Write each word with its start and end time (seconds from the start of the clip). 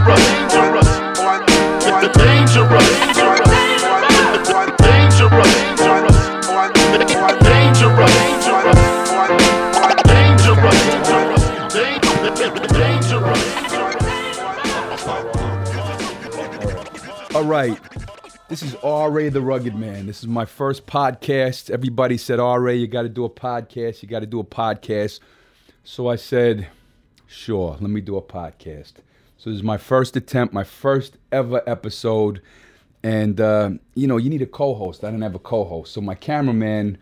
dangerous, 0.00 0.88
dangerous, 1.24 2.16
dangerous, 2.16 3.10
All 17.34 17.44
right. 17.44 17.78
This 18.48 18.62
is 18.62 18.74
R.A. 18.76 19.28
the 19.28 19.40
Rugged 19.40 19.76
Man. 19.76 20.06
This 20.06 20.20
is 20.20 20.26
my 20.26 20.44
first 20.44 20.86
podcast. 20.86 21.70
Everybody 21.70 22.16
said, 22.16 22.40
R.A., 22.40 22.74
you 22.74 22.88
got 22.88 23.02
to 23.02 23.08
do 23.08 23.24
a 23.24 23.30
podcast. 23.30 24.02
You 24.02 24.08
got 24.08 24.20
to 24.20 24.26
do 24.26 24.40
a 24.40 24.44
podcast. 24.44 25.20
So 25.84 26.08
I 26.08 26.16
said, 26.16 26.68
sure, 27.26 27.76
let 27.80 27.90
me 27.90 28.00
do 28.00 28.16
a 28.16 28.22
podcast. 28.22 28.94
So 29.40 29.48
this 29.48 29.56
is 29.56 29.62
my 29.62 29.78
first 29.78 30.16
attempt, 30.16 30.52
my 30.52 30.64
first 30.64 31.16
ever 31.32 31.62
episode. 31.66 32.42
And, 33.02 33.40
uh, 33.40 33.70
you 33.94 34.06
know, 34.06 34.18
you 34.18 34.28
need 34.28 34.42
a 34.42 34.46
co 34.46 34.74
host. 34.74 35.02
I 35.02 35.06
didn't 35.06 35.22
have 35.22 35.34
a 35.34 35.38
co 35.38 35.64
host. 35.64 35.94
So 35.94 36.02
my 36.02 36.14
cameraman 36.14 36.98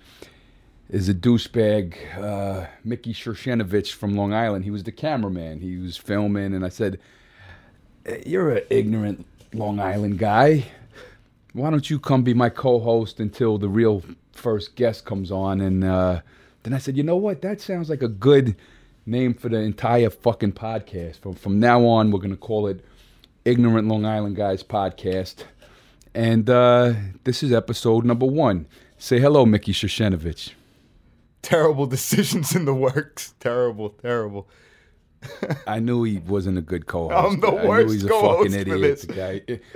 is 0.89 1.09
a 1.09 1.15
douchebag, 1.15 1.97
uh, 2.17 2.69
Mickey 2.85 3.13
Shershenovich 3.13 3.93
from 3.93 4.17
Long 4.17 4.33
Island. 4.33 4.65
He 4.65 4.71
was 4.71 4.85
the 4.85 4.93
cameraman. 4.93 5.59
He 5.59 5.79
was 5.79 5.97
filming, 5.97 6.55
and 6.55 6.65
I 6.65 6.69
said, 6.69 7.01
"Eh, 8.07 8.23
You're 8.25 8.53
an 8.53 8.63
ignorant 8.71 9.27
Long 9.53 9.81
Island 9.81 10.21
guy. 10.21 10.67
Why 11.55 11.71
don't 11.71 11.91
you 11.91 11.99
come 11.99 12.23
be 12.23 12.35
my 12.35 12.51
co 12.51 12.79
host 12.79 13.19
until 13.19 13.59
the 13.59 13.69
real 13.69 14.05
first 14.31 14.77
guest 14.77 15.05
comes 15.05 15.33
on? 15.33 15.61
And 15.61 15.83
uh, 15.83 16.21
then 16.63 16.73
I 16.73 16.79
said, 16.79 16.97
You 16.97 17.03
know 17.03 17.17
what? 17.17 17.43
That 17.43 17.61
sounds 17.61 17.91
like 17.91 18.03
a 18.03 18.07
good 18.07 18.55
name 19.09 19.35
for 19.35 19.49
the 19.49 19.57
entire 19.59 20.11
fucking 20.11 20.53
podcast. 20.53 21.21
From, 21.21 21.35
from 21.35 21.59
now 21.59 21.85
on, 21.87 22.11
we're 22.11 22.21
going 22.21 22.31
to 22.31 22.37
call 22.37 22.67
it 22.67 22.85
Ignorant 23.45 23.89
Long 23.89 24.05
Island 24.05 24.37
Guys 24.37 24.63
Podcast. 24.63 25.45
And 26.15 26.49
uh, 26.49 26.95
this 27.25 27.43
is 27.43 27.53
episode 27.53 28.05
number 28.05 28.27
one. 28.27 28.67
Say 28.99 29.19
hello, 29.21 29.47
Mickey 29.47 29.73
Shershenovich. 29.73 30.53
terrible 31.43 31.87
decisions 31.87 32.55
in 32.55 32.65
the 32.65 32.75
works. 32.75 33.35
Terrible, 33.41 33.91
terrible. 33.91 34.49
I 35.67 35.81
knew 35.81 36.05
he 36.05 36.19
wasn't 36.19 36.59
a 36.59 36.61
good 36.63 36.87
co-host. 36.87 37.35
I'm 37.35 37.41
the 37.41 37.49
I 37.49 37.63
knew 37.63 37.69
worst 37.69 37.93
he's 37.95 38.05
a 38.05 38.09
co-host 38.09 38.53
fucking 38.53 38.53
for 38.53 38.75
idiot. 38.77 38.81
this. 38.81 39.03
the 39.03 39.13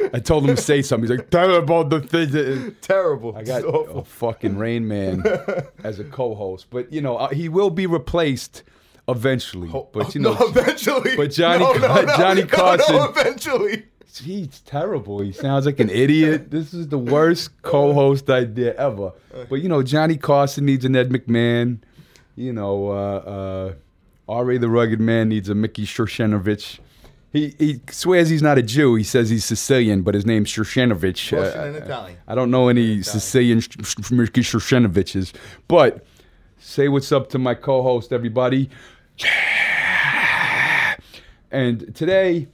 guy. 0.01 0.11
I 0.15 0.21
told 0.21 0.49
him 0.49 0.55
to 0.55 0.62
say 0.62 0.83
something. 0.83 1.11
He's 1.11 1.19
like, 1.19 1.31
"Tell 1.31 1.53
about 1.56 1.91
the 1.91 2.01
thing." 2.01 2.31
that-" 2.31 2.81
Terrible. 2.81 3.37
I 3.37 3.43
got 3.43 3.62
a 3.65 4.05
fucking 4.05 4.56
Rain 4.56 4.87
Man 4.87 5.25
as 5.84 5.99
a 5.99 6.05
co-host, 6.05 6.69
but 6.71 6.93
you 6.93 7.01
know 7.01 7.17
uh, 7.17 7.28
he 7.31 7.49
will 7.49 7.71
be 7.71 7.87
replaced 7.87 8.62
eventually. 9.08 9.69
But 9.92 10.14
you 10.14 10.20
know, 10.20 10.34
no, 10.34 10.47
eventually. 10.48 11.17
but 11.17 11.31
Johnny 11.31 11.64
no, 11.64 11.72
no, 11.75 12.06
Johnny 12.17 12.45
Carson- 12.45 12.97
No, 12.97 13.05
eventually. 13.05 13.84
he's 14.22 14.61
terrible. 14.61 15.20
He 15.20 15.33
sounds 15.33 15.67
like 15.67 15.81
an 15.81 15.91
idiot. 15.91 16.47
This 16.50 16.72
is 16.75 16.89
the 16.89 16.98
worst 16.98 17.50
co-host 17.62 18.28
idea 18.31 18.75
ever. 18.77 19.12
But 19.48 19.56
you 19.56 19.69
know, 19.69 19.83
Johnny 19.83 20.17
Carson 20.17 20.67
needs 20.67 20.84
an 20.84 20.94
Ed 20.97 21.11
McMahon. 21.11 21.78
You 22.36 22.53
know, 22.53 22.89
uh, 22.89 22.92
uh, 23.17 23.72
R.A. 24.28 24.59
the 24.59 24.69
Rugged 24.69 25.00
Man 25.00 25.28
needs 25.28 25.48
a 25.48 25.55
Mickey 25.55 25.84
Shershenovich. 25.84 26.78
He, 27.31 27.55
he 27.59 27.81
swears 27.91 28.28
he's 28.28 28.42
not 28.42 28.59
a 28.59 28.62
Jew. 28.62 28.94
He 28.94 29.05
says 29.05 29.31
he's 29.31 29.44
Sicilian, 29.44 30.03
but 30.03 30.14
his 30.14 30.27
name's 30.27 30.50
Shershenovich. 30.50 31.33
Russian 31.33 31.61
Uh, 31.61 31.64
and 31.64 31.77
Italian. 31.77 32.19
I 32.28 32.34
don't 32.34 32.50
know 32.50 32.69
any 32.69 33.03
Sicilian 33.03 33.61
Sh- 33.61 33.69
Sh- 33.83 34.11
Mickey 34.11 34.42
Shershenoviches. 34.42 35.33
But 35.66 36.05
say 36.63 36.89
what's 36.89 37.13
up 37.13 37.29
to 37.31 37.39
my 37.39 37.55
co-host, 37.55 38.13
everybody. 38.13 38.71
And 41.51 41.95
today, 41.95 42.49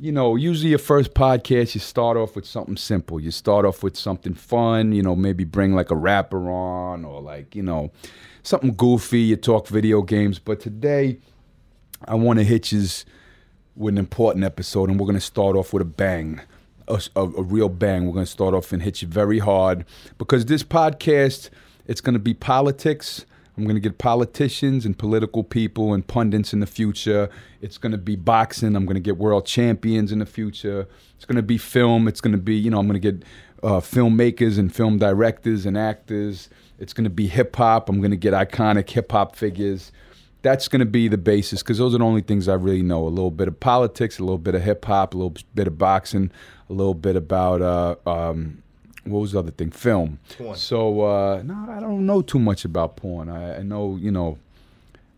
you 0.00 0.12
know, 0.12 0.36
usually 0.36 0.70
your 0.70 0.78
first 0.78 1.12
podcast, 1.12 1.74
you 1.74 1.80
start 1.80 2.16
off 2.16 2.36
with 2.36 2.46
something 2.46 2.76
simple. 2.76 3.20
You 3.20 3.30
start 3.30 3.66
off 3.66 3.82
with 3.82 3.96
something 3.96 4.34
fun, 4.34 4.92
you 4.92 5.02
know, 5.02 5.14
maybe 5.14 5.44
bring 5.44 5.74
like 5.74 5.90
a 5.90 5.96
rapper 5.96 6.48
on 6.48 7.04
or 7.04 7.20
like, 7.20 7.54
you 7.54 7.62
know, 7.62 7.90
something 8.44 8.74
goofy. 8.74 9.20
You 9.20 9.36
talk 9.36 9.66
video 9.66 10.00
games. 10.02 10.38
But 10.38 10.60
today, 10.60 11.18
I 12.06 12.14
want 12.14 12.38
to 12.38 12.44
hit 12.44 12.72
you 12.72 12.86
with 13.76 13.94
an 13.94 13.98
important 13.98 14.44
episode, 14.44 14.88
and 14.88 14.98
we're 14.98 15.06
going 15.06 15.16
to 15.16 15.20
start 15.20 15.56
off 15.56 15.72
with 15.72 15.82
a 15.82 15.86
bang. 15.86 16.40
A, 16.86 17.02
a, 17.14 17.22
a 17.22 17.42
real 17.42 17.68
bang. 17.68 18.06
We're 18.06 18.14
going 18.14 18.24
to 18.24 18.30
start 18.30 18.54
off 18.54 18.72
and 18.72 18.82
hit 18.82 19.02
you 19.02 19.08
very 19.08 19.40
hard 19.40 19.84
because 20.16 20.46
this 20.46 20.62
podcast, 20.62 21.50
it's 21.88 22.00
going 22.00 22.14
to 22.14 22.20
be 22.20 22.34
politics. 22.34 23.26
I'm 23.56 23.64
going 23.64 23.74
to 23.74 23.80
get 23.80 23.98
politicians 23.98 24.86
and 24.86 24.96
political 24.96 25.42
people 25.42 25.92
and 25.92 26.06
pundits 26.06 26.52
in 26.52 26.60
the 26.60 26.66
future. 26.66 27.28
It's 27.60 27.76
going 27.76 27.90
to 27.90 27.98
be 27.98 28.14
boxing. 28.14 28.76
I'm 28.76 28.86
going 28.86 28.94
to 28.94 29.00
get 29.00 29.16
world 29.16 29.46
champions 29.46 30.12
in 30.12 30.20
the 30.20 30.26
future. 30.26 30.86
It's 31.16 31.24
going 31.24 31.36
to 31.36 31.42
be 31.42 31.58
film. 31.58 32.06
It's 32.06 32.20
going 32.20 32.32
to 32.32 32.38
be, 32.38 32.54
you 32.54 32.70
know, 32.70 32.78
I'm 32.78 32.86
going 32.86 33.00
to 33.00 33.12
get 33.12 33.24
uh, 33.64 33.80
filmmakers 33.80 34.58
and 34.58 34.72
film 34.72 34.98
directors 34.98 35.66
and 35.66 35.76
actors. 35.76 36.48
It's 36.78 36.92
going 36.92 37.04
to 37.04 37.10
be 37.10 37.26
hip 37.26 37.56
hop. 37.56 37.88
I'm 37.88 37.98
going 37.98 38.12
to 38.12 38.16
get 38.16 38.32
iconic 38.32 38.88
hip 38.90 39.10
hop 39.10 39.34
figures 39.34 39.90
that's 40.42 40.68
going 40.68 40.80
to 40.80 40.86
be 40.86 41.08
the 41.08 41.18
basis 41.18 41.62
because 41.62 41.78
those 41.78 41.94
are 41.94 41.98
the 41.98 42.04
only 42.04 42.20
things 42.20 42.48
I 42.48 42.54
really 42.54 42.82
know. 42.82 43.06
A 43.06 43.08
little 43.08 43.30
bit 43.30 43.48
of 43.48 43.58
politics, 43.58 44.18
a 44.18 44.22
little 44.22 44.38
bit 44.38 44.54
of 44.54 44.62
hip 44.62 44.84
hop, 44.84 45.14
a 45.14 45.16
little 45.16 45.34
bit 45.54 45.66
of 45.66 45.78
boxing, 45.78 46.30
a 46.68 46.72
little 46.72 46.94
bit 46.94 47.16
about 47.16 47.60
uh, 47.60 47.96
um, 48.06 48.62
what 49.10 49.20
was 49.20 49.32
the 49.32 49.38
other 49.38 49.50
thing? 49.50 49.70
Film. 49.70 50.18
Porn. 50.36 50.56
So 50.56 51.02
uh, 51.02 51.42
no, 51.44 51.66
I 51.70 51.80
don't 51.80 52.06
know 52.06 52.22
too 52.22 52.38
much 52.38 52.64
about 52.64 52.96
porn. 52.96 53.28
I, 53.28 53.58
I 53.58 53.62
know 53.62 53.96
you 53.96 54.10
know, 54.10 54.38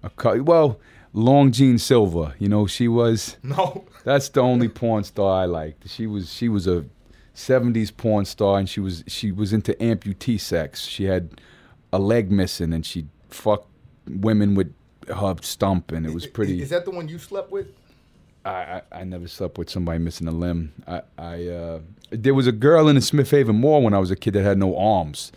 a 0.03 0.43
well, 0.43 0.81
Long 1.13 1.53
Jeanne 1.53 1.79
Silver. 1.79 2.35
You 2.39 2.49
know, 2.49 2.67
she 2.67 2.89
was. 2.89 3.37
No. 3.43 3.85
That's 4.05 4.29
the 4.29 4.41
only 4.41 4.69
porn 4.69 5.05
star 5.05 5.43
I 5.43 5.45
liked. 5.45 5.89
She 5.89 6.07
was 6.07 6.33
she 6.33 6.49
was 6.49 6.67
a 6.67 6.85
'70s 7.35 7.97
porn 7.97 8.25
star, 8.25 8.59
and 8.59 8.69
she 8.69 8.81
was 8.81 9.05
she 9.07 9.33
was 9.33 9.53
into 9.53 9.75
amputee 9.75 10.41
sex. 10.41 10.87
She 10.87 11.05
had 11.05 11.41
a 11.93 11.99
leg 11.99 12.31
missing, 12.31 12.73
and 12.73 12.85
she 12.85 13.07
fucked 13.29 13.69
women 14.07 14.55
with 14.55 14.73
her 15.09 15.37
stump, 15.43 15.93
and 15.93 16.07
it 16.07 16.15
was 16.15 16.27
pretty. 16.27 16.63
Is 16.63 16.71
that 16.71 16.85
the 16.85 16.91
one 16.91 17.09
you 17.09 17.19
slept 17.19 17.51
with? 17.51 17.69
I, 18.45 18.83
I, 18.91 19.05
never 19.05 19.29
slept 19.29 19.59
with 19.59 19.69
somebody 19.69 19.99
missing 19.99 20.27
a 20.27 20.31
limb. 20.33 20.73
I, 20.87 21.03
I 21.19 21.47
uh, 21.47 21.81
there 22.11 22.35
was 22.35 22.47
a 22.47 22.53
girl 22.53 22.89
in 22.89 22.95
the 22.95 23.03
Smith 23.03 23.31
Haven 23.31 23.57
Mall 23.57 23.83
when 23.83 23.93
I 23.93 23.99
was 23.99 24.11
a 24.11 24.17
kid 24.17 24.33
that 24.35 24.43
had 24.43 24.57
no 24.57 24.77
arms, 24.79 25.31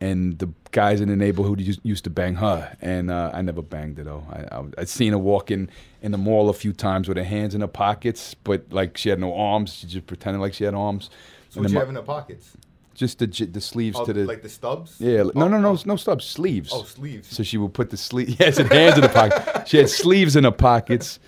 and 0.00 0.38
the 0.38 0.50
guys 0.70 1.00
in 1.00 1.08
the 1.08 1.16
neighborhood 1.16 1.60
used, 1.60 1.80
used 1.82 2.04
to 2.04 2.10
bang 2.10 2.34
her, 2.36 2.76
and 2.82 3.10
uh, 3.10 3.30
I 3.32 3.40
never 3.42 3.62
banged 3.62 3.96
her 3.98 4.04
though. 4.04 4.26
I, 4.30 4.56
I 4.56 4.64
I'd 4.78 4.88
seen 4.88 5.12
her 5.12 5.18
walking 5.18 5.70
in 6.02 6.12
the 6.12 6.18
mall 6.18 6.50
a 6.50 6.52
few 6.52 6.72
times 6.74 7.08
with 7.08 7.16
her 7.16 7.24
hands 7.24 7.54
in 7.54 7.62
her 7.62 7.66
pockets, 7.66 8.34
but 8.34 8.70
like 8.70 8.96
she 8.98 9.08
had 9.08 9.18
no 9.18 9.34
arms. 9.34 9.74
She 9.74 9.86
just 9.86 10.06
pretended 10.06 10.40
like 10.40 10.52
she 10.52 10.64
had 10.64 10.74
arms. 10.74 11.08
So 11.48 11.60
what 11.60 11.70
you 11.70 11.74
my- 11.74 11.80
have 11.80 11.88
in 11.88 11.94
the 11.94 12.02
pockets? 12.02 12.56
just 13.00 13.18
the 13.18 13.26
the 13.26 13.60
sleeves 13.62 13.96
Oh, 13.98 14.04
to 14.04 14.12
the 14.12 14.24
like 14.26 14.42
the 14.42 14.48
stubs? 14.50 14.96
yeah. 14.98 15.22
No, 15.22 15.32
Oh, 15.34 15.48
no, 15.48 15.58
no, 15.58 15.70
oh. 15.70 15.78
no 15.86 15.96
stubs. 15.96 16.26
Sleeves. 16.26 16.70
Oh, 16.72 16.82
sleeves. 16.82 17.34
So 17.34 17.42
she 17.42 17.56
would 17.56 17.72
put 17.72 17.88
the 17.88 17.96
sleeve. 17.96 18.36
Yes, 18.40 18.58
and 18.58 18.70
hands 18.70 18.96
in 18.96 19.00
the 19.00 19.08
pocket. 19.08 19.66
She 19.66 19.78
had 19.78 19.88
sleeves 19.88 20.36
in 20.36 20.44
her 20.44 20.50
pockets. 20.50 21.18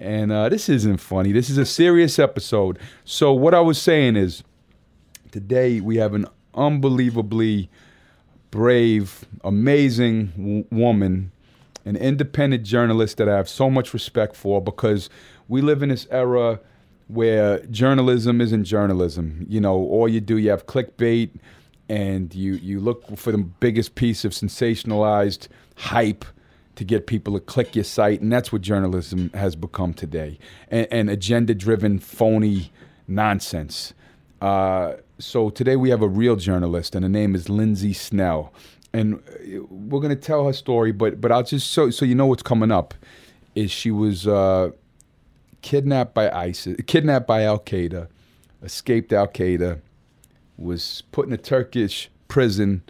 And 0.00 0.32
uh, 0.32 0.48
this 0.48 0.70
isn't 0.70 0.96
funny. 0.96 1.30
This 1.30 1.50
is 1.50 1.58
a 1.58 1.66
serious 1.66 2.18
episode. 2.18 2.78
So 3.04 3.34
what 3.34 3.54
I 3.54 3.60
was 3.60 3.80
saying 3.80 4.16
is, 4.16 4.42
today 5.30 5.80
we 5.80 5.98
have 5.98 6.14
an 6.14 6.26
unbelievably 6.54 7.68
brave, 8.50 9.26
amazing 9.44 10.26
w- 10.36 10.64
woman, 10.70 11.32
an 11.84 11.96
independent 11.96 12.64
journalist 12.64 13.18
that 13.18 13.28
I 13.28 13.36
have 13.36 13.48
so 13.48 13.68
much 13.68 13.92
respect 13.92 14.36
for 14.36 14.62
because 14.62 15.10
we 15.48 15.60
live 15.60 15.82
in 15.82 15.90
this 15.90 16.06
era 16.10 16.60
where 17.08 17.58
journalism 17.66 18.40
isn't 18.40 18.64
journalism. 18.64 19.44
You 19.48 19.60
know, 19.60 19.74
all 19.74 20.08
you 20.08 20.20
do, 20.20 20.38
you 20.38 20.48
have 20.48 20.64
clickbait 20.66 21.30
and 21.90 22.34
you, 22.34 22.54
you 22.54 22.80
look 22.80 23.18
for 23.18 23.32
the 23.32 23.38
biggest 23.38 23.96
piece 23.96 24.24
of 24.24 24.32
sensationalized 24.32 25.48
hype 25.76 26.24
to 26.80 26.84
get 26.86 27.06
people 27.06 27.34
to 27.34 27.40
click 27.40 27.76
your 27.76 27.84
site, 27.84 28.22
and 28.22 28.32
that's 28.32 28.50
what 28.50 28.62
journalism 28.62 29.30
has 29.34 29.54
become 29.54 29.92
today 29.92 30.38
and, 30.70 30.88
and 30.90 31.10
agenda 31.10 31.54
driven, 31.54 31.98
phony 31.98 32.72
nonsense. 33.06 33.92
Uh, 34.40 34.94
so 35.18 35.50
today 35.50 35.76
we 35.76 35.90
have 35.90 36.00
a 36.00 36.08
real 36.08 36.36
journalist, 36.36 36.94
and 36.94 37.04
her 37.04 37.08
name 37.10 37.34
is 37.34 37.50
Lindsey 37.50 37.92
Snell, 37.92 38.50
and 38.94 39.16
uh, 39.16 39.62
we're 39.68 40.00
going 40.00 40.08
to 40.08 40.16
tell 40.16 40.46
her 40.46 40.54
story. 40.54 40.90
But 40.90 41.20
but 41.20 41.30
I'll 41.30 41.42
just 41.42 41.70
so 41.70 41.90
so 41.90 42.06
you 42.06 42.14
know 42.14 42.24
what's 42.24 42.42
coming 42.42 42.70
up 42.70 42.94
is 43.54 43.70
she 43.70 43.90
was 43.90 44.26
uh, 44.26 44.70
kidnapped 45.60 46.14
by 46.14 46.30
ISIS, 46.30 46.78
kidnapped 46.86 47.26
by 47.26 47.42
Al 47.42 47.58
Qaeda, 47.58 48.08
escaped 48.62 49.12
Al 49.12 49.28
Qaeda, 49.28 49.82
was 50.56 51.02
put 51.12 51.26
in 51.26 51.34
a 51.34 51.36
Turkish 51.36 52.10
prison 52.28 52.82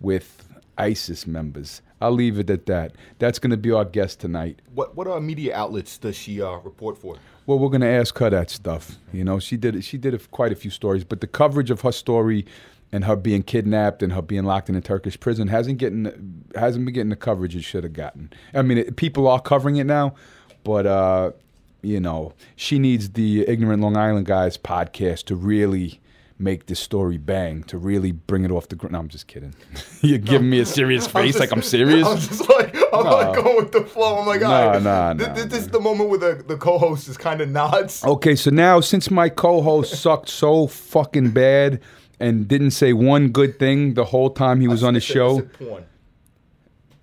with 0.00 0.48
ISIS 0.78 1.26
members. 1.26 1.82
I'll 2.04 2.12
leave 2.12 2.38
it 2.38 2.50
at 2.50 2.66
that. 2.66 2.92
That's 3.18 3.38
going 3.38 3.50
to 3.50 3.56
be 3.56 3.72
our 3.72 3.86
guest 3.86 4.20
tonight. 4.20 4.60
What 4.74 4.94
what 4.94 5.06
uh, 5.06 5.18
media 5.20 5.56
outlets 5.56 5.96
does 5.96 6.16
she 6.16 6.42
uh, 6.42 6.58
report 6.58 6.98
for? 6.98 7.16
Well, 7.46 7.58
we're 7.58 7.70
going 7.70 7.80
to 7.80 7.86
ask 7.88 8.18
her 8.18 8.28
that 8.28 8.50
stuff. 8.50 8.96
You 9.12 9.24
know, 9.24 9.38
she 9.38 9.56
did 9.56 9.82
she 9.84 9.96
did 9.96 10.30
quite 10.30 10.52
a 10.52 10.54
few 10.54 10.70
stories, 10.70 11.02
but 11.02 11.22
the 11.22 11.26
coverage 11.26 11.70
of 11.70 11.80
her 11.80 11.92
story 11.92 12.44
and 12.92 13.04
her 13.04 13.16
being 13.16 13.42
kidnapped 13.42 14.02
and 14.02 14.12
her 14.12 14.20
being 14.20 14.44
locked 14.44 14.68
in 14.68 14.76
a 14.76 14.82
Turkish 14.82 15.18
prison 15.18 15.48
hasn't 15.48 15.78
getting 15.78 16.44
hasn't 16.54 16.84
been 16.84 16.94
getting 16.94 17.10
the 17.10 17.16
coverage 17.16 17.56
it 17.56 17.62
should 17.62 17.84
have 17.84 17.94
gotten. 17.94 18.30
I 18.52 18.60
mean, 18.60 18.78
it, 18.78 18.96
people 18.96 19.26
are 19.26 19.40
covering 19.40 19.76
it 19.76 19.84
now, 19.84 20.14
but 20.62 20.86
uh, 20.86 21.32
you 21.80 22.00
know, 22.00 22.34
she 22.54 22.78
needs 22.78 23.10
the 23.10 23.48
Ignorant 23.48 23.80
Long 23.82 23.96
Island 23.96 24.26
Guys 24.26 24.58
podcast 24.58 25.24
to 25.24 25.36
really 25.36 26.00
make 26.38 26.66
this 26.66 26.80
story 26.80 27.16
bang, 27.16 27.62
to 27.64 27.78
really 27.78 28.10
bring 28.12 28.44
it 28.44 28.50
off 28.50 28.68
the 28.68 28.74
ground. 28.76 28.92
No, 28.92 28.98
I'm 28.98 29.08
just 29.08 29.26
kidding. 29.28 29.54
You're 30.00 30.18
giving 30.18 30.50
me 30.50 30.58
a 30.60 30.66
serious 30.66 31.06
face, 31.18 31.38
like 31.38 31.52
I'm 31.52 31.62
serious. 31.62 32.06
I'm 32.08 32.18
just 32.18 32.48
like 32.48 32.74
I'm 32.92 33.04
like 33.04 33.34
going 33.42 33.56
with 33.56 33.72
the 33.72 33.82
flow. 33.84 34.18
I'm 34.18 34.26
like, 34.26 34.40
No, 34.40 34.46
all 34.50 34.68
right, 34.70 34.82
no, 34.82 35.14
th- 35.16 35.28
no, 35.28 35.34
th- 35.34 35.48
this 35.48 35.60
is 35.60 35.68
the 35.68 35.80
moment 35.80 36.10
where 36.10 36.18
the, 36.18 36.42
the 36.42 36.56
co-host 36.56 37.08
is 37.08 37.16
kind 37.16 37.40
of 37.40 37.48
nods. 37.48 38.04
Okay, 38.04 38.34
so 38.34 38.50
now 38.50 38.80
since 38.80 39.10
my 39.10 39.28
co-host 39.28 39.94
sucked 40.00 40.28
so 40.28 40.66
fucking 40.66 41.30
bad 41.30 41.80
and 42.20 42.46
didn't 42.48 42.70
say 42.72 42.92
one 42.92 43.28
good 43.28 43.58
thing 43.58 43.94
the 43.94 44.04
whole 44.04 44.30
time 44.30 44.60
he 44.60 44.68
was 44.68 44.82
on 44.82 44.94
the 44.94 45.00
show, 45.00 45.38
it's 45.40 45.54
a 45.60 45.64
porn. 45.64 45.84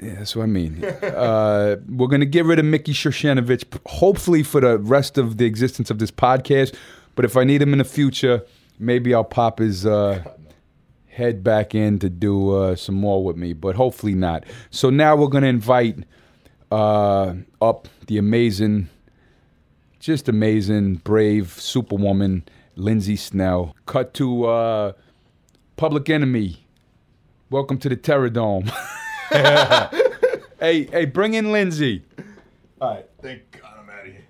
Yeah, 0.02 0.16
that's 0.16 0.36
what 0.36 0.44
I 0.44 0.48
mean. 0.48 0.84
uh, 0.84 1.76
we're 1.88 2.08
gonna 2.08 2.26
get 2.26 2.46
rid 2.46 2.58
of 2.60 2.66
Mickey 2.66 2.92
Shershenovich, 2.94 3.70
p- 3.70 3.80
hopefully 3.86 4.42
for 4.44 4.60
the 4.60 4.78
rest 4.80 5.18
of 5.18 5.38
the 5.38 5.46
existence 5.46 5.90
of 5.92 6.00
this 6.00 6.10
podcast. 6.12 6.76
But 7.16 7.24
if 7.26 7.38
I 7.38 7.44
need 7.44 7.62
him 7.62 7.72
in 7.74 7.78
the 7.80 7.86
future, 7.86 8.44
maybe 8.82 9.14
I'll 9.14 9.24
pop 9.24 9.60
his 9.60 9.86
uh, 9.86 10.24
head 11.08 11.44
back 11.44 11.76
in 11.76 12.00
to 12.00 12.10
do 12.10 12.52
uh, 12.56 12.76
some 12.76 12.96
more 12.96 13.24
with 13.24 13.38
me. 13.38 13.54
But 13.54 13.76
hopefully 13.76 14.16
not. 14.16 14.44
So 14.70 14.90
now 14.90 15.16
we're 15.16 15.28
gonna 15.28 15.48
invite 15.48 16.00
uh, 16.72 17.36
up 17.62 17.88
the 18.08 18.18
amazing, 18.18 18.90
just 20.00 20.28
amazing, 20.28 20.96
brave 20.96 21.52
superwoman 21.54 22.44
Lindsey 22.76 23.16
Snell. 23.16 23.76
Cut 23.86 24.14
to 24.16 24.46
uh, 24.46 24.94
Public 25.78 26.10
Enemy. 26.10 26.66
Welcome 27.50 27.78
to 27.80 27.90
the 27.90 27.96
Terror 27.96 28.30
Dome. 28.30 28.72
hey, 29.32 29.90
hey, 30.60 31.06
bring 31.06 31.36
in 31.36 31.52
Lindsey. 31.52 32.04
All 32.82 32.96
right, 32.96 33.06
thank 33.22 33.50
God 33.52 33.72
I'm 33.80 33.90
out 33.90 34.06
of 34.08 34.12
here. 34.12 34.26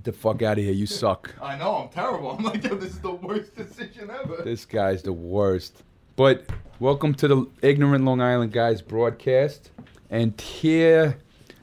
Get 0.00 0.14
the 0.14 0.18
fuck 0.18 0.40
out 0.40 0.56
of 0.56 0.64
here. 0.64 0.72
You 0.72 0.86
suck. 0.86 1.34
I 1.42 1.58
know 1.58 1.76
I'm 1.76 1.90
terrible. 1.90 2.30
I'm 2.30 2.42
like, 2.42 2.64
yo, 2.64 2.74
this 2.74 2.92
is 2.92 3.00
the 3.00 3.10
worst 3.10 3.54
decision 3.54 4.10
ever. 4.10 4.40
This 4.42 4.64
guy's 4.64 5.02
the 5.02 5.12
worst. 5.12 5.82
But 6.16 6.46
welcome 6.78 7.12
to 7.16 7.28
the 7.28 7.46
Ignorant 7.60 8.06
Long 8.06 8.22
Island 8.22 8.50
Guys 8.50 8.80
broadcast. 8.80 9.70
And 10.08 10.40
here, 10.40 11.18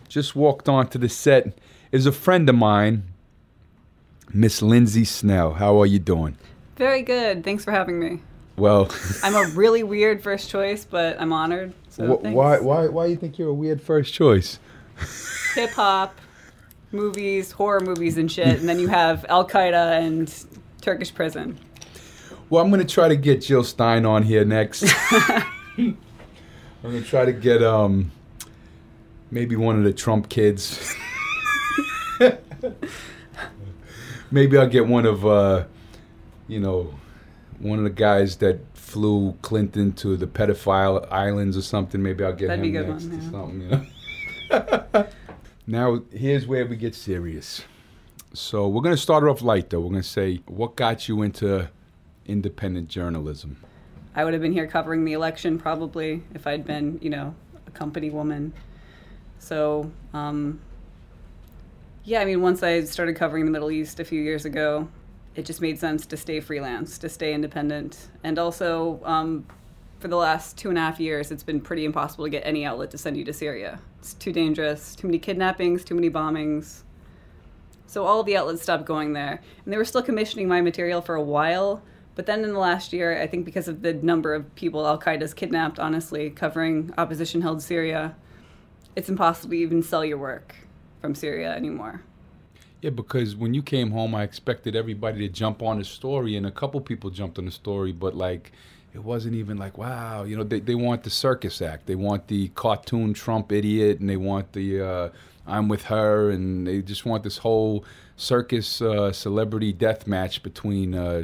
just 0.08 0.36
walked 0.36 0.70
onto 0.70 1.00
the 1.00 1.10
set, 1.10 1.58
is 1.92 2.06
a 2.06 2.12
friend 2.12 2.48
of 2.48 2.54
mine, 2.54 3.06
Miss 4.32 4.62
Lindsey 4.62 5.04
Snell. 5.04 5.54
How 5.56 5.82
are 5.82 5.88
you 5.88 5.98
doing? 5.98 6.38
Very 6.76 7.02
good. 7.02 7.44
Thanks 7.44 7.64
for 7.64 7.72
having 7.72 8.00
me. 8.00 8.22
Well, 8.56 8.92
I'm 9.24 9.34
a 9.34 9.50
really 9.56 9.82
weird 9.82 10.22
first 10.22 10.48
choice, 10.48 10.86
but 10.86 11.20
I'm 11.20 11.34
honored. 11.34 11.74
So 11.90 12.18
wh- 12.18 12.22
thanks. 12.22 12.36
why, 12.36 12.60
why, 12.60 12.88
why 12.88 13.08
you 13.08 13.16
think 13.16 13.40
you're 13.40 13.50
a 13.50 13.54
weird 13.56 13.82
first 13.82 14.14
choice? 14.14 14.60
Hip 15.56 15.72
hop, 15.72 16.16
movies, 16.92 17.52
horror 17.52 17.80
movies, 17.80 18.18
and 18.18 18.32
shit, 18.32 18.60
and 18.60 18.68
then 18.68 18.80
you 18.80 18.88
have 18.88 19.26
Al 19.30 19.48
Qaeda 19.48 20.00
and 20.00 20.46
Turkish 20.82 21.14
prison. 21.14 21.60
Well, 22.50 22.64
I'm 22.64 22.72
gonna 22.72 22.86
try 22.86 23.10
to 23.10 23.16
get 23.16 23.42
Jill 23.42 23.64
Stein 23.64 24.06
on 24.06 24.24
here 24.24 24.46
next. 24.46 24.86
I'm 25.78 25.98
gonna 26.82 27.02
try 27.02 27.26
to 27.26 27.34
get 27.34 27.62
um 27.62 28.12
maybe 29.32 29.56
one 29.56 29.78
of 29.78 29.84
the 29.84 29.94
Trump 29.94 30.30
kids. 30.30 30.96
maybe 34.32 34.58
I'll 34.58 34.68
get 34.68 34.88
one 34.88 35.06
of 35.06 35.26
uh 35.26 35.66
you 36.48 36.60
know 36.60 36.94
one 37.60 37.80
of 37.80 37.84
the 37.84 37.90
guys 37.90 38.38
that 38.38 38.60
flew 38.74 39.34
Clinton 39.42 39.92
to 39.92 40.16
the 40.16 40.28
pedophile 40.28 41.12
islands 41.12 41.58
or 41.58 41.62
something. 41.62 42.02
Maybe 42.02 42.24
I'll 42.24 42.32
get 42.32 42.48
That'd 42.48 42.64
him 42.64 42.72
be 42.72 42.78
good 42.78 42.88
next 42.88 43.04
one, 43.06 43.20
or 43.20 43.32
something. 43.32 43.62
You 43.62 43.70
know? 44.90 45.08
now 45.68 46.02
here's 46.12 46.48
where 46.48 46.66
we 46.66 46.78
get 46.78 46.96
serious. 46.96 47.64
So 48.34 48.68
we're 48.68 48.82
gonna 48.82 48.98
start 48.98 49.26
off 49.26 49.42
light 49.42 49.70
though. 49.70 49.82
We're 49.82 49.92
gonna 49.92 50.04
say 50.04 50.42
what 50.48 50.76
got 50.76 51.08
you 51.08 51.22
into 51.22 51.70
independent 52.26 52.88
journalism. 52.88 53.58
I 54.16 54.24
would 54.24 54.34
have 54.34 54.42
been 54.42 54.54
here 54.54 54.66
covering 54.66 55.06
the 55.06 55.14
election 55.14 55.60
probably 55.60 56.24
if 56.34 56.48
I'd 56.48 56.66
been, 56.66 56.98
you 57.02 57.10
know, 57.10 57.36
a 57.68 57.72
company 57.72 58.10
woman. 58.10 58.54
So, 59.38 59.92
um, 60.14 60.60
yeah, 62.04 62.22
I 62.22 62.26
mean, 62.26 62.42
once 62.42 62.64
I 62.64 62.84
started 62.86 63.16
covering 63.16 63.46
the 63.46 63.52
Middle 63.52 63.70
East 63.70 64.00
a 64.00 64.06
few 64.06 64.22
years 64.22 64.46
ago, 64.46 64.88
it 65.36 65.46
just 65.46 65.62
made 65.62 65.78
sense 65.78 66.06
to 66.08 66.18
stay 66.18 66.40
freelance, 66.40 66.98
to 66.98 67.10
stay 67.10 67.34
independent. 67.34 68.08
And 68.24 68.40
also, 68.40 69.00
um, 69.04 69.46
for 70.00 70.08
the 70.08 70.16
last 70.16 70.58
two 70.58 70.70
and 70.70 70.78
a 70.78 70.82
half 70.82 71.00
years, 71.00 71.32
it's 71.32 71.44
been 71.44 71.60
pretty 71.60 71.86
impossible 71.86 72.26
to 72.26 72.30
get 72.30 72.46
any 72.46 72.66
outlet 72.66 72.92
to 72.92 72.98
send 72.98 73.18
you 73.18 73.24
to 73.26 73.34
Syria. 73.34 73.80
It's 74.00 74.14
too 74.14 74.32
dangerous, 74.32 74.96
too 74.96 75.08
many 75.08 75.20
kidnappings, 75.20 75.84
too 75.84 75.96
many 75.96 76.10
bombings. 76.10 76.84
So 77.88 78.06
all 78.06 78.22
the 78.24 78.38
outlets 78.38 78.62
stopped 78.62 78.86
going 78.86 79.14
there. 79.14 79.42
And 79.64 79.74
they 79.74 79.78
were 79.78 79.86
still 79.86 80.04
commissioning 80.04 80.48
my 80.48 80.62
material 80.62 81.02
for 81.02 81.16
a 81.16 81.22
while. 81.22 81.82
But 82.16 82.26
then 82.26 82.44
in 82.44 82.54
the 82.54 82.60
last 82.60 82.94
year, 82.94 83.22
I 83.22 83.28
think 83.28 83.46
because 83.46 83.68
of 83.68 83.82
the 83.82 83.94
number 83.94 84.34
of 84.34 84.54
people 84.56 84.86
Al 84.86 85.00
Qaeda's 85.00 85.34
kidnapped, 85.34 85.80
honestly, 85.80 86.30
covering 86.30 86.94
opposition 86.98 87.42
held 87.42 87.62
Syria, 87.62 88.16
it's 88.96 89.10
impossible 89.10 89.52
to 89.52 89.58
even 89.58 89.82
sell 89.82 90.04
your 90.04 90.18
work 90.18 90.56
from 91.00 91.16
Syria 91.16 91.56
anymore. 91.56 92.02
Yeah, 92.82 92.90
because 92.92 93.36
when 93.36 93.54
you 93.54 93.64
came 93.64 93.92
home, 93.92 94.14
I 94.14 94.24
expected 94.24 94.76
everybody 94.76 95.20
to 95.20 95.30
jump 95.30 95.64
on 95.64 95.80
the 95.80 95.84
story, 95.84 96.36
and 96.36 96.46
a 96.46 96.52
couple 96.52 96.80
people 96.82 97.10
jumped 97.10 97.40
on 97.40 97.46
the 97.46 97.52
story, 97.52 97.92
but 97.92 98.16
like, 98.16 98.52
it 98.94 99.04
wasn't 99.04 99.36
even 99.36 99.58
like, 99.58 99.78
wow, 99.78 100.24
you 100.24 100.36
know, 100.36 100.44
they, 100.44 100.60
they 100.60 100.76
want 100.76 101.04
the 101.04 101.10
circus 101.10 101.62
act. 101.62 101.86
They 101.86 101.96
want 101.96 102.28
the 102.28 102.48
cartoon 102.50 103.14
Trump 103.14 103.52
idiot, 103.52 104.00
and 104.00 104.10
they 104.10 104.18
want 104.18 104.54
the 104.54 104.82
uh, 104.82 105.10
I'm 105.48 105.70
with 105.70 105.84
her, 105.86 106.30
and 106.30 106.68
they 106.68 106.82
just 106.82 107.06
want 107.06 107.24
this 107.24 107.38
whole 107.38 107.86
circus 108.18 108.82
uh, 108.82 109.14
celebrity 109.14 109.72
death 109.72 110.06
match 110.06 110.44
between, 110.44 110.94
uh, 110.94 111.24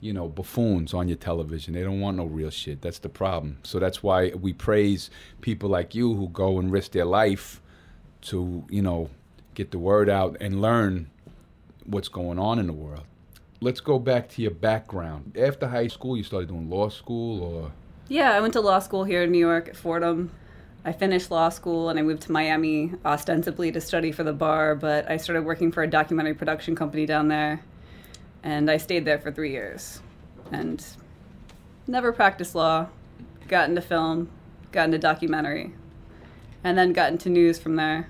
you 0.00 0.12
know, 0.12 0.28
buffoons 0.28 0.92
on 0.92 1.06
your 1.06 1.16
television. 1.16 1.74
They 1.74 1.82
don't 1.82 2.00
want 2.00 2.16
no 2.16 2.24
real 2.24 2.50
shit. 2.50 2.82
That's 2.82 2.98
the 2.98 3.08
problem. 3.08 3.58
So 3.62 3.78
that's 3.78 4.02
why 4.02 4.30
we 4.30 4.52
praise 4.52 5.10
people 5.40 5.68
like 5.68 5.94
you 5.94 6.14
who 6.14 6.28
go 6.28 6.58
and 6.58 6.72
risk 6.72 6.92
their 6.92 7.04
life 7.04 7.60
to, 8.22 8.64
you 8.68 8.82
know, 8.82 9.10
get 9.54 9.70
the 9.70 9.78
word 9.78 10.08
out 10.08 10.36
and 10.40 10.60
learn 10.60 11.10
what's 11.84 12.08
going 12.08 12.38
on 12.38 12.58
in 12.58 12.66
the 12.66 12.72
world. 12.72 13.04
Let's 13.62 13.78
go 13.78 14.00
back 14.00 14.28
to 14.30 14.42
your 14.42 14.50
background. 14.50 15.36
After 15.38 15.68
high 15.68 15.86
school, 15.86 16.16
you 16.16 16.24
started 16.24 16.48
doing 16.48 16.68
law 16.68 16.88
school, 16.88 17.40
or 17.44 17.72
Yeah, 18.08 18.32
I 18.32 18.40
went 18.40 18.54
to 18.54 18.60
law 18.60 18.80
school 18.80 19.04
here 19.04 19.22
in 19.22 19.30
New 19.30 19.38
York 19.38 19.68
at 19.68 19.76
Fordham. 19.76 20.32
I 20.84 20.90
finished 20.90 21.30
law 21.30 21.48
school 21.48 21.88
and 21.88 21.96
I 21.96 22.02
moved 22.02 22.22
to 22.22 22.32
Miami 22.32 22.92
ostensibly 23.04 23.70
to 23.70 23.80
study 23.80 24.10
for 24.10 24.24
the 24.24 24.32
bar, 24.32 24.74
but 24.74 25.08
I 25.08 25.16
started 25.16 25.44
working 25.44 25.70
for 25.70 25.84
a 25.84 25.86
documentary 25.86 26.34
production 26.34 26.74
company 26.74 27.06
down 27.06 27.28
there. 27.28 27.62
And 28.42 28.68
I 28.68 28.78
stayed 28.78 29.04
there 29.04 29.20
for 29.20 29.30
three 29.30 29.52
years. 29.52 30.02
And 30.50 30.84
never 31.86 32.12
practiced 32.12 32.56
law, 32.56 32.88
got 33.46 33.68
into 33.68 33.80
film, 33.80 34.28
got 34.72 34.86
into 34.86 34.98
documentary, 34.98 35.72
and 36.64 36.76
then 36.76 36.92
got 36.92 37.12
into 37.12 37.30
news 37.30 37.60
from 37.60 37.76
there. 37.76 38.08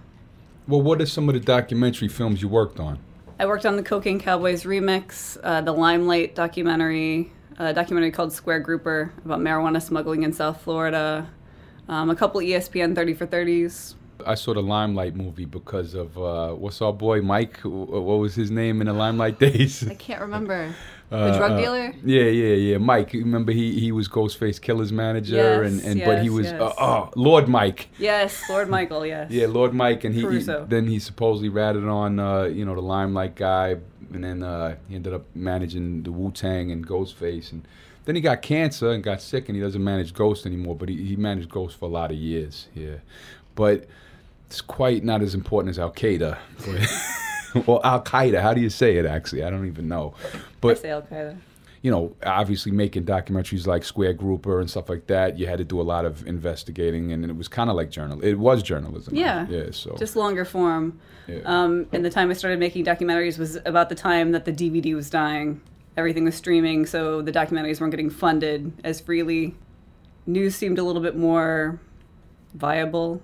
well, 0.66 0.80
what 0.80 1.02
are 1.02 1.06
some 1.06 1.28
of 1.28 1.34
the 1.34 1.40
documentary 1.40 2.08
films 2.08 2.40
you 2.40 2.48
worked 2.48 2.80
on? 2.80 2.98
I 3.38 3.46
worked 3.46 3.66
on 3.66 3.76
the 3.76 3.82
Cocaine 3.82 4.20
Cowboys 4.20 4.64
remix, 4.64 5.38
uh, 5.42 5.60
the 5.60 5.72
Limelight 5.72 6.34
documentary, 6.34 7.32
a 7.58 7.72
documentary 7.72 8.10
called 8.10 8.32
Square 8.32 8.60
Grouper 8.60 9.12
about 9.24 9.40
marijuana 9.40 9.80
smuggling 9.80 10.22
in 10.22 10.32
South 10.32 10.60
Florida, 10.60 11.28
um, 11.88 12.10
a 12.10 12.14
couple 12.14 12.40
ESPN 12.40 12.94
30 12.94 13.14
for 13.14 13.26
30s. 13.26 13.94
I 14.24 14.34
saw 14.36 14.54
the 14.54 14.62
Limelight 14.62 15.16
movie 15.16 15.46
because 15.46 15.94
of 15.94 16.16
uh, 16.16 16.52
what's 16.52 16.80
our 16.80 16.92
boy 16.92 17.22
Mike? 17.22 17.58
What 17.60 18.18
was 18.18 18.34
his 18.34 18.50
name 18.50 18.80
in 18.80 18.86
the 18.86 18.92
Limelight 18.92 19.38
days? 19.38 19.88
I 19.88 19.94
can't 19.94 20.20
remember. 20.20 20.74
Uh, 21.12 21.30
the 21.30 21.38
drug 21.38 21.52
uh, 21.52 21.56
dealer? 21.56 21.94
Yeah, 22.04 22.22
yeah, 22.22 22.54
yeah. 22.54 22.78
Mike, 22.78 23.12
remember 23.12 23.52
he 23.52 23.78
he 23.78 23.92
was 23.92 24.08
Ghostface 24.08 24.60
Killah's 24.60 24.92
manager, 24.92 25.36
Yes, 25.36 25.72
and, 25.72 25.80
and 25.82 26.04
but 26.04 26.22
he 26.22 26.30
was 26.30 26.46
yes. 26.46 26.60
uh, 26.60 26.72
oh 26.78 27.10
Lord 27.14 27.48
Mike. 27.48 27.88
Yes, 27.98 28.42
Lord 28.48 28.68
Michael, 28.70 29.04
yes. 29.04 29.30
Yeah, 29.30 29.46
Lord 29.46 29.74
Mike, 29.74 30.04
and 30.04 30.14
he, 30.14 30.22
he 30.22 30.38
then 30.68 30.86
he 30.86 30.98
supposedly 30.98 31.50
ratted 31.50 31.86
on 31.86 32.18
uh, 32.18 32.44
you 32.44 32.64
know 32.64 32.74
the 32.74 32.80
Limelight 32.80 33.34
guy, 33.34 33.76
and 34.12 34.24
then 34.24 34.42
uh, 34.42 34.76
he 34.88 34.94
ended 34.94 35.12
up 35.12 35.24
managing 35.34 36.02
the 36.02 36.12
Wu 36.12 36.30
Tang 36.30 36.70
and 36.72 36.86
Ghostface, 36.86 37.52
and 37.52 37.66
then 38.04 38.14
he 38.14 38.20
got 38.20 38.40
cancer 38.40 38.90
and 38.90 39.02
got 39.04 39.20
sick, 39.20 39.48
and 39.48 39.56
he 39.56 39.62
doesn't 39.62 39.84
manage 39.84 40.14
Ghost 40.14 40.46
anymore, 40.46 40.74
but 40.76 40.88
he, 40.88 40.96
he 41.04 41.16
managed 41.16 41.50
Ghost 41.50 41.78
for 41.78 41.84
a 41.84 41.92
lot 41.92 42.10
of 42.10 42.16
years. 42.16 42.68
Yeah, 42.74 42.96
but 43.54 43.86
it's 44.46 44.60
quite 44.60 45.04
not 45.04 45.22
as 45.22 45.34
important 45.34 45.70
as 45.70 45.78
Al 45.78 45.92
Qaeda, 45.92 46.38
or 47.66 47.84
Al 47.86 48.02
Qaeda. 48.02 48.40
How 48.40 48.54
do 48.54 48.60
you 48.60 48.70
say 48.70 48.96
it? 48.96 49.06
Actually, 49.06 49.44
I 49.44 49.50
don't 49.50 49.66
even 49.66 49.88
know, 49.88 50.14
I 50.34 50.38
but 50.60 50.78
say 50.78 50.90
Al 50.90 51.02
Qaeda. 51.02 51.36
you 51.82 51.90
know, 51.90 52.14
obviously 52.24 52.70
making 52.72 53.04
documentaries 53.04 53.66
like 53.66 53.84
Square 53.84 54.14
Grouper 54.14 54.60
and 54.60 54.70
stuff 54.70 54.88
like 54.88 55.06
that, 55.08 55.38
you 55.38 55.46
had 55.46 55.58
to 55.58 55.64
do 55.64 55.80
a 55.80 55.82
lot 55.82 56.04
of 56.04 56.26
investigating, 56.26 57.12
and 57.12 57.24
it 57.24 57.36
was 57.36 57.48
kind 57.48 57.68
of 57.70 57.76
like 57.76 57.90
journal. 57.90 58.22
It 58.22 58.34
was 58.38 58.62
journalism. 58.62 59.14
Yeah. 59.14 59.46
Yeah. 59.48 59.70
So. 59.72 59.96
Just 59.98 60.14
longer 60.16 60.44
form. 60.44 61.00
yeah. 61.26 61.40
Um, 61.44 61.86
and 61.92 62.04
the 62.04 62.10
time 62.10 62.30
I 62.30 62.34
started 62.34 62.58
making 62.60 62.84
documentaries 62.84 63.38
was 63.38 63.58
about 63.64 63.88
the 63.88 63.94
time 63.94 64.32
that 64.32 64.44
the 64.44 64.52
DVD 64.52 64.94
was 64.94 65.10
dying. 65.10 65.60
Everything 65.96 66.24
was 66.24 66.34
streaming, 66.34 66.86
so 66.86 67.20
the 67.20 67.32
documentaries 67.32 67.80
weren't 67.80 67.90
getting 67.90 68.10
funded 68.10 68.72
as 68.82 69.00
freely. 69.00 69.54
News 70.24 70.54
seemed 70.54 70.78
a 70.78 70.82
little 70.84 71.02
bit 71.02 71.16
more 71.16 71.80
viable. 72.54 73.20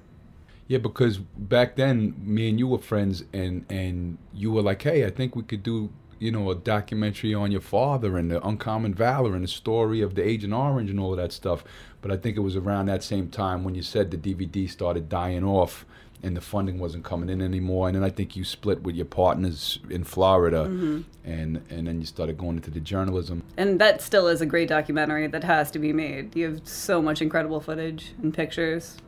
Yeah, 0.68 0.78
because 0.78 1.16
back 1.18 1.76
then, 1.76 2.14
me 2.18 2.50
and 2.50 2.58
you 2.58 2.68
were 2.68 2.78
friends, 2.78 3.24
and 3.32 3.64
and 3.70 4.18
you 4.34 4.52
were 4.52 4.62
like, 4.62 4.82
"Hey, 4.82 5.04
I 5.06 5.10
think 5.10 5.34
we 5.34 5.42
could 5.42 5.62
do, 5.62 5.90
you 6.18 6.30
know, 6.30 6.50
a 6.50 6.54
documentary 6.54 7.32
on 7.34 7.50
your 7.50 7.62
father 7.62 8.18
and 8.18 8.30
the 8.30 8.46
uncommon 8.46 8.92
valor 8.92 9.34
and 9.34 9.42
the 9.42 9.48
story 9.48 10.02
of 10.02 10.14
the 10.14 10.26
Agent 10.26 10.52
Orange 10.52 10.90
and 10.90 11.00
all 11.00 11.12
of 11.12 11.16
that 11.16 11.32
stuff." 11.32 11.64
But 12.02 12.12
I 12.12 12.18
think 12.18 12.36
it 12.36 12.40
was 12.40 12.54
around 12.54 12.86
that 12.86 13.02
same 13.02 13.30
time 13.30 13.64
when 13.64 13.74
you 13.74 13.82
said 13.82 14.10
the 14.10 14.18
DVD 14.18 14.68
started 14.68 15.08
dying 15.08 15.42
off 15.42 15.86
and 16.22 16.36
the 16.36 16.40
funding 16.40 16.78
wasn't 16.78 17.04
coming 17.04 17.28
in 17.28 17.40
anymore. 17.40 17.88
And 17.88 17.96
then 17.96 18.04
I 18.04 18.10
think 18.10 18.36
you 18.36 18.44
split 18.44 18.82
with 18.82 18.96
your 18.96 19.06
partners 19.06 19.78
in 19.88 20.04
Florida, 20.04 20.66
mm-hmm. 20.66 21.00
and 21.24 21.62
and 21.70 21.86
then 21.86 22.00
you 22.00 22.06
started 22.06 22.36
going 22.36 22.56
into 22.56 22.70
the 22.70 22.80
journalism. 22.80 23.42
And 23.56 23.80
that 23.80 24.02
still 24.02 24.28
is 24.28 24.42
a 24.42 24.46
great 24.46 24.68
documentary 24.68 25.26
that 25.28 25.44
has 25.44 25.70
to 25.70 25.78
be 25.78 25.92
made. 25.92 26.36
You 26.36 26.50
have 26.50 26.68
so 26.68 27.00
much 27.00 27.22
incredible 27.22 27.60
footage 27.60 28.12
and 28.22 28.34
pictures. 28.34 28.98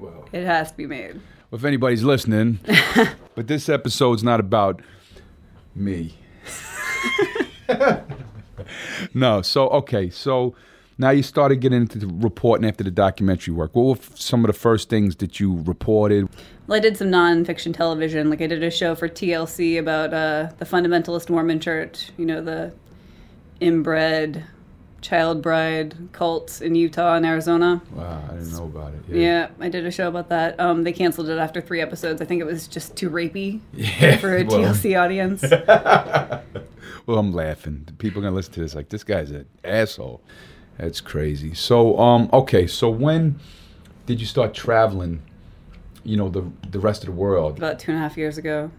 Well, 0.00 0.28
It 0.32 0.44
has 0.44 0.70
to 0.70 0.76
be 0.76 0.86
made. 0.86 1.20
if 1.52 1.64
anybody's 1.64 2.02
listening, 2.04 2.60
but 3.34 3.46
this 3.46 3.68
episode's 3.68 4.22
not 4.22 4.40
about 4.40 4.80
me. 5.74 6.14
no, 9.14 9.42
so 9.42 9.68
okay, 9.68 10.10
so 10.10 10.54
now 10.98 11.10
you 11.10 11.22
started 11.22 11.56
getting 11.60 11.82
into 11.82 11.98
the 11.98 12.06
reporting 12.06 12.68
after 12.68 12.82
the 12.84 12.90
documentary 12.90 13.54
work. 13.54 13.74
What 13.74 13.84
were 13.98 14.04
some 14.14 14.44
of 14.44 14.48
the 14.48 14.58
first 14.58 14.88
things 14.88 15.16
that 15.16 15.38
you 15.38 15.62
reported? 15.64 16.28
Well, 16.66 16.76
I 16.76 16.80
did 16.80 16.96
some 16.96 17.08
nonfiction 17.08 17.74
television. 17.74 18.28
Like 18.30 18.42
I 18.42 18.46
did 18.46 18.62
a 18.62 18.70
show 18.70 18.94
for 18.94 19.08
TLC 19.08 19.78
about 19.78 20.12
uh, 20.12 20.50
the 20.58 20.64
fundamentalist 20.64 21.30
Mormon 21.30 21.60
Church. 21.60 22.10
You 22.16 22.26
know 22.26 22.42
the 22.42 22.72
inbred 23.60 24.44
child 25.00 25.42
bride 25.42 25.94
cults 26.12 26.60
in 26.60 26.74
Utah 26.74 27.14
and 27.14 27.24
Arizona. 27.24 27.80
Wow, 27.92 28.22
I 28.28 28.34
didn't 28.34 28.52
know 28.52 28.64
about 28.64 28.94
it. 28.94 29.00
Yeah, 29.08 29.48
I 29.60 29.68
did 29.68 29.86
a 29.86 29.90
show 29.90 30.08
about 30.08 30.28
that. 30.30 30.58
Um, 30.58 30.82
they 30.84 30.92
canceled 30.92 31.28
it 31.28 31.38
after 31.38 31.60
three 31.60 31.80
episodes. 31.80 32.20
I 32.20 32.24
think 32.24 32.40
it 32.40 32.44
was 32.44 32.66
just 32.66 32.96
too 32.96 33.08
rapey 33.10 33.60
Yeah, 33.72 34.16
for 34.16 34.36
a 34.36 34.44
well, 34.44 34.60
TLC 34.60 35.00
audience. 35.00 35.44
Well, 37.06 37.18
I'm 37.18 37.32
laughing. 37.32 37.86
People 37.96 38.20
are 38.20 38.24
gonna 38.24 38.36
listen 38.36 38.52
to 38.52 38.60
this 38.60 38.74
like 38.74 38.90
this 38.90 39.02
guy's 39.02 39.30
an 39.30 39.46
asshole. 39.64 40.20
That's 40.76 41.00
crazy. 41.00 41.54
So, 41.54 41.98
um, 41.98 42.28
okay, 42.34 42.66
so 42.66 42.90
when 42.90 43.40
did 44.04 44.20
you 44.20 44.26
start 44.26 44.52
traveling? 44.52 45.22
You 46.04 46.18
know, 46.18 46.28
the 46.28 46.44
the 46.68 46.78
rest 46.78 47.02
of 47.04 47.06
the 47.06 47.12
world. 47.12 47.56
about 47.56 47.78
two 47.78 47.92
and 47.92 47.98
a 47.98 48.02
half 48.02 48.18
years 48.18 48.36
ago. 48.36 48.70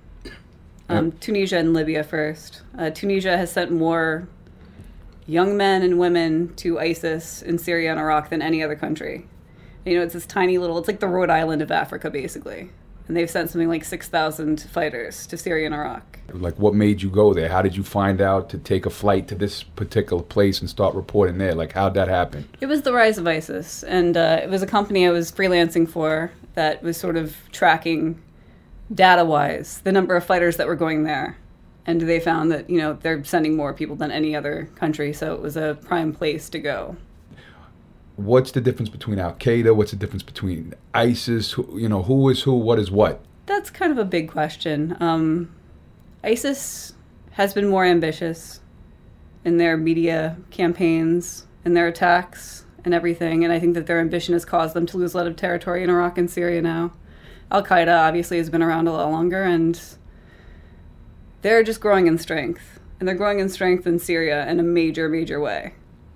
Um, 0.89 1.11
Tunisia 1.13 1.57
and 1.57 1.73
Libya 1.73 2.03
first. 2.03 2.61
Uh, 2.77 2.91
Tunisia 2.91 3.35
has 3.35 3.51
sent 3.51 3.71
more 3.71 4.27
young 5.29 5.55
men 5.55 5.83
and 5.83 5.99
women 5.99 6.53
to 6.55 6.79
ISIS 6.79 7.41
in 7.43 7.59
Syria 7.59 7.91
and 7.91 7.99
Iraq 7.99 8.29
than 8.29 8.41
any 8.41 8.63
other 8.63 8.75
country. 8.75 9.27
You 9.85 9.95
know, 9.95 10.03
it's 10.03 10.13
this 10.13 10.25
tiny 10.25 10.57
little, 10.57 10.77
it's 10.79 10.87
like 10.87 10.99
the 10.99 11.07
Rhode 11.07 11.29
Island 11.29 11.61
of 11.61 11.71
Africa, 11.71 12.09
basically. 12.09 12.69
And 13.07 13.15
they've 13.15 13.29
sent 13.29 13.49
something 13.49 13.69
like 13.69 13.83
6,000 13.83 14.61
fighters 14.71 15.25
to 15.27 15.37
Syria 15.37 15.67
and 15.67 15.75
Iraq. 15.75 16.19
Like, 16.31 16.57
what 16.59 16.75
made 16.75 17.01
you 17.01 17.09
go 17.09 17.33
there? 17.33 17.49
How 17.49 17.61
did 17.61 17.75
you 17.75 17.83
find 17.83 18.21
out 18.21 18.49
to 18.49 18.57
take 18.57 18.85
a 18.85 18.89
flight 18.89 19.27
to 19.29 19.35
this 19.35 19.63
particular 19.63 20.21
place 20.21 20.61
and 20.61 20.69
start 20.69 20.93
reporting 20.95 21.37
there? 21.37 21.55
Like, 21.55 21.73
how'd 21.73 21.93
that 21.93 22.07
happen? 22.07 22.47
It 22.59 22.67
was 22.67 22.83
the 22.83 22.93
rise 22.93 23.17
of 23.17 23.25
ISIS, 23.25 23.83
and 23.83 24.15
uh, 24.15 24.39
it 24.43 24.49
was 24.49 24.61
a 24.61 24.67
company 24.67 25.07
I 25.07 25.11
was 25.11 25.31
freelancing 25.31 25.89
for 25.89 26.31
that 26.53 26.83
was 26.83 26.97
sort 26.97 27.17
of 27.17 27.35
tracking 27.51 28.21
data 28.93 29.23
wise 29.23 29.81
the 29.81 29.91
number 29.91 30.15
of 30.15 30.23
fighters 30.23 30.57
that 30.57 30.67
were 30.67 30.75
going 30.75 31.03
there. 31.03 31.37
And 31.89 32.01
they 32.01 32.19
found 32.19 32.51
that, 32.51 32.69
you 32.69 32.77
know, 32.77 32.99
they're 33.01 33.23
sending 33.23 33.55
more 33.55 33.73
people 33.73 33.95
than 33.95 34.11
any 34.11 34.35
other 34.35 34.69
country, 34.75 35.11
so 35.11 35.33
it 35.33 35.41
was 35.41 35.57
a 35.57 35.75
prime 35.85 36.13
place 36.13 36.47
to 36.51 36.59
go. 36.59 36.95
What's 38.15 38.51
the 38.51 38.61
difference 38.61 38.89
between 38.89 39.17
Al 39.17 39.33
Qaeda? 39.33 39.75
What's 39.75 39.89
the 39.89 39.97
difference 39.97 40.21
between 40.21 40.75
ISIS? 40.93 41.53
Who, 41.53 41.79
you 41.79 41.89
know, 41.89 42.03
who 42.03 42.29
is 42.29 42.43
who? 42.43 42.53
What 42.53 42.77
is 42.77 42.91
what? 42.91 43.21
That's 43.47 43.71
kind 43.71 43.91
of 43.91 43.97
a 43.97 44.05
big 44.05 44.29
question. 44.29 44.95
Um, 44.99 45.51
ISIS 46.23 46.93
has 47.31 47.55
been 47.55 47.67
more 47.67 47.85
ambitious 47.85 48.61
in 49.43 49.57
their 49.57 49.75
media 49.75 50.37
campaigns 50.51 51.47
and 51.65 51.75
their 51.75 51.87
attacks 51.87 52.65
and 52.85 52.93
everything, 52.93 53.43
and 53.43 53.51
I 53.51 53.59
think 53.59 53.73
that 53.73 53.87
their 53.87 53.99
ambition 53.99 54.33
has 54.33 54.45
caused 54.45 54.75
them 54.75 54.85
to 54.85 54.97
lose 54.97 55.15
a 55.15 55.17
lot 55.17 55.25
of 55.25 55.35
territory 55.37 55.83
in 55.83 55.89
Iraq 55.89 56.19
and 56.19 56.29
Syria 56.29 56.61
now. 56.61 56.93
Al 57.49 57.63
Qaeda 57.63 58.07
obviously 58.07 58.37
has 58.37 58.51
been 58.51 58.61
around 58.61 58.87
a 58.87 58.91
lot 58.91 59.09
longer, 59.09 59.43
and 59.43 59.81
they're 61.41 61.63
just 61.63 61.81
growing 61.81 62.07
in 62.07 62.17
strength. 62.17 62.79
And 62.99 63.07
they're 63.07 63.15
growing 63.15 63.39
in 63.39 63.49
strength 63.49 63.87
in 63.87 63.97
Syria 63.99 64.47
in 64.47 64.59
a 64.59 64.63
major, 64.63 65.07
major 65.07 65.39
way. 65.39 65.73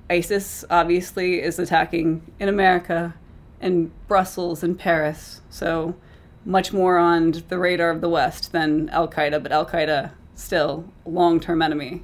ISIS 0.10 0.66
obviously 0.70 1.42
is 1.42 1.60
attacking 1.60 2.22
in 2.40 2.50
America 2.50 3.16
and 3.62 3.92
Brussels 4.08 4.62
and 4.62 4.78
Paris, 4.78 5.42
so 5.50 5.96
much 6.46 6.74
more 6.74 6.98
on 6.98 7.32
the 7.48 7.58
radar 7.58 7.90
of 7.90 8.02
the 8.02 8.10
West 8.10 8.52
than 8.52 8.90
Al 8.90 9.08
Qaeda, 9.08 9.42
but 9.42 9.52
Al 9.54 9.66
Qaeda 9.66 10.12
still 10.36 10.86
long-term 11.06 11.62
enemy, 11.62 12.04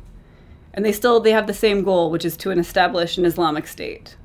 and 0.74 0.86
they 0.86 0.94
still 0.94 1.20
they 1.20 1.32
have 1.32 1.48
the 1.48 1.54
same 1.54 1.84
goal, 1.84 2.10
which 2.10 2.24
is 2.24 2.38
to 2.38 2.52
establish 2.52 3.18
an 3.18 3.26
Islamic 3.26 3.68
state. 3.68 4.16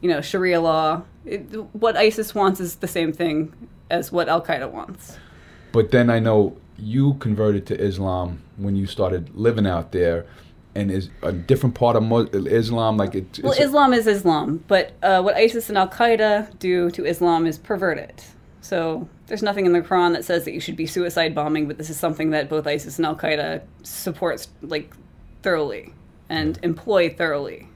You 0.00 0.08
know, 0.08 0.20
Sharia 0.20 0.60
law. 0.60 1.02
It, 1.24 1.42
what 1.74 1.96
ISIS 1.96 2.34
wants 2.34 2.58
is 2.60 2.76
the 2.76 2.88
same 2.88 3.12
thing 3.12 3.52
as 3.90 4.10
what 4.10 4.28
Al 4.28 4.42
Qaeda 4.42 4.70
wants. 4.70 5.18
But 5.70 5.90
then 5.90 6.10
I 6.10 6.18
know 6.18 6.56
you 6.78 7.14
converted 7.14 7.66
to 7.66 7.80
Islam 7.80 8.42
when 8.56 8.76
you 8.76 8.86
started 8.86 9.34
living 9.34 9.66
out 9.66 9.92
there, 9.92 10.26
and 10.74 10.90
is 10.90 11.10
a 11.22 11.32
different 11.32 11.74
part 11.74 11.96
of 11.96 12.34
Islam 12.46 12.96
like 12.96 13.14
it. 13.14 13.40
Well, 13.42 13.52
Islam 13.52 13.92
is 13.92 14.06
Islam, 14.06 14.64
but 14.68 14.92
uh, 15.02 15.20
what 15.20 15.36
ISIS 15.36 15.68
and 15.68 15.76
Al 15.76 15.88
Qaeda 15.88 16.58
do 16.58 16.90
to 16.92 17.04
Islam 17.04 17.46
is 17.46 17.58
pervert 17.58 17.98
it. 17.98 18.24
So 18.62 19.08
there's 19.26 19.42
nothing 19.42 19.66
in 19.66 19.72
the 19.72 19.80
Quran 19.82 20.12
that 20.14 20.24
says 20.24 20.44
that 20.44 20.52
you 20.52 20.60
should 20.60 20.76
be 20.76 20.86
suicide 20.86 21.34
bombing, 21.34 21.66
but 21.66 21.78
this 21.78 21.90
is 21.90 21.98
something 21.98 22.30
that 22.30 22.48
both 22.48 22.66
ISIS 22.66 22.96
and 22.98 23.04
Al 23.04 23.16
Qaeda 23.16 23.62
supports 23.82 24.48
like 24.62 24.94
thoroughly 25.42 25.92
and 26.28 26.58
employ 26.62 27.10
thoroughly. 27.10 27.68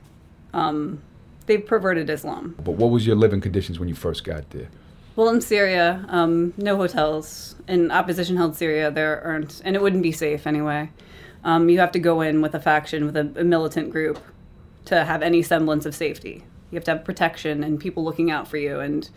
Um, 0.54 1.02
they've 1.46 1.64
perverted 1.64 2.08
Islam. 2.08 2.54
But 2.64 2.72
what 2.72 2.90
was 2.90 3.06
your 3.06 3.16
living 3.16 3.40
conditions 3.40 3.78
when 3.78 3.88
you 3.88 3.94
first 3.94 4.24
got 4.24 4.48
there? 4.50 4.68
Well, 5.16 5.30
in 5.30 5.40
Syria, 5.40 6.04
um, 6.08 6.52
no 6.58 6.76
hotels. 6.76 7.56
In 7.66 7.90
opposition-held 7.90 8.54
Syria, 8.54 8.90
there 8.90 9.22
aren't, 9.24 9.62
and 9.64 9.74
it 9.74 9.80
wouldn't 9.80 10.02
be 10.02 10.12
safe 10.12 10.46
anyway. 10.46 10.90
Um, 11.42 11.70
you 11.70 11.80
have 11.80 11.92
to 11.92 11.98
go 11.98 12.20
in 12.20 12.42
with 12.42 12.54
a 12.54 12.60
faction, 12.60 13.06
with 13.06 13.16
a, 13.16 13.40
a 13.40 13.44
militant 13.44 13.90
group, 13.90 14.18
to 14.84 15.04
have 15.04 15.22
any 15.22 15.42
semblance 15.42 15.86
of 15.86 15.94
safety. 15.94 16.44
You 16.70 16.76
have 16.76 16.84
to 16.84 16.90
have 16.92 17.04
protection 17.04 17.64
and 17.64 17.80
people 17.80 18.04
looking 18.04 18.30
out 18.30 18.46
for 18.46 18.58
you 18.58 18.78
and 18.80 19.08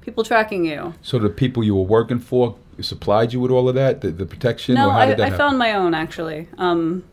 people 0.00 0.24
tracking 0.24 0.64
you. 0.64 0.94
So 1.02 1.18
the 1.18 1.28
people 1.28 1.62
you 1.62 1.76
were 1.76 1.82
working 1.82 2.18
for 2.18 2.56
supplied 2.80 3.32
you 3.32 3.40
with 3.40 3.50
all 3.50 3.68
of 3.68 3.74
that, 3.76 4.00
the, 4.00 4.10
the 4.10 4.26
protection. 4.26 4.74
No, 4.74 4.88
or 4.88 4.92
how 4.92 4.98
I, 4.98 5.06
did 5.06 5.18
that 5.18 5.32
I 5.32 5.36
found 5.36 5.58
my 5.58 5.74
own 5.74 5.94
actually 5.94 6.48
um, 6.58 7.04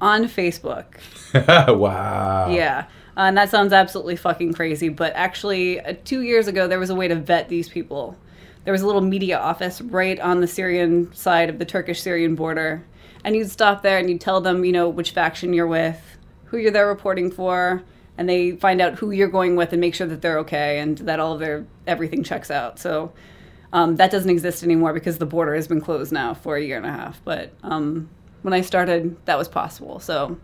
on 0.00 0.24
Facebook. 0.24 0.86
wow. 1.78 2.48
Yeah. 2.48 2.86
Uh, 3.16 3.22
and 3.22 3.36
that 3.36 3.48
sounds 3.50 3.72
absolutely 3.72 4.16
fucking 4.16 4.52
crazy, 4.52 4.88
but 4.88 5.12
actually, 5.14 5.80
uh, 5.80 5.94
two 6.04 6.22
years 6.22 6.48
ago, 6.48 6.66
there 6.66 6.80
was 6.80 6.90
a 6.90 6.94
way 6.94 7.06
to 7.06 7.14
vet 7.14 7.48
these 7.48 7.68
people. 7.68 8.16
There 8.64 8.72
was 8.72 8.82
a 8.82 8.86
little 8.86 9.02
media 9.02 9.38
office 9.38 9.80
right 9.80 10.18
on 10.18 10.40
the 10.40 10.48
Syrian 10.48 11.12
side 11.14 11.48
of 11.48 11.58
the 11.58 11.64
Turkish 11.64 12.00
Syrian 12.02 12.34
border. 12.34 12.84
And 13.22 13.36
you'd 13.36 13.50
stop 13.50 13.82
there 13.82 13.98
and 13.98 14.10
you'd 14.10 14.20
tell 14.20 14.40
them, 14.40 14.64
you 14.64 14.72
know, 14.72 14.88
which 14.88 15.12
faction 15.12 15.52
you're 15.52 15.66
with, 15.66 16.00
who 16.46 16.58
you're 16.58 16.70
there 16.70 16.86
reporting 16.86 17.30
for, 17.30 17.82
and 18.18 18.28
they 18.28 18.52
find 18.52 18.80
out 18.80 18.94
who 18.94 19.10
you're 19.10 19.28
going 19.28 19.56
with 19.56 19.72
and 19.72 19.80
make 19.80 19.94
sure 19.94 20.06
that 20.06 20.22
they're 20.22 20.38
okay 20.40 20.78
and 20.78 20.98
that 20.98 21.20
all 21.20 21.32
of 21.32 21.40
their 21.40 21.66
everything 21.86 22.22
checks 22.22 22.50
out. 22.50 22.78
So 22.78 23.12
um, 23.72 23.96
that 23.96 24.10
doesn't 24.10 24.30
exist 24.30 24.62
anymore 24.62 24.92
because 24.92 25.18
the 25.18 25.26
border 25.26 25.54
has 25.54 25.66
been 25.66 25.80
closed 25.80 26.12
now 26.12 26.34
for 26.34 26.56
a 26.56 26.62
year 26.62 26.76
and 26.76 26.86
a 26.86 26.92
half. 26.92 27.20
But 27.24 27.52
um, 27.62 28.08
when 28.42 28.54
I 28.54 28.60
started, 28.60 29.16
that 29.26 29.38
was 29.38 29.48
possible. 29.48 30.00
So 30.00 30.38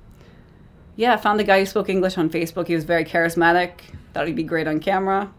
yeah, 0.97 1.15
I 1.15 1.17
found 1.17 1.41
a 1.41 1.45
guy 1.45 1.61
who 1.61 1.67
spoke 1.67 1.89
English 1.89 2.19
on 2.19 2.29
Facebook. 2.31 2.67
He 2.67 2.75
was 2.75 2.85
very 2.85 3.05
charismatic. 3.05 3.73
Thought 4.13 4.27
he'd 4.27 4.37
be 4.37 4.43
great 4.43 4.67
on 4.67 4.81
camera. 4.81 5.33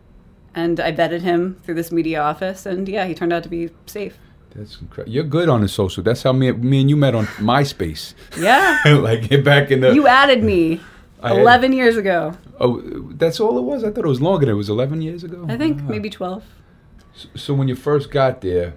And 0.55 0.79
I 0.79 0.91
vetted 0.91 1.21
him 1.21 1.59
through 1.63 1.75
this 1.75 1.91
media 1.91 2.21
office. 2.21 2.65
And 2.65 2.87
yeah, 2.87 3.05
he 3.05 3.13
turned 3.13 3.31
out 3.33 3.43
to 3.43 3.49
be 3.49 3.69
safe. 3.85 4.17
That's 4.55 4.79
incredible. 4.81 5.13
You're 5.13 5.23
good 5.23 5.47
on 5.47 5.61
the 5.61 5.67
social. 5.69 6.03
That's 6.03 6.23
how 6.23 6.33
me, 6.33 6.51
me 6.51 6.81
and 6.81 6.89
you 6.89 6.97
met 6.97 7.15
on 7.15 7.25
MySpace. 7.37 8.13
Yeah. 8.37 8.79
like 9.01 9.43
back 9.45 9.71
in 9.71 9.79
the. 9.81 9.93
you 9.93 10.07
added 10.07 10.43
me 10.43 10.81
I- 11.23 11.39
11 11.39 11.71
years 11.73 11.95
ago. 11.95 12.33
oh, 12.59 12.81
that's 13.11 13.39
all 13.39 13.57
it 13.57 13.61
was. 13.61 13.83
I 13.83 13.91
thought 13.91 14.03
it 14.03 14.07
was 14.09 14.21
longer. 14.21 14.45
than 14.45 14.55
It 14.55 14.57
was 14.57 14.69
11 14.69 15.01
years 15.01 15.23
ago. 15.23 15.45
I 15.47 15.55
think 15.57 15.81
Wow. 15.81 15.87
maybe 15.87 16.09
12. 16.09 16.43
So 17.35 17.53
when 17.53 17.67
you 17.67 17.75
first 17.75 18.09
got 18.11 18.41
there, 18.41 18.73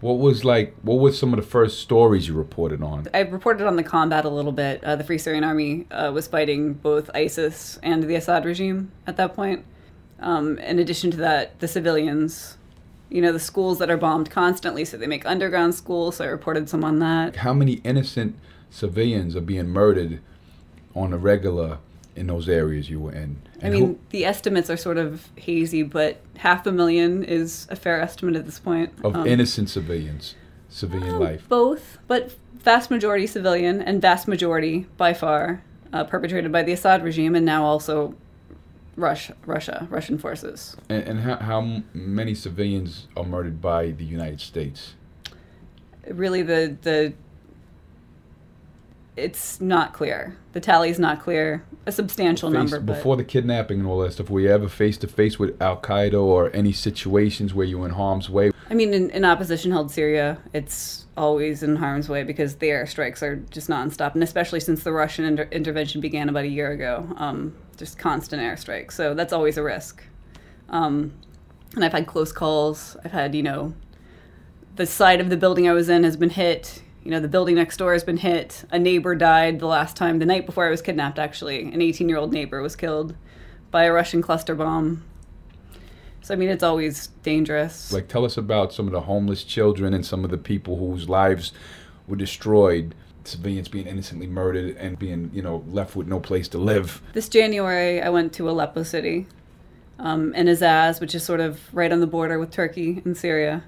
what 0.00 0.18
was 0.18 0.44
like? 0.44 0.74
What 0.82 0.98
were 0.98 1.12
some 1.12 1.32
of 1.32 1.38
the 1.38 1.46
first 1.46 1.80
stories 1.80 2.28
you 2.28 2.34
reported 2.34 2.82
on? 2.82 3.08
I 3.14 3.20
reported 3.20 3.66
on 3.66 3.76
the 3.76 3.82
combat 3.82 4.24
a 4.24 4.28
little 4.28 4.52
bit. 4.52 4.82
Uh, 4.84 4.96
the 4.96 5.04
Free 5.04 5.18
Syrian 5.18 5.44
Army 5.44 5.86
uh, 5.90 6.10
was 6.12 6.26
fighting 6.26 6.74
both 6.74 7.10
ISIS 7.14 7.78
and 7.82 8.02
the 8.02 8.14
Assad 8.14 8.44
regime 8.44 8.92
at 9.06 9.16
that 9.16 9.34
point. 9.34 9.64
Um, 10.20 10.58
in 10.58 10.78
addition 10.78 11.10
to 11.12 11.16
that, 11.18 11.58
the 11.60 11.68
civilians, 11.68 12.58
you 13.08 13.22
know, 13.22 13.32
the 13.32 13.40
schools 13.40 13.78
that 13.78 13.90
are 13.90 13.96
bombed 13.96 14.30
constantly, 14.30 14.84
so 14.84 14.96
they 14.96 15.06
make 15.06 15.26
underground 15.26 15.74
schools. 15.74 16.16
So 16.16 16.24
I 16.24 16.28
reported 16.28 16.68
some 16.68 16.84
on 16.84 16.98
that. 16.98 17.36
How 17.36 17.52
many 17.52 17.74
innocent 17.84 18.38
civilians 18.70 19.36
are 19.36 19.40
being 19.40 19.68
murdered 19.68 20.20
on 20.94 21.12
a 21.12 21.18
regular 21.18 21.78
in 22.16 22.26
those 22.26 22.48
areas 22.48 22.88
you 22.90 23.00
were 23.00 23.12
in? 23.12 23.42
I 23.62 23.70
mean, 23.70 23.86
who- 23.86 23.98
the 24.10 24.24
estimates 24.24 24.70
are 24.70 24.76
sort 24.76 24.98
of 24.98 25.28
hazy, 25.36 25.82
but 25.82 26.20
half 26.38 26.66
a 26.66 26.72
million 26.72 27.24
is 27.24 27.66
a 27.70 27.76
fair 27.76 28.00
estimate 28.00 28.36
at 28.36 28.44
this 28.46 28.58
point. 28.58 28.92
of 29.02 29.14
Um, 29.16 29.26
innocent 29.26 29.68
civilians, 29.70 30.34
civilian 30.68 31.14
um, 31.14 31.20
life. 31.20 31.48
Both, 31.48 31.98
but 32.06 32.32
vast 32.54 32.90
majority 32.90 33.26
civilian 33.26 33.82
and 33.82 34.00
vast 34.00 34.26
majority 34.28 34.86
by 34.96 35.12
far 35.14 35.62
uh, 35.92 36.04
perpetrated 36.04 36.50
by 36.50 36.62
the 36.62 36.72
Assad 36.72 37.04
regime 37.04 37.34
and 37.34 37.44
now 37.46 37.64
also 37.64 38.14
Russia, 38.96 39.34
Russia, 39.46 39.86
Russian 39.90 40.18
forces. 40.18 40.76
And, 40.88 41.02
and 41.04 41.20
how, 41.20 41.36
how 41.36 41.82
many 41.92 42.34
civilians 42.34 43.06
are 43.16 43.24
murdered 43.24 43.60
by 43.60 43.90
the 43.90 44.04
United 44.04 44.40
States? 44.40 44.94
Really, 46.08 46.42
the 46.42 46.76
the 46.82 47.14
it's 49.16 49.60
not 49.60 49.92
clear. 49.92 50.36
The 50.52 50.60
tally 50.60 50.90
is 50.90 50.98
not 50.98 51.20
clear. 51.20 51.64
A 51.86 51.92
substantial 51.92 52.50
Face- 52.50 52.54
number, 52.54 52.80
but 52.80 52.94
before 52.94 53.16
the 53.16 53.24
kidnapping 53.24 53.80
and 53.80 53.88
all 53.88 54.00
that 54.00 54.12
stuff, 54.12 54.30
were 54.30 54.40
you 54.40 54.50
ever 54.50 54.68
face 54.68 54.96
to 54.98 55.06
face 55.06 55.38
with 55.38 55.60
Al 55.60 55.80
Qaeda 55.80 56.20
or 56.20 56.50
any 56.54 56.72
situations 56.72 57.54
where 57.54 57.66
you 57.66 57.78
were 57.78 57.86
in 57.86 57.92
harm's 57.92 58.30
way? 58.30 58.50
I 58.70 58.74
mean, 58.74 58.94
in, 58.94 59.10
in 59.10 59.24
opposition 59.24 59.70
held 59.70 59.90
Syria, 59.90 60.38
it's 60.52 61.06
always 61.16 61.62
in 61.62 61.76
harm's 61.76 62.08
way 62.08 62.24
because 62.24 62.56
the 62.56 62.68
airstrikes 62.68 63.22
are 63.22 63.36
just 63.36 63.68
nonstop, 63.68 64.14
and 64.14 64.22
especially 64.22 64.60
since 64.60 64.82
the 64.82 64.92
Russian 64.92 65.24
inter- 65.24 65.48
intervention 65.52 66.00
began 66.00 66.28
about 66.28 66.44
a 66.44 66.48
year 66.48 66.70
ago, 66.72 67.06
um, 67.16 67.54
just 67.76 67.98
constant 67.98 68.42
airstrikes. 68.42 68.92
So 68.92 69.14
that's 69.14 69.32
always 69.32 69.58
a 69.58 69.62
risk. 69.62 70.02
Um, 70.70 71.12
and 71.74 71.84
I've 71.84 71.92
had 71.92 72.06
close 72.06 72.32
calls. 72.32 72.96
I've 73.04 73.12
had, 73.12 73.34
you 73.34 73.42
know, 73.42 73.74
the 74.76 74.86
side 74.86 75.20
of 75.20 75.28
the 75.28 75.36
building 75.36 75.68
I 75.68 75.72
was 75.72 75.88
in 75.88 76.04
has 76.04 76.16
been 76.16 76.30
hit. 76.30 76.82
You 77.04 77.10
know, 77.10 77.20
the 77.20 77.28
building 77.28 77.54
next 77.56 77.76
door 77.76 77.92
has 77.92 78.02
been 78.02 78.16
hit. 78.16 78.64
A 78.70 78.78
neighbor 78.78 79.14
died 79.14 79.60
the 79.60 79.66
last 79.66 79.94
time, 79.94 80.18
the 80.18 80.26
night 80.26 80.46
before 80.46 80.66
I 80.66 80.70
was 80.70 80.80
kidnapped, 80.80 81.18
actually. 81.18 81.62
An 81.62 81.82
18 81.82 82.08
year 82.08 82.16
old 82.16 82.32
neighbor 82.32 82.62
was 82.62 82.74
killed 82.74 83.14
by 83.70 83.84
a 83.84 83.92
Russian 83.92 84.22
cluster 84.22 84.54
bomb. 84.54 85.04
So, 86.22 86.32
I 86.32 86.38
mean, 86.38 86.48
it's 86.48 86.62
always 86.62 87.08
dangerous. 87.22 87.92
Like, 87.92 88.08
tell 88.08 88.24
us 88.24 88.38
about 88.38 88.72
some 88.72 88.86
of 88.86 88.92
the 88.92 89.02
homeless 89.02 89.44
children 89.44 89.92
and 89.92 90.06
some 90.06 90.24
of 90.24 90.30
the 90.30 90.38
people 90.38 90.78
whose 90.78 91.06
lives 91.06 91.52
were 92.08 92.16
destroyed, 92.16 92.94
civilians 93.24 93.68
being 93.68 93.86
innocently 93.86 94.26
murdered 94.26 94.74
and 94.76 94.98
being, 94.98 95.30
you 95.34 95.42
know, 95.42 95.62
left 95.68 95.94
with 95.94 96.06
no 96.06 96.20
place 96.20 96.48
to 96.48 96.58
live. 96.58 97.02
This 97.12 97.28
January, 97.28 98.00
I 98.00 98.08
went 98.08 98.32
to 98.34 98.48
Aleppo 98.48 98.82
City 98.82 99.26
um, 99.98 100.32
and 100.34 100.48
Azaz, 100.48 100.98
which 100.98 101.14
is 101.14 101.22
sort 101.22 101.40
of 101.40 101.60
right 101.74 101.92
on 101.92 102.00
the 102.00 102.06
border 102.06 102.38
with 102.38 102.50
Turkey 102.50 103.02
and 103.04 103.14
Syria. 103.14 103.64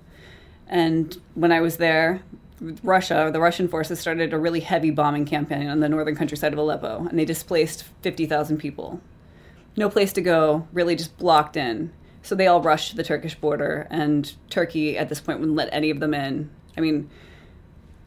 And 0.67 1.17
when 1.35 1.53
I 1.53 1.61
was 1.61 1.77
there, 1.77 2.23
Russia, 2.61 3.31
the 3.33 3.41
Russian 3.41 3.69
forces 3.69 4.01
started 4.01 4.33
a 4.33 4.39
really 4.39 4.61
heavy 4.61 4.91
bombing 4.91 5.27
campaign 5.27 5.69
on 5.69 5.81
the 5.81 5.89
northern 5.89 6.17
countryside 6.17 6.53
of 6.53 6.59
Aleppo, 6.59 7.07
and 7.09 7.19
they 7.19 7.25
displaced 7.25 7.85
50,000 8.03 8.57
people. 8.59 9.01
No 9.77 9.91
place 9.91 10.13
to 10.15 10.23
go, 10.23 10.67
really 10.73 10.97
just 10.97 11.19
blocked 11.19 11.57
in. 11.57 11.93
So 12.23 12.35
they 12.35 12.47
all 12.47 12.63
rushed 12.63 12.91
to 12.91 12.97
the 12.97 13.05
Turkish 13.05 13.35
border, 13.35 13.87
and 13.91 14.33
Turkey 14.49 14.97
at 14.97 15.09
this 15.09 15.21
point 15.21 15.39
wouldn't 15.39 15.57
let 15.57 15.69
any 15.71 15.91
of 15.91 16.01
them 16.01 16.15
in. 16.15 16.51
I 16.77 16.81
mean, 16.81 17.11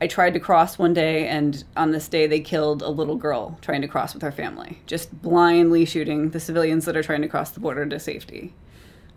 I 0.02 0.08
tried 0.08 0.34
to 0.34 0.40
cross 0.40 0.80
one 0.80 0.94
day, 0.94 1.28
and 1.28 1.64
on 1.78 1.92
this 1.92 2.08
day, 2.08 2.26
they 2.26 2.40
killed 2.40 2.82
a 2.82 2.90
little 2.90 3.16
girl 3.16 3.58
trying 3.62 3.82
to 3.82 3.88
cross 3.88 4.14
with 4.14 4.24
her 4.24 4.32
family, 4.32 4.82
just 4.88 5.22
blindly 5.22 5.86
shooting 5.86 6.32
the 6.32 6.40
civilians 6.40 6.86
that 6.86 6.98
are 6.98 7.04
trying 7.04 7.22
to 7.22 7.28
cross 7.28 7.52
the 7.52 7.60
border 7.60 7.86
to 7.86 8.00
safety. 8.00 8.54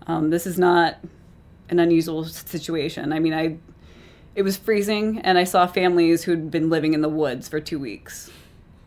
Um, 0.07 0.31
this 0.31 0.47
is 0.47 0.59
not 0.59 0.99
an 1.69 1.79
unusual 1.79 2.25
situation. 2.25 3.13
I 3.13 3.19
mean, 3.19 3.33
I 3.33 3.59
it 4.35 4.43
was 4.43 4.57
freezing, 4.57 5.19
and 5.21 5.37
I 5.39 5.45
saw 5.45 5.67
families 5.67 6.25
who'd 6.25 6.51
been 6.51 6.71
living 6.71 6.95
in 6.95 7.01
the 7.03 7.09
woods 7.09 7.49
for 7.49 7.61
two 7.61 7.79
weeks. 7.79 8.31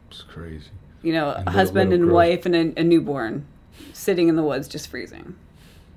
It's 0.10 0.22
crazy. 0.24 0.70
You 1.02 1.14
know, 1.14 1.30
And 1.32 1.36
a 1.36 1.40
little- 1.40 1.54
husband 1.54 1.90
little 1.92 2.04
and 2.04 2.10
girls. 2.10 2.16
wife 2.16 2.46
and 2.46 2.56
a, 2.56 2.80
a 2.80 2.84
newborn 2.84 3.46
sitting 3.94 4.28
in 4.28 4.36
the 4.36 4.44
woods 4.44 4.68
just 4.68 4.88
freezing. 4.88 5.36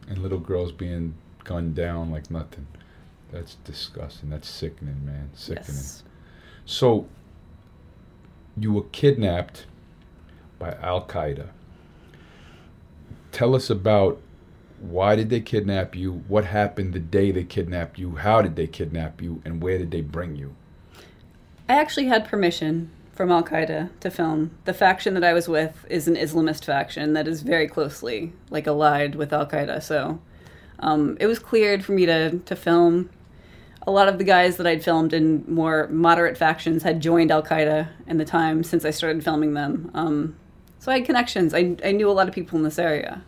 And 0.09 0.19
little 0.19 0.38
girls 0.38 0.73
being 0.73 1.14
gunned 1.45 1.75
down 1.75 2.11
like 2.11 2.31
nothing. 2.31 2.67
That's 3.33 3.55
disgusting. 3.64 4.31
That's 4.31 4.49
sickening, 4.49 5.05
man. 5.05 5.31
Sickening. 5.35 5.67
Yes. 5.76 6.02
So, 6.64 7.07
you 8.59 8.73
were 8.73 8.83
kidnapped 8.93 9.67
by 10.59 10.73
Al 10.83 11.05
Qaeda. 11.07 11.49
Tell 13.33 13.55
us 13.55 13.70
about 13.70 14.20
why 14.81 15.17
did 15.17 15.31
they 15.31 15.41
kidnap 15.41 15.95
you? 15.95 16.25
What 16.29 16.47
happened 16.47 16.93
the 16.93 17.01
day 17.01 17.31
they 17.31 17.45
kidnapped 17.45 17.99
you? 17.99 18.17
How 18.17 18.43
did 18.43 18.57
they 18.57 18.67
kidnap 18.67 19.21
you? 19.21 19.43
And 19.45 19.62
where 19.62 19.79
did 19.79 19.91
they 19.91 20.01
bring 20.01 20.37
you? 20.37 20.55
I 21.69 21.75
actually 21.75 22.07
had 22.07 22.27
permission 22.27 22.91
from 23.12 23.31
Al 23.33 23.43
Qaeda 23.43 23.91
to 24.01 24.11
film. 24.11 24.53
The 24.64 24.73
faction 24.73 25.14
that 25.14 25.25
I 25.25 25.33
was 25.33 25.49
with 25.49 25.85
is 25.91 26.07
an 26.07 26.14
Islamist 26.14 26.64
faction 26.64 27.14
that 27.14 27.27
is 27.27 27.43
very 27.43 27.67
closely 27.67 28.33
like 28.49 28.67
allied 28.67 29.17
with 29.17 29.33
Al 29.33 29.47
Qaeda. 29.47 29.83
So 29.83 30.21
um, 30.79 31.17
it 31.21 31.27
was 31.27 31.38
cleared 31.38 31.85
for 31.85 31.93
me 31.93 32.07
to 32.07 32.38
to 32.38 32.57
film. 32.57 33.11
A 33.87 33.91
lot 33.91 34.09
of 34.09 34.19
the 34.19 34.25
guys 34.25 34.57
that 34.59 34.67
I'd 34.67 34.85
filmed 34.85 35.12
in 35.12 35.45
more 35.49 35.88
moderate 35.88 36.37
factions 36.37 36.83
had 36.83 37.01
joined 37.01 37.31
Al 37.31 37.43
Qaeda 37.43 37.88
in 38.07 38.19
the 38.19 38.25
time 38.25 38.62
since 38.62 38.85
I 38.85 38.91
started 38.91 39.25
filming 39.25 39.55
them. 39.55 39.91
Um, 39.95 40.37
so 40.79 40.93
I 40.93 40.99
had 40.99 41.07
connections. 41.07 41.55
I, 41.55 41.77
I 41.85 41.93
knew 41.93 42.09
a 42.09 42.12
lot 42.12 42.29
of 42.29 42.35
people 42.35 42.57
in 42.59 42.64
this 42.64 42.79
area, 42.79 43.23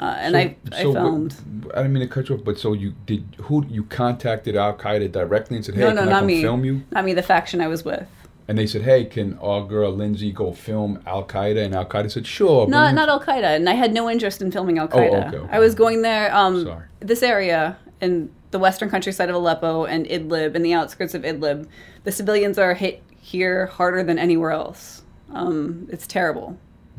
uh, 0.00 0.16
and 0.18 0.32
So- 0.34 0.38
I 0.38 0.56
I 0.72 0.82
so 0.82 0.88
what- 0.90 0.94
filmed. 0.96 1.34
I 1.74 1.76
didn't 1.78 1.92
mean 1.94 2.02
to 2.02 2.08
cut 2.14 2.28
you 2.28 2.34
off, 2.36 2.44
but 2.44 2.58
so 2.58 2.72
you 2.72 2.94
did? 3.06 3.24
Who 3.42 3.64
you 3.68 3.84
contacted 3.84 4.56
Al 4.56 4.74
Qaeda 4.74 5.10
directly 5.12 5.56
and 5.56 5.64
said, 5.64 5.74
"Hey, 5.74 5.80
no, 5.82 5.86
can 5.88 5.96
no, 5.96 6.02
I 6.02 6.04
not 6.06 6.18
come 6.20 6.26
me. 6.26 6.42
film 6.42 6.64
you?" 6.64 6.82
Not 6.90 7.04
me. 7.04 7.14
The 7.14 7.22
faction 7.22 7.60
I 7.60 7.68
was 7.68 7.84
with. 7.84 8.06
And 8.46 8.58
they 8.58 8.66
said, 8.66 8.82
"Hey, 8.82 9.04
can 9.06 9.38
our 9.40 9.64
girl 9.66 9.90
Lindsey 9.90 10.30
go 10.30 10.52
film 10.52 11.00
Al 11.06 11.24
Qaeda?" 11.24 11.64
And 11.64 11.74
Al 11.74 11.86
Qaeda 11.86 12.10
said, 12.10 12.26
"Sure." 12.26 12.66
Not 12.68 12.94
not. 12.94 13.08
Al 13.08 13.20
Qaeda, 13.20 13.56
and 13.56 13.68
I 13.68 13.74
had 13.74 13.94
no 13.94 14.10
interest 14.10 14.42
in 14.42 14.50
filming 14.50 14.78
Al 14.78 14.88
Qaeda. 14.88 15.28
okay, 15.28 15.36
okay. 15.38 15.48
I 15.50 15.58
was 15.58 15.74
going 15.74 16.02
there. 16.02 16.34
Um, 16.34 16.64
Sorry. 16.64 16.84
This 17.00 17.22
area 17.22 17.76
in 18.00 18.30
the 18.50 18.58
western 18.58 18.90
countryside 18.90 19.28
of 19.30 19.34
Aleppo 19.34 19.84
and 19.86 20.06
Idlib, 20.06 20.54
and 20.54 20.64
the 20.64 20.74
outskirts 20.74 21.14
of 21.14 21.22
Idlib, 21.22 21.66
the 22.04 22.12
civilians 22.12 22.58
are 22.58 22.74
hit 22.74 23.02
here 23.18 23.66
harder 23.66 24.02
than 24.02 24.18
anywhere 24.18 24.50
else. 24.50 25.02
Um, 25.32 25.88
it's 25.90 26.06
terrible, 26.06 26.56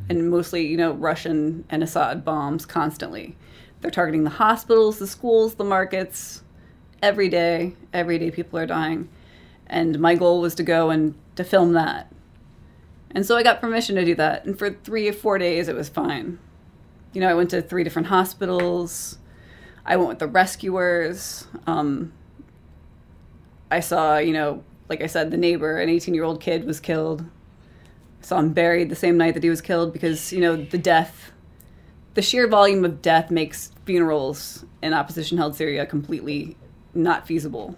and 0.10 0.30
mostly 0.30 0.66
you 0.66 0.78
know 0.78 0.94
Russian 0.94 1.66
and 1.70 1.84
Assad 1.84 2.24
bombs 2.26 2.66
constantly. 2.66 3.36
They're 3.82 3.92
targeting 3.92 4.24
the 4.24 4.32
hospitals, 4.32 5.00
the 5.00 5.08
schools, 5.08 5.56
the 5.56 5.64
markets. 5.64 6.42
Every 7.02 7.30
day, 7.30 7.76
every 7.94 8.18
day, 8.18 8.32
people 8.32 8.58
are 8.58 8.66
dying, 8.66 9.10
and 9.68 10.00
my 10.00 10.16
goal 10.16 10.42
was 10.42 10.56
to 10.56 10.64
go 10.64 10.90
and 10.90 11.14
to 11.36 11.44
film 11.44 11.74
that. 11.74 12.12
And 13.12 13.26
so 13.26 13.38
I 13.38 13.44
got 13.44 13.62
permission 13.62 13.96
to 13.96 14.06
do 14.06 14.16
that. 14.16 14.46
And 14.46 14.58
for 14.58 14.72
three 14.72 15.08
or 15.08 15.14
four 15.14 15.38
days, 15.38 15.68
it 15.68 15.76
was 15.76 15.88
fine. 15.88 16.38
You 17.14 17.22
know, 17.22 17.30
I 17.30 17.34
went 17.34 17.50
to 17.52 17.62
three 17.62 17.84
different 17.84 18.10
hospitals. 18.10 19.20
I 19.86 19.96
went 19.96 20.10
with 20.10 20.20
the 20.20 20.28
rescuers. 20.28 21.48
Um, 21.66 22.12
I 23.72 23.80
saw, 23.80 24.18
you 24.18 24.34
know, 24.34 24.64
like 24.90 25.02
I 25.02 25.08
said, 25.08 25.32
the 25.32 25.38
neighbor, 25.38 25.80
an 25.80 25.90
18 25.90 26.14
year 26.14 26.24
old 26.24 26.42
kid, 26.42 26.66
was 26.66 26.80
killed. 26.80 27.26
Saw 28.26 28.40
him 28.40 28.54
buried 28.54 28.90
the 28.90 28.96
same 28.96 29.18
night 29.18 29.36
that 29.36 29.44
he 29.44 29.52
was 29.52 29.62
killed 29.62 29.94
because, 29.94 30.34
you 30.34 30.42
know, 30.42 30.56
the 30.56 30.80
death, 30.80 31.32
the 32.16 32.24
sheer 32.24 32.48
volume 32.48 32.84
of 32.84 33.00
death 33.00 33.30
makes 33.30 33.72
funerals 33.86 34.66
in 34.82 34.96
opposition 34.96 35.38
held 35.38 35.56
Syria 35.56 35.86
completely 35.86 36.58
not 36.96 37.28
feasible. 37.28 37.78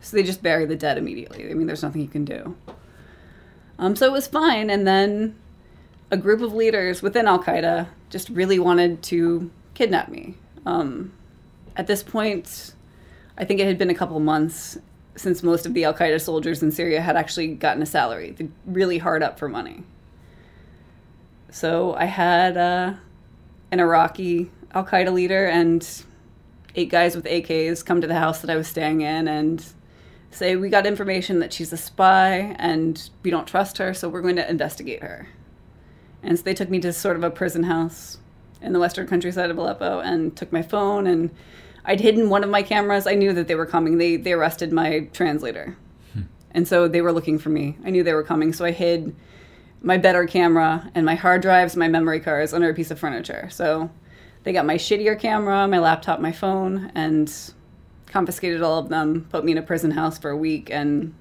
So 0.00 0.16
they 0.16 0.22
just 0.22 0.42
bury 0.42 0.64
the 0.64 0.76
dead 0.76 0.96
immediately. 0.96 1.50
I 1.50 1.52
mean, 1.52 1.66
there's 1.66 1.82
nothing 1.82 2.00
you 2.00 2.08
can 2.08 2.24
do. 2.24 2.56
Um, 3.78 3.96
so 3.96 4.06
it 4.06 4.12
was 4.12 4.26
fine. 4.26 4.70
And 4.70 4.86
then 4.86 5.36
a 6.10 6.16
group 6.16 6.40
of 6.40 6.54
leaders 6.54 7.02
within 7.02 7.26
Al 7.26 7.42
Qaeda 7.42 7.88
just 8.08 8.30
really 8.30 8.58
wanted 8.58 9.02
to 9.02 9.50
kidnap 9.74 10.08
me. 10.08 10.36
Um, 10.64 11.12
at 11.76 11.86
this 11.86 12.02
point, 12.02 12.72
I 13.36 13.44
think 13.44 13.60
it 13.60 13.66
had 13.66 13.76
been 13.76 13.90
a 13.90 13.94
couple 13.94 14.18
months 14.20 14.78
since 15.16 15.42
most 15.42 15.66
of 15.66 15.74
the 15.74 15.84
Al 15.84 15.94
Qaeda 15.94 16.20
soldiers 16.20 16.62
in 16.62 16.70
Syria 16.70 17.00
had 17.00 17.16
actually 17.16 17.48
gotten 17.48 17.82
a 17.82 17.86
salary. 17.86 18.32
They're 18.32 18.48
really 18.66 18.98
hard 18.98 19.22
up 19.22 19.38
for 19.38 19.48
money. 19.48 19.82
So 21.50 21.94
I 21.94 22.04
had 22.04 22.56
uh, 22.56 22.94
an 23.70 23.80
Iraqi 23.80 24.50
Al 24.74 24.84
Qaeda 24.84 25.12
leader 25.12 25.46
and 25.46 25.86
eight 26.74 26.90
guys 26.90 27.16
with 27.16 27.24
AKs 27.24 27.84
come 27.84 28.00
to 28.00 28.06
the 28.06 28.14
house 28.14 28.40
that 28.40 28.50
I 28.50 28.56
was 28.56 28.68
staying 28.68 29.00
in 29.00 29.26
and 29.26 29.64
say, 30.30 30.56
We 30.56 30.68
got 30.68 30.86
information 30.86 31.38
that 31.40 31.52
she's 31.52 31.72
a 31.72 31.76
spy 31.76 32.54
and 32.58 33.08
we 33.22 33.30
don't 33.30 33.46
trust 33.46 33.78
her, 33.78 33.94
so 33.94 34.08
we're 34.08 34.20
going 34.20 34.36
to 34.36 34.48
investigate 34.48 35.02
her. 35.02 35.28
And 36.22 36.38
so 36.38 36.44
they 36.44 36.54
took 36.54 36.68
me 36.68 36.78
to 36.80 36.92
sort 36.92 37.16
of 37.16 37.24
a 37.24 37.30
prison 37.30 37.64
house 37.64 38.18
in 38.60 38.72
the 38.72 38.78
western 38.78 39.06
countryside 39.06 39.50
of 39.50 39.58
Aleppo 39.58 40.00
and 40.00 40.36
took 40.36 40.52
my 40.52 40.62
phone 40.62 41.06
and 41.06 41.30
I'd 41.86 42.00
hidden 42.00 42.28
one 42.28 42.44
of 42.44 42.50
my 42.50 42.62
cameras. 42.62 43.06
I 43.06 43.14
knew 43.14 43.32
that 43.32 43.48
they 43.48 43.54
were 43.54 43.66
coming. 43.66 43.96
They 43.96 44.16
they 44.16 44.32
arrested 44.32 44.72
my 44.72 45.08
translator. 45.12 45.76
And 46.56 46.66
so 46.66 46.88
they 46.88 47.02
were 47.02 47.12
looking 47.12 47.38
for 47.38 47.50
me. 47.50 47.76
I 47.84 47.90
knew 47.90 48.02
they 48.02 48.14
were 48.14 48.22
coming, 48.22 48.54
so 48.54 48.64
I 48.64 48.70
hid 48.70 49.14
my 49.82 49.98
better 49.98 50.24
camera 50.24 50.90
and 50.94 51.04
my 51.04 51.14
hard 51.14 51.42
drives, 51.42 51.76
my 51.76 51.86
memory 51.86 52.18
cards 52.18 52.54
under 52.54 52.70
a 52.70 52.74
piece 52.74 52.90
of 52.90 52.98
furniture. 52.98 53.48
So 53.50 53.90
they 54.42 54.54
got 54.54 54.64
my 54.64 54.76
shittier 54.76 55.20
camera, 55.20 55.68
my 55.68 55.78
laptop, 55.78 56.18
my 56.18 56.32
phone, 56.32 56.90
and 56.94 57.30
confiscated 58.06 58.62
all 58.62 58.78
of 58.78 58.88
them, 58.88 59.26
put 59.30 59.44
me 59.44 59.52
in 59.52 59.58
a 59.58 59.62
prison 59.62 59.90
house 59.90 60.16
for 60.16 60.30
a 60.30 60.36
week, 60.36 60.70
and 60.70 61.14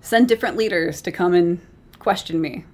sent 0.00 0.28
different 0.28 0.56
leaders 0.56 1.02
to 1.02 1.12
come 1.12 1.34
and 1.34 1.60
question 1.98 2.40
me. 2.40 2.64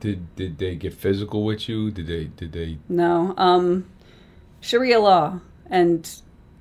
Did 0.00 0.34
did 0.34 0.56
they 0.56 0.76
get 0.76 0.94
physical 0.94 1.44
with 1.44 1.68
you? 1.68 1.90
Did 1.90 2.06
they 2.06 2.24
did 2.24 2.52
they? 2.52 2.78
No. 2.88 3.34
Um, 3.36 3.90
Sharia 4.60 5.00
law, 5.00 5.40
and 5.66 6.08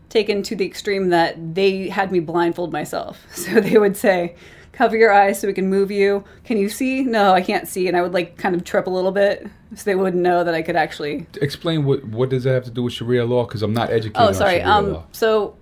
taken 0.09 0.41
to 0.43 0.55
the 0.55 0.65
extreme 0.65 1.09
that 1.09 1.55
they 1.55 1.87
had 1.89 2.11
me 2.11 2.19
blindfold 2.19 2.73
myself. 2.73 3.25
So 3.35 3.59
they 3.59 3.77
would 3.77 3.95
say, 3.95 4.35
"Cover 4.71 4.97
your 4.97 5.11
eyes 5.11 5.39
so 5.39 5.47
we 5.47 5.53
can 5.53 5.69
move 5.69 5.91
you. 5.91 6.23
Can 6.43 6.57
you 6.57 6.69
see? 6.69 7.03
No, 7.03 7.33
I 7.33 7.41
can't 7.41 7.67
see." 7.67 7.87
And 7.87 7.95
I 7.95 8.01
would 8.01 8.13
like 8.13 8.37
kind 8.37 8.55
of 8.55 8.63
trip 8.63 8.87
a 8.87 8.89
little 8.89 9.11
bit, 9.11 9.47
so 9.75 9.83
they 9.83 9.95
wouldn't 9.95 10.21
know 10.21 10.43
that 10.43 10.53
I 10.53 10.61
could 10.61 10.75
actually. 10.75 11.27
Explain 11.41 11.85
what 11.85 12.03
what 12.05 12.29
does 12.29 12.43
that 12.43 12.53
have 12.53 12.65
to 12.65 12.71
do 12.71 12.83
with 12.83 12.93
Sharia 12.93 13.25
law? 13.25 13.45
Because 13.45 13.61
I'm 13.61 13.73
not 13.73 13.89
educated. 13.89 14.17
Oh, 14.21 14.27
on 14.27 14.33
sorry. 14.33 14.61
Um, 14.61 14.93
law. 14.93 15.03
so 15.11 15.55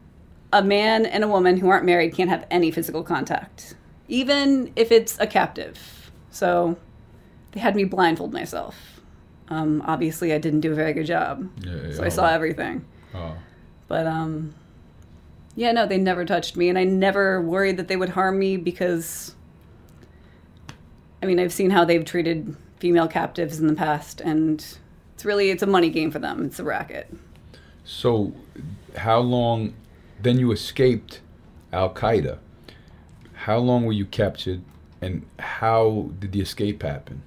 a 0.54 0.64
man 0.64 1.06
and 1.06 1.24
a 1.24 1.28
woman 1.28 1.58
who 1.58 1.70
aren't 1.70 1.86
married 1.86 2.14
can't 2.14 2.30
have 2.30 2.46
any 2.50 2.72
physical 2.72 3.04
contact, 3.04 3.76
even 4.08 4.72
if 4.76 4.92
it's 4.92 5.20
a 5.20 5.28
captive. 5.28 6.12
So 6.32 6.78
they 7.52 7.60
had 7.60 7.76
me 7.76 7.84
blindfold 7.84 8.34
myself. 8.34 8.97
Um, 9.50 9.82
obviously, 9.86 10.34
I 10.34 10.38
didn't 10.38 10.62
do 10.62 10.72
a 10.72 10.76
very 10.76 10.94
good 10.94 11.06
job, 11.06 11.50
Yeah, 11.62 11.92
so 11.94 12.02
yeah, 12.02 12.06
I 12.06 12.10
saw 12.10 12.28
everything. 12.28 12.86
Oh. 13.14 13.36
But 13.88 14.06
um, 14.06 14.54
yeah, 15.56 15.72
no, 15.72 15.86
they 15.86 15.98
never 15.98 16.26
touched 16.26 16.56
me, 16.58 16.70
and 16.70 16.78
I 16.78 16.84
never 16.84 17.42
worried 17.42 17.78
that 17.78 17.88
they 17.88 17.96
would 17.96 18.10
harm 18.10 18.38
me 18.38 18.58
because, 18.58 19.36
I 21.24 21.26
mean, 21.26 21.40
I've 21.40 21.54
seen 21.54 21.70
how 21.70 21.86
they've 21.86 22.04
treated 22.04 22.56
female 22.80 23.08
captives 23.08 23.60
in 23.60 23.68
the 23.68 23.74
past, 23.74 24.22
and 24.22 24.64
it's 25.14 25.26
really 25.26 25.50
it's 25.50 25.64
a 25.64 25.68
money 25.68 25.90
game 25.90 26.12
for 26.12 26.20
them. 26.20 26.46
It's 26.46 26.60
a 26.60 26.64
racket. 26.64 27.12
So, 27.84 28.34
how 28.98 29.20
long? 29.20 29.74
Then 30.22 30.40
you 30.40 30.52
escaped 30.52 31.22
Al 31.72 31.94
Qaeda. 31.94 32.40
How 33.34 33.60
long 33.60 33.86
were 33.86 33.94
you 33.94 34.06
captured, 34.06 34.62
and 35.02 35.26
how 35.40 36.10
did 36.20 36.34
the 36.34 36.42
escape 36.42 36.84
happen? 36.84 37.22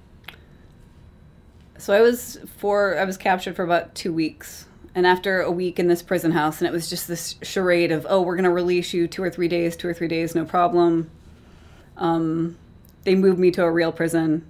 So 1.81 1.93
I 1.93 2.01
was 2.01 2.37
for 2.57 2.95
I 2.99 3.05
was 3.05 3.17
captured 3.17 3.55
for 3.55 3.63
about 3.63 3.95
two 3.95 4.13
weeks, 4.13 4.67
and 4.93 5.07
after 5.07 5.41
a 5.41 5.49
week 5.49 5.79
in 5.79 5.87
this 5.87 6.03
prison 6.03 6.29
house, 6.29 6.59
and 6.59 6.67
it 6.67 6.71
was 6.71 6.87
just 6.87 7.07
this 7.07 7.37
charade 7.41 7.91
of 7.91 8.05
oh 8.07 8.21
we're 8.21 8.35
gonna 8.35 8.51
release 8.51 8.93
you 8.93 9.07
two 9.07 9.23
or 9.23 9.31
three 9.31 9.47
days, 9.47 9.75
two 9.75 9.87
or 9.87 9.93
three 9.95 10.07
days, 10.07 10.35
no 10.35 10.45
problem. 10.45 11.09
Um, 11.97 12.55
they 13.03 13.15
moved 13.15 13.39
me 13.39 13.49
to 13.51 13.63
a 13.63 13.71
real 13.71 13.91
prison, 13.91 14.45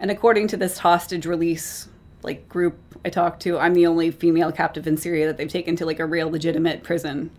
and 0.00 0.10
according 0.10 0.48
to 0.48 0.56
this 0.56 0.78
hostage 0.78 1.26
release 1.26 1.86
like 2.24 2.48
group 2.48 2.76
I 3.04 3.08
talked 3.08 3.40
to, 3.42 3.56
I'm 3.56 3.74
the 3.74 3.86
only 3.86 4.10
female 4.10 4.50
captive 4.50 4.88
in 4.88 4.96
Syria 4.96 5.28
that 5.28 5.36
they've 5.36 5.48
taken 5.48 5.76
to 5.76 5.86
like 5.86 6.00
a 6.00 6.06
real 6.06 6.28
legitimate 6.28 6.82
prison. 6.82 7.30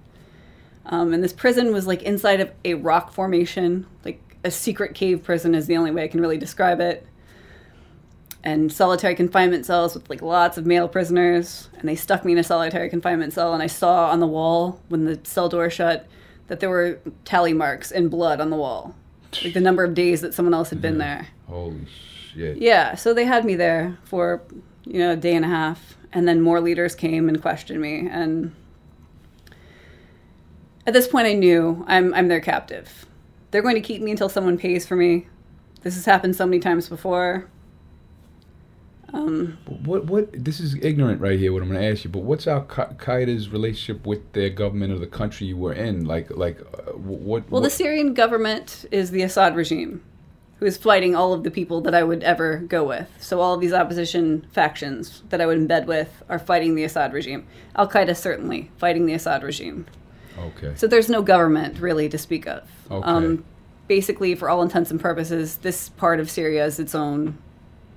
Um, 0.85 1.11
and 1.11 1.21
this 1.21 1.33
prison 1.33 1.73
was 1.73 1.85
like 1.85 2.03
inside 2.03 2.39
of 2.39 2.53
a 2.63 2.75
rock 2.75 3.11
formation, 3.11 3.85
like 4.05 4.37
a 4.45 4.51
secret 4.51 4.95
cave 4.95 5.23
prison 5.25 5.53
is 5.53 5.67
the 5.67 5.75
only 5.75 5.91
way 5.91 6.05
I 6.05 6.07
can 6.07 6.21
really 6.21 6.37
describe 6.37 6.79
it 6.79 7.05
and 8.45 8.71
solitary 8.71 9.15
confinement 9.15 9.65
cells 9.65 9.95
with 9.95 10.08
like 10.10 10.21
lots 10.21 10.58
of 10.58 10.65
male 10.65 10.88
prisoners 10.88 11.67
and 11.79 11.89
they 11.89 11.95
stuck 11.95 12.23
me 12.23 12.31
in 12.31 12.38
a 12.38 12.43
solitary 12.43 12.88
confinement 12.89 13.34
cell 13.34 13.53
and 13.53 13.62
i 13.62 13.67
saw 13.67 14.10
on 14.12 14.19
the 14.19 14.27
wall 14.27 14.79
when 14.88 15.05
the 15.05 15.19
cell 15.23 15.49
door 15.49 15.69
shut 15.69 16.08
that 16.47 16.60
there 16.60 16.69
were 16.69 16.99
tally 17.25 17.53
marks 17.53 17.91
and 17.91 18.12
blood 18.12 18.39
on 18.39 18.51
the 18.51 18.55
wall 18.55 18.95
like 19.43 19.53
the 19.53 19.60
number 19.60 19.84
of 19.84 19.93
days 19.93 20.21
that 20.21 20.34
someone 20.34 20.53
else 20.53 20.69
had 20.69 20.81
been 20.81 20.97
there. 20.97 21.27
Holy 21.47 21.86
shit! 22.34 22.58
yeah 22.58 22.95
so 22.95 23.13
they 23.13 23.25
had 23.25 23.43
me 23.43 23.55
there 23.55 23.97
for 24.03 24.41
you 24.86 24.99
know 24.99 25.12
a 25.12 25.15
day 25.17 25.36
and 25.36 25.43
a 25.43 25.49
half 25.49 25.97
and 26.13 26.27
then 26.27 26.39
more 26.39 26.62
leaders 26.62 26.95
came 26.95 27.27
and 27.27 27.41
questioned 27.41 27.81
me 27.81 28.08
and 28.10 28.55
at 30.86 30.93
this 30.93 31.08
point 31.08 31.27
i 31.27 31.34
knew 31.34 31.84
i'm, 31.88 32.13
I'm 32.13 32.27
their 32.27 32.39
captive. 32.39 33.05
They're 33.51 33.62
going 33.62 33.75
to 33.75 33.81
keep 33.81 34.01
me 34.01 34.12
until 34.12 34.27
someone 34.27 34.58
pays 34.58 34.86
for 34.86 34.97
me. 34.97 35.27
This 35.81 35.95
has 35.95 36.03
happened 36.03 36.36
so 36.36 36.45
many 36.45 36.60
times 36.60 36.89
before 36.89 37.47
um, 39.13 39.57
What 39.85 40.05
what? 40.05 40.29
This 40.33 40.59
is 40.59 40.75
ignorant 40.81 41.21
right 41.21 41.37
here. 41.39 41.53
What 41.53 41.61
I'm 41.61 41.69
going 41.69 41.81
to 41.81 41.87
ask 41.87 42.03
you. 42.03 42.09
But 42.09 42.23
what's 42.23 42.47
Al 42.47 42.63
Qaeda's 42.65 43.49
relationship 43.49 44.05
with 44.05 44.31
their 44.33 44.49
government 44.49 44.93
or 44.93 44.99
the 44.99 45.07
country 45.07 45.47
you 45.47 45.57
were 45.57 45.73
in? 45.73 46.05
Like 46.05 46.29
like 46.31 46.59
uh, 46.61 46.91
what? 46.93 47.49
Well, 47.49 47.61
the 47.61 47.69
Syrian 47.69 48.13
government 48.13 48.85
is 48.91 49.11
the 49.11 49.21
Assad 49.21 49.55
regime, 49.55 50.03
who 50.59 50.65
is 50.65 50.77
fighting 50.77 51.15
all 51.15 51.33
of 51.33 51.43
the 51.43 51.51
people 51.51 51.81
that 51.81 51.93
I 51.95 52.03
would 52.03 52.23
ever 52.23 52.57
go 52.57 52.83
with. 52.83 53.09
So 53.19 53.39
all 53.41 53.53
of 53.53 53.61
these 53.61 53.73
opposition 53.73 54.47
factions 54.51 55.23
that 55.29 55.39
I 55.41 55.45
would 55.45 55.59
embed 55.59 55.85
with 55.85 56.23
are 56.29 56.39
fighting 56.39 56.75
the 56.75 56.83
Assad 56.83 57.13
regime. 57.13 57.45
Al 57.75 57.87
Qaeda 57.87 58.15
certainly 58.17 58.71
fighting 58.77 59.05
the 59.05 59.13
Assad 59.13 59.43
regime. 59.43 59.85
okay. 60.37 60.73
So 60.75 60.87
there's 60.87 61.09
no 61.09 61.21
government 61.21 61.79
really 61.79 62.09
to 62.09 62.17
speak 62.17 62.47
of. 62.47 62.63
Um, 62.89 63.23
Okay. 63.25 63.43
basically, 63.87 64.35
for 64.35 64.49
all 64.49 64.61
intents 64.63 64.89
and 64.91 64.99
purposes, 64.99 65.57
this 65.57 65.89
part 65.89 66.19
of 66.19 66.29
Syria 66.29 66.65
is 66.65 66.79
its 66.79 66.95
own 66.95 67.37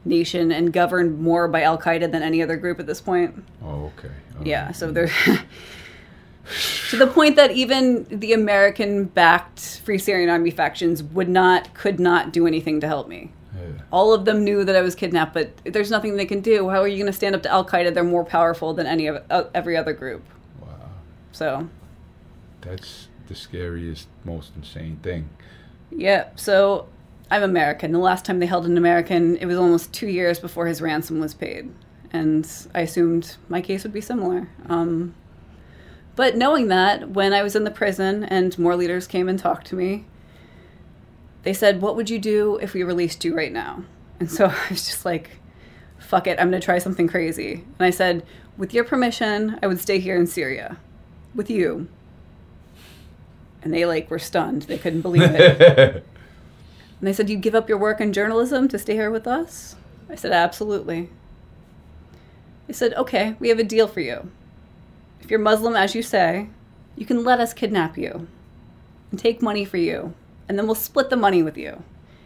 nation 0.05 0.53
and 0.53 0.73
governed 0.73 1.21
more 1.21 1.49
by 1.49 1.63
Al 1.63 1.79
Qaeda 1.79 2.11
than 2.11 2.23
any 2.23 2.43
other 2.43 2.57
group 2.57 2.81
at 2.81 2.87
this 2.87 3.01
point. 3.01 3.45
oh, 3.63 3.93
okay. 3.99 4.13
All 4.39 4.47
Yeah, 4.47 4.73
so 4.73 4.91
they're 4.91 5.09
to 6.91 6.97
the 6.97 7.07
point 7.07 7.37
that 7.37 7.51
even 7.51 8.05
the 8.09 8.33
American-backed 8.33 9.81
Free 9.85 9.99
Syrian 9.99 10.31
Army 10.31 10.51
factions 10.51 11.03
would 11.03 11.29
not, 11.29 11.75
could 11.75 12.01
not 12.01 12.33
do 12.33 12.47
anything 12.47 12.81
to 12.81 12.87
help 12.87 13.09
me. 13.09 13.33
Yeah. 13.55 13.83
All 13.91 14.15
of 14.15 14.25
them 14.25 14.45
knew 14.45 14.65
that 14.65 14.77
I 14.77 14.81
was 14.81 14.95
kidnapped, 14.95 15.35
but 15.35 15.51
there's 15.65 15.91
nothing 15.91 16.17
they 16.17 16.27
can 16.27 16.41
do. 16.41 16.69
How 16.69 16.81
are 16.81 16.89
you 16.89 16.97
going 16.97 17.07
to 17.07 17.13
stand 17.13 17.35
up 17.35 17.43
to 17.43 17.51
Al 17.51 17.65
Qaeda? 17.67 17.93
They're 17.93 18.05
more 18.05 18.25
powerful 18.25 18.73
than 18.73 18.87
any 18.87 19.09
of 19.09 19.23
uh, 19.31 19.45
every 19.55 19.77
other 19.77 19.93
group. 19.93 20.23
Wow. 20.61 20.69
So 21.33 21.69
That's 22.61 23.09
the 23.27 23.35
scariest, 23.35 24.09
most 24.25 24.53
insane 24.57 25.01
thing. 25.03 25.29
yeah, 25.91 26.29
so 26.37 26.89
I'm 27.31 27.43
American. 27.43 27.93
The 27.93 27.99
last 27.99 28.25
time 28.25 28.39
they 28.39 28.47
held 28.47 28.65
an 28.65 28.79
American, 28.79 29.37
it 29.37 29.47
was 29.47 29.59
almost 29.59 29.93
two 29.93 30.09
years 30.09 30.39
before 30.39 30.67
his 30.67 30.81
ransom 30.81 31.21
was 31.21 31.35
paid, 31.35 31.71
and 32.11 32.51
I 32.75 32.81
assumed 32.81 33.37
my 33.49 33.61
case 33.61 33.83
would 33.83 33.93
be 33.93 34.01
similar. 34.01 34.49
Um, 34.69 35.15
but 36.17 36.37
knowing 36.37 36.69
that, 36.69 37.11
when 37.11 37.35
I 37.35 37.43
was 37.43 37.55
in 37.55 37.65
the 37.65 37.71
prison 37.71 38.25
and 38.25 38.59
more 38.59 38.77
leaders 38.77 39.07
came 39.07 39.29
and 39.29 39.39
talked 39.39 39.67
to 39.69 39.77
me, 39.77 40.07
they 41.43 41.53
said, 41.53 41.83
"What 41.83 41.97
would 41.97 42.09
you 42.09 42.19
do 42.19 42.57
if 42.63 42.73
we 42.73 42.83
released 42.83 43.25
you 43.25 43.37
right 43.37 43.53
now?" 43.53 43.85
And 44.19 44.31
so 44.31 44.47
I 44.47 44.67
was 44.71 44.87
just 44.87 45.05
like, 45.05 45.31
"Fuck 45.99 46.27
it, 46.27 46.41
I'm 46.41 46.49
gonna 46.51 46.61
try 46.61 46.79
something 46.79 47.09
crazy." 47.09 47.65
And 47.79 47.87
I 47.87 47.91
said, 47.91 48.25
"With 48.57 48.73
your 48.73 48.85
permission, 48.85 49.59
I 49.63 49.67
would 49.67 49.81
stay 49.81 49.99
here 49.99 50.17
in 50.17 50.27
Syria, 50.27 50.79
with 51.35 51.51
you." 51.51 51.89
And 53.61 53.75
they 53.75 53.85
like 53.85 54.11
were 54.11 54.19
stunned; 54.19 54.63
they 54.63 54.79
couldn't 54.79 55.03
believe 55.03 55.23
it. 55.25 56.07
And 57.01 57.07
they 57.07 57.13
said, 57.13 57.31
You 57.31 57.37
give 57.37 57.55
up 57.55 57.69
your 57.69 57.79
work 57.79 58.01
in 58.01 58.13
journalism 58.13 58.69
to 58.69 58.79
stay 58.79 58.95
here 58.95 59.11
with 59.11 59.27
us? 59.27 59.77
I 60.09 60.15
said, 60.15 60.33
Absolutely. 60.33 61.11
They 62.67 62.73
said, 62.73 62.95
Okay, 62.95 63.37
we 63.39 63.49
have 63.49 63.59
a 63.59 63.65
deal 63.65 63.87
for 63.89 64.01
you. 64.01 64.31
If 65.21 65.31
you're 65.31 65.41
Muslim, 65.41 65.77
as 65.77 65.95
you 65.95 66.03
say, 66.03 66.49
you 66.97 67.07
can 67.07 67.25
let 67.25 67.41
us 67.41 67.55
kidnap 67.55 67.97
you 67.97 68.27
and 69.11 69.19
take 69.19 69.41
money 69.41 69.65
for 69.65 69.77
you, 69.77 70.15
and 70.49 70.59
then 70.59 70.67
we'll 70.67 70.75
split 70.75 71.11
the 71.11 71.17
money 71.17 71.43
with 71.43 71.57
you. 71.57 71.83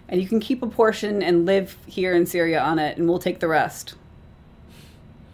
And 0.08 0.20
you 0.20 0.28
can 0.28 0.40
keep 0.40 0.62
a 0.62 0.66
portion 0.66 1.22
and 1.22 1.46
live 1.46 1.76
here 1.86 2.14
in 2.14 2.26
Syria 2.26 2.60
on 2.60 2.78
it, 2.78 2.96
and 2.96 3.08
we'll 3.08 3.18
take 3.18 3.40
the 3.40 3.48
rest. 3.48 3.94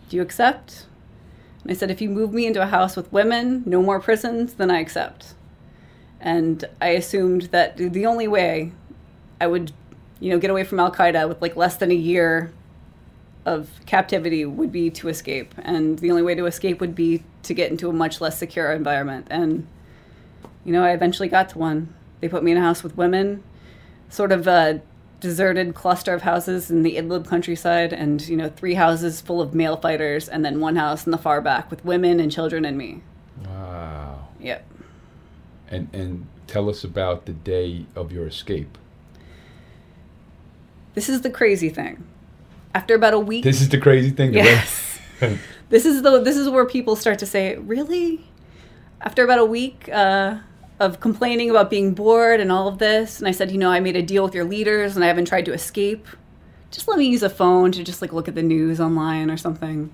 Do 0.08 0.16
you 0.16 0.22
accept? 0.22 0.86
And 1.62 1.70
I 1.70 1.74
said, 1.74 1.90
If 1.90 2.00
you 2.00 2.08
move 2.08 2.32
me 2.32 2.46
into 2.46 2.62
a 2.62 2.66
house 2.66 2.96
with 2.96 3.12
women, 3.12 3.62
no 3.66 3.82
more 3.82 4.00
prisons, 4.00 4.54
then 4.54 4.70
I 4.70 4.80
accept. 4.80 5.34
And 6.20 6.64
I 6.80 6.88
assumed 6.88 7.42
that 7.52 7.76
the 7.76 8.06
only 8.06 8.26
way 8.26 8.72
I 9.40 9.46
would, 9.46 9.72
you 10.20 10.30
know, 10.30 10.38
get 10.38 10.50
away 10.50 10.64
from 10.64 10.80
Al 10.80 10.92
Qaeda 10.92 11.28
with 11.28 11.40
like 11.40 11.56
less 11.56 11.76
than 11.76 11.90
a 11.90 11.94
year 11.94 12.52
of 13.46 13.70
captivity 13.86 14.44
would 14.44 14.70
be 14.70 14.90
to 14.90 15.08
escape, 15.08 15.54
and 15.58 15.98
the 15.98 16.10
only 16.10 16.22
way 16.22 16.34
to 16.34 16.46
escape 16.46 16.80
would 16.80 16.94
be 16.94 17.22
to 17.44 17.54
get 17.54 17.70
into 17.70 17.88
a 17.88 17.92
much 17.92 18.20
less 18.20 18.38
secure 18.38 18.72
environment. 18.72 19.26
And 19.30 19.66
you 20.64 20.72
know, 20.72 20.84
I 20.84 20.90
eventually 20.90 21.28
got 21.28 21.48
to 21.50 21.58
one. 21.58 21.94
They 22.20 22.28
put 22.28 22.42
me 22.42 22.52
in 22.52 22.58
a 22.58 22.60
house 22.60 22.82
with 22.82 22.96
women, 22.96 23.42
sort 24.10 24.32
of 24.32 24.46
a 24.46 24.82
deserted 25.20 25.74
cluster 25.74 26.14
of 26.14 26.22
houses 26.22 26.70
in 26.70 26.82
the 26.82 26.96
Idlib 26.96 27.26
countryside, 27.26 27.92
and 27.92 28.26
you 28.28 28.36
know, 28.36 28.48
three 28.48 28.74
houses 28.74 29.20
full 29.20 29.40
of 29.40 29.54
male 29.54 29.76
fighters, 29.76 30.28
and 30.28 30.44
then 30.44 30.60
one 30.60 30.76
house 30.76 31.06
in 31.06 31.12
the 31.12 31.18
far 31.18 31.40
back 31.40 31.70
with 31.70 31.84
women 31.84 32.20
and 32.20 32.30
children 32.30 32.64
and 32.64 32.76
me. 32.76 33.02
Wow. 33.46 34.28
Yep. 34.40 34.66
And 35.68 35.88
and 35.92 36.26
tell 36.46 36.68
us 36.68 36.84
about 36.84 37.26
the 37.26 37.32
day 37.32 37.86
of 37.94 38.12
your 38.12 38.26
escape. 38.26 38.76
This 40.98 41.08
is 41.08 41.20
the 41.20 41.30
crazy 41.30 41.68
thing. 41.68 42.04
After 42.74 42.96
about 42.96 43.14
a 43.14 43.20
week, 43.20 43.44
This 43.44 43.60
is 43.60 43.68
the 43.68 43.78
crazy 43.78 44.10
thing. 44.10 44.34
Yes. 44.34 44.98
this 45.68 45.86
is 45.86 46.02
the 46.02 46.20
this 46.20 46.36
is 46.36 46.48
where 46.48 46.66
people 46.66 46.96
start 46.96 47.20
to 47.20 47.26
say, 47.26 47.54
"Really?" 47.54 48.26
After 49.00 49.22
about 49.22 49.38
a 49.38 49.44
week 49.44 49.88
uh, 49.92 50.38
of 50.80 50.98
complaining 50.98 51.50
about 51.50 51.70
being 51.70 51.94
bored 51.94 52.40
and 52.40 52.50
all 52.50 52.66
of 52.66 52.78
this, 52.78 53.20
and 53.20 53.28
I 53.28 53.30
said, 53.30 53.52
"You 53.52 53.58
know, 53.58 53.70
I 53.70 53.78
made 53.78 53.94
a 53.94 54.02
deal 54.02 54.24
with 54.24 54.34
your 54.34 54.44
leaders, 54.44 54.96
and 54.96 55.04
I 55.04 55.06
haven't 55.06 55.26
tried 55.26 55.44
to 55.44 55.52
escape. 55.52 56.04
Just 56.72 56.88
let 56.88 56.98
me 56.98 57.06
use 57.06 57.22
a 57.22 57.30
phone 57.30 57.70
to 57.70 57.84
just 57.84 58.02
like 58.02 58.12
look 58.12 58.26
at 58.26 58.34
the 58.34 58.42
news 58.42 58.80
online 58.80 59.30
or 59.30 59.36
something." 59.36 59.92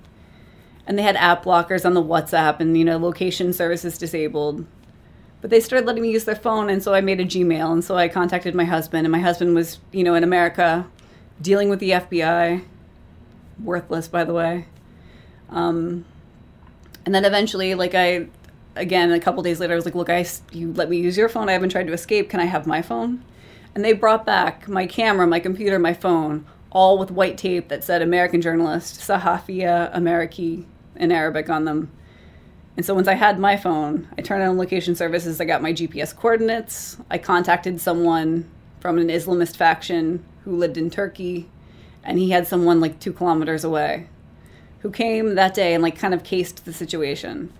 And 0.87 0.97
they 0.97 1.03
had 1.03 1.17
app 1.17 1.45
blockers 1.45 1.85
on 1.85 1.93
the 1.93 2.01
WhatsApp, 2.01 2.59
and 2.59 2.75
you 2.75 2.83
know, 2.83 2.97
location 2.97 3.53
services 3.53 3.99
disabled. 3.99 4.65
But 5.45 5.51
they 5.51 5.59
started 5.59 5.85
letting 5.85 6.01
me 6.01 6.11
use 6.11 6.23
their 6.25 6.35
phone, 6.35 6.67
and 6.71 6.81
so 6.81 6.95
I 6.95 7.01
made 7.01 7.19
a 7.19 7.25
Gmail, 7.25 7.71
and 7.71 7.83
so 7.83 7.95
I 7.95 8.07
contacted 8.07 8.55
my 8.55 8.65
husband, 8.65 9.05
and 9.05 9.11
my 9.11 9.19
husband 9.19 9.53
was, 9.53 9.77
you 9.91 10.03
know, 10.03 10.15
in 10.15 10.23
America, 10.23 10.87
dealing 11.41 11.69
with 11.69 11.79
the 11.79 11.91
FBI, 11.91 12.63
worthless, 13.63 14.07
by 14.07 14.23
the 14.23 14.33
way. 14.33 14.65
Um, 15.49 16.05
and 17.05 17.13
then 17.13 17.25
eventually, 17.25 17.75
like 17.75 17.93
I, 17.93 18.27
again, 18.75 19.11
a 19.11 19.19
couple 19.19 19.43
days 19.43 19.59
later, 19.59 19.73
I 19.73 19.75
was 19.75 19.85
like, 19.85 19.95
"Look, 19.95 20.09
I 20.09 20.25
you 20.51 20.73
let 20.73 20.89
me 20.89 20.97
use 20.97 21.17
your 21.17 21.29
phone. 21.29 21.49
I 21.49 21.53
haven't 21.53 21.69
tried 21.69 21.87
to 21.87 21.93
escape. 21.93 22.29
Can 22.29 22.39
I 22.39 22.45
have 22.45 22.65
my 22.65 22.81
phone?" 22.81 23.23
And 23.73 23.83
they 23.83 23.93
brought 23.93 24.25
back 24.25 24.67
my 24.67 24.87
camera, 24.87 25.27
my 25.27 25.39
computer, 25.39 25.77
my 25.77 25.93
phone, 25.93 26.45
all 26.71 26.97
with 26.97 27.11
white 27.11 27.37
tape 27.37 27.67
that 27.67 27.83
said 27.83 28.01
"American 28.01 28.41
journalist, 28.41 28.99
Sahafia 28.99 29.93
Ameriki" 29.95 30.65
in 30.95 31.11
Arabic 31.11 31.49
on 31.49 31.65
them. 31.65 31.91
And 32.77 32.85
so 32.85 32.93
once 32.93 33.07
I 33.07 33.13
had 33.13 33.39
my 33.39 33.55
phone, 33.55 34.07
I 34.17 34.21
turned 34.21 34.43
on 34.43 34.57
location 34.57 34.95
services. 34.95 35.39
I 35.39 35.45
got 35.45 35.61
my 35.61 35.71
GPS 35.71 36.13
coordinates. 36.13 36.97
I 37.09 37.17
contacted 37.17 37.79
someone 37.79 38.49
from 38.81 38.97
an 38.97 39.07
Islamist 39.07 39.55
faction 39.55 40.25
who 40.45 40.55
lived 40.55 40.77
in 40.77 40.89
Turkey, 40.89 41.49
and 42.03 42.17
he 42.17 42.29
had 42.29 42.47
someone 42.47 42.79
like 42.79 42.99
two 42.99 43.11
kilometers 43.11 43.63
away 43.63 44.07
who 44.79 44.91
came 44.91 45.33
that 45.33 45.55
day 45.55 45.73
and 45.73 45.81
like 45.81 45.97
kind 45.97 46.13
of 46.13 46.23
cased 46.23 46.63
the 46.63 46.71
situation. 46.71 47.51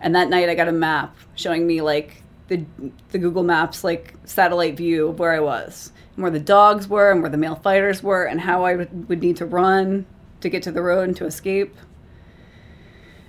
And 0.00 0.14
that 0.14 0.30
night 0.30 0.48
I 0.48 0.54
got 0.54 0.66
a 0.66 0.72
map 0.72 1.14
showing 1.34 1.66
me 1.66 1.82
like 1.82 2.22
the 2.48 2.64
the 3.10 3.18
Google 3.18 3.42
Maps 3.42 3.84
like 3.84 4.14
satellite 4.24 4.78
view 4.78 5.08
of 5.08 5.18
where 5.18 5.32
I 5.32 5.40
was 5.40 5.92
and 6.16 6.22
where 6.22 6.30
the 6.30 6.40
dogs 6.40 6.88
were 6.88 7.10
and 7.10 7.20
where 7.20 7.30
the 7.30 7.36
male 7.36 7.54
fighters 7.54 8.02
were 8.02 8.24
and 8.24 8.40
how 8.40 8.64
I 8.64 8.76
would, 8.76 9.08
would 9.10 9.20
need 9.20 9.36
to 9.36 9.46
run 9.46 10.06
to 10.40 10.48
get 10.48 10.62
to 10.62 10.72
the 10.72 10.80
road 10.80 11.08
and 11.08 11.16
to 11.18 11.26
escape. 11.26 11.76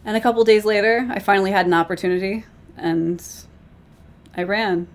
And 0.06 0.16
a 0.16 0.22
couple 0.22 0.44
days 0.46 0.66
later, 0.66 1.08
I 1.12 1.20
finally 1.20 1.52
had 1.52 1.66
an 1.66 1.74
opportunity 1.74 2.46
and 2.78 3.24
I 4.36 4.44
ran. 4.44 4.88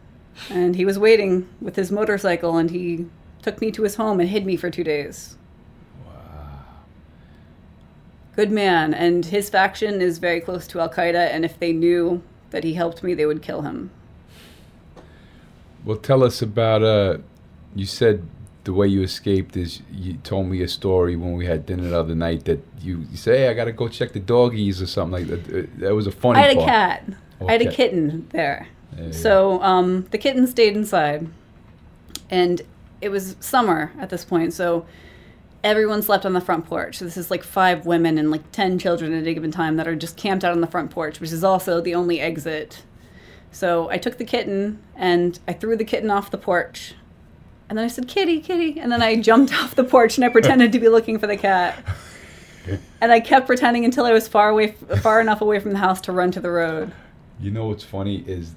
And 0.50 0.76
he 0.76 0.84
was 0.84 0.98
waiting 0.98 1.48
with 1.60 1.76
his 1.76 1.92
motorcycle 1.92 2.56
and 2.56 2.70
he 2.70 3.06
took 3.46 3.60
me 3.60 3.70
to 3.70 3.84
his 3.84 3.94
home 3.94 4.18
and 4.18 4.28
hid 4.28 4.44
me 4.44 4.56
for 4.56 4.70
two 4.70 4.82
days. 4.82 5.36
Good 8.34 8.50
man. 8.50 8.92
And 8.92 9.24
his 9.24 9.48
faction 9.48 10.00
is 10.02 10.18
very 10.18 10.40
close 10.40 10.66
to 10.66 10.80
Al 10.80 10.90
Qaeda. 10.90 11.30
And 11.30 11.44
if 11.44 11.58
they 11.60 11.72
knew 11.72 12.22
that 12.50 12.64
he 12.64 12.74
helped 12.74 13.04
me, 13.04 13.14
they 13.14 13.24
would 13.24 13.42
kill 13.42 13.62
him. 13.62 13.90
Well, 15.84 15.96
tell 15.96 16.24
us 16.24 16.42
about. 16.42 16.82
Uh, 16.82 17.18
you 17.76 17.86
said 17.86 18.26
the 18.64 18.72
way 18.72 18.88
you 18.88 19.02
escaped 19.02 19.56
is 19.56 19.80
you 19.92 20.14
told 20.24 20.48
me 20.48 20.60
a 20.62 20.68
story 20.68 21.14
when 21.14 21.34
we 21.34 21.46
had 21.46 21.64
dinner 21.66 21.88
the 21.88 21.98
other 22.00 22.16
night 22.16 22.46
that 22.46 22.58
you, 22.80 23.06
you 23.12 23.16
say, 23.16 23.38
"Hey, 23.38 23.48
I 23.48 23.54
gotta 23.54 23.70
go 23.72 23.86
check 23.86 24.12
the 24.12 24.18
doggies" 24.18 24.82
or 24.82 24.86
something 24.88 25.12
like 25.20 25.28
that. 25.28 25.56
Uh, 25.56 25.66
That 25.78 25.94
was 25.94 26.08
a 26.08 26.10
funny. 26.10 26.40
I 26.40 26.42
had 26.42 26.52
a 26.52 26.56
part. 26.56 26.68
cat. 26.68 27.04
I 27.48 27.52
had 27.52 27.62
a 27.62 27.70
kitten 27.70 28.26
there. 28.32 28.66
Yeah. 28.98 29.12
So 29.12 29.62
um, 29.62 30.06
the 30.10 30.18
kitten 30.18 30.48
stayed 30.48 30.76
inside. 30.76 31.28
And 32.28 32.62
it 33.00 33.08
was 33.10 33.36
summer 33.40 33.92
at 33.98 34.10
this 34.10 34.24
point. 34.24 34.52
So 34.52 34.86
everyone 35.62 36.02
slept 36.02 36.24
on 36.24 36.32
the 36.32 36.40
front 36.40 36.66
porch. 36.66 36.98
So 36.98 37.04
this 37.04 37.16
is 37.16 37.30
like 37.30 37.42
five 37.42 37.86
women 37.86 38.18
and 38.18 38.30
like 38.30 38.52
10 38.52 38.78
children 38.78 39.12
at 39.12 39.26
a 39.26 39.34
given 39.34 39.50
time 39.50 39.76
that 39.76 39.88
are 39.88 39.96
just 39.96 40.16
camped 40.16 40.44
out 40.44 40.52
on 40.52 40.60
the 40.60 40.66
front 40.66 40.90
porch, 40.90 41.20
which 41.20 41.32
is 41.32 41.42
also 41.42 41.80
the 41.80 41.94
only 41.94 42.20
exit. 42.20 42.82
So 43.50 43.88
I 43.90 43.98
took 43.98 44.18
the 44.18 44.24
kitten 44.24 44.82
and 44.94 45.38
I 45.48 45.52
threw 45.52 45.76
the 45.76 45.84
kitten 45.84 46.10
off 46.10 46.30
the 46.30 46.38
porch. 46.38 46.94
And 47.68 47.76
then 47.76 47.84
I 47.84 47.88
said, 47.88 48.06
Kitty, 48.06 48.40
kitty. 48.40 48.78
And 48.78 48.92
then 48.92 49.02
I 49.02 49.16
jumped 49.20 49.52
off 49.52 49.74
the 49.74 49.84
porch 49.84 50.16
and 50.16 50.24
I 50.24 50.28
pretended 50.28 50.72
to 50.72 50.78
be 50.78 50.88
looking 50.88 51.18
for 51.18 51.26
the 51.26 51.36
cat. 51.36 51.82
And 53.00 53.12
I 53.12 53.20
kept 53.20 53.46
pretending 53.46 53.84
until 53.84 54.06
I 54.06 54.12
was 54.12 54.26
far 54.26 54.50
away, 54.50 54.72
far 55.00 55.20
enough 55.20 55.40
away 55.40 55.60
from 55.60 55.72
the 55.72 55.78
house 55.78 56.00
to 56.00 56.10
run 56.10 56.32
to 56.32 56.40
the 56.40 56.50
road. 56.50 56.92
You 57.38 57.52
know 57.52 57.66
what's 57.66 57.84
funny 57.84 58.24
is 58.26 58.56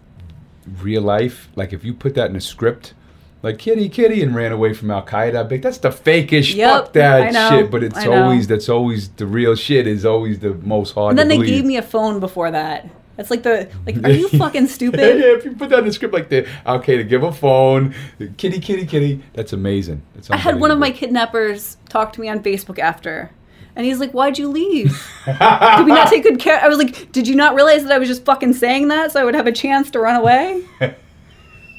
real 0.81 1.03
life. 1.03 1.49
Like 1.55 1.73
if 1.73 1.83
you 1.83 1.93
put 1.93 2.15
that 2.15 2.29
in 2.31 2.35
a 2.35 2.41
script, 2.41 2.95
like 3.41 3.57
kitty, 3.57 3.87
kitty, 3.89 4.21
and 4.21 4.35
ran 4.35 4.51
away 4.51 4.73
from 4.73 4.91
Al 4.91 5.05
Qaeda, 5.05 5.49
like, 5.49 5.61
that's 5.61 5.77
the 5.77 5.89
fakest. 5.89 6.55
Yep, 6.55 6.83
Fuck 6.85 6.93
that 6.93 7.33
know, 7.33 7.49
shit. 7.49 7.71
But 7.71 7.83
it's 7.83 8.05
always 8.05 8.47
that's 8.47 8.69
always 8.69 9.09
the 9.09 9.25
real 9.25 9.55
shit. 9.55 9.87
Is 9.87 10.05
always 10.05 10.39
the 10.39 10.53
most 10.55 10.93
hard. 10.93 11.11
And 11.11 11.19
then 11.19 11.27
to 11.27 11.29
they 11.29 11.37
believe. 11.37 11.53
gave 11.53 11.65
me 11.65 11.77
a 11.77 11.81
phone 11.81 12.19
before 12.19 12.51
that. 12.51 12.89
That's 13.15 13.31
like 13.31 13.43
the 13.43 13.69
like. 13.85 13.97
Are 14.03 14.11
you 14.11 14.29
fucking 14.39 14.63
yeah, 14.63 14.67
stupid? 14.69 14.99
yeah, 14.99 15.35
if 15.35 15.43
you 15.43 15.51
put 15.51 15.69
that 15.69 15.79
in 15.79 15.85
the 15.85 15.93
script 15.93 16.13
like 16.13 16.29
that, 16.29 16.47
okay, 16.65 16.95
to 16.95 17.03
give 17.03 17.23
a 17.23 17.33
phone, 17.33 17.93
kitty, 18.37 18.59
kitty, 18.59 18.85
kitty, 18.85 19.21
that's 19.33 19.51
amazing. 19.51 20.01
That's 20.15 20.29
I 20.31 20.37
had 20.37 20.59
one 20.59 20.71
of 20.71 20.79
my 20.79 20.91
kidnappers 20.91 21.75
talk 21.89 22.13
to 22.13 22.21
me 22.21 22.29
on 22.29 22.41
Facebook 22.41 22.79
after, 22.79 23.29
and 23.75 23.85
he's 23.85 23.99
like, 23.99 24.11
"Why'd 24.11 24.37
you 24.37 24.47
leave? 24.47 25.05
Did 25.25 25.85
we 25.85 25.91
not 25.91 26.07
take 26.07 26.23
good 26.23 26.39
care?" 26.39 26.61
I 26.63 26.69
was 26.69 26.77
like, 26.77 27.11
"Did 27.11 27.27
you 27.27 27.35
not 27.35 27.55
realize 27.55 27.83
that 27.83 27.91
I 27.91 27.97
was 27.99 28.07
just 28.07 28.23
fucking 28.23 28.53
saying 28.53 28.87
that 28.87 29.11
so 29.11 29.21
I 29.21 29.25
would 29.25 29.35
have 29.35 29.47
a 29.47 29.51
chance 29.51 29.91
to 29.91 29.99
run 29.99 30.15
away?" 30.15 30.63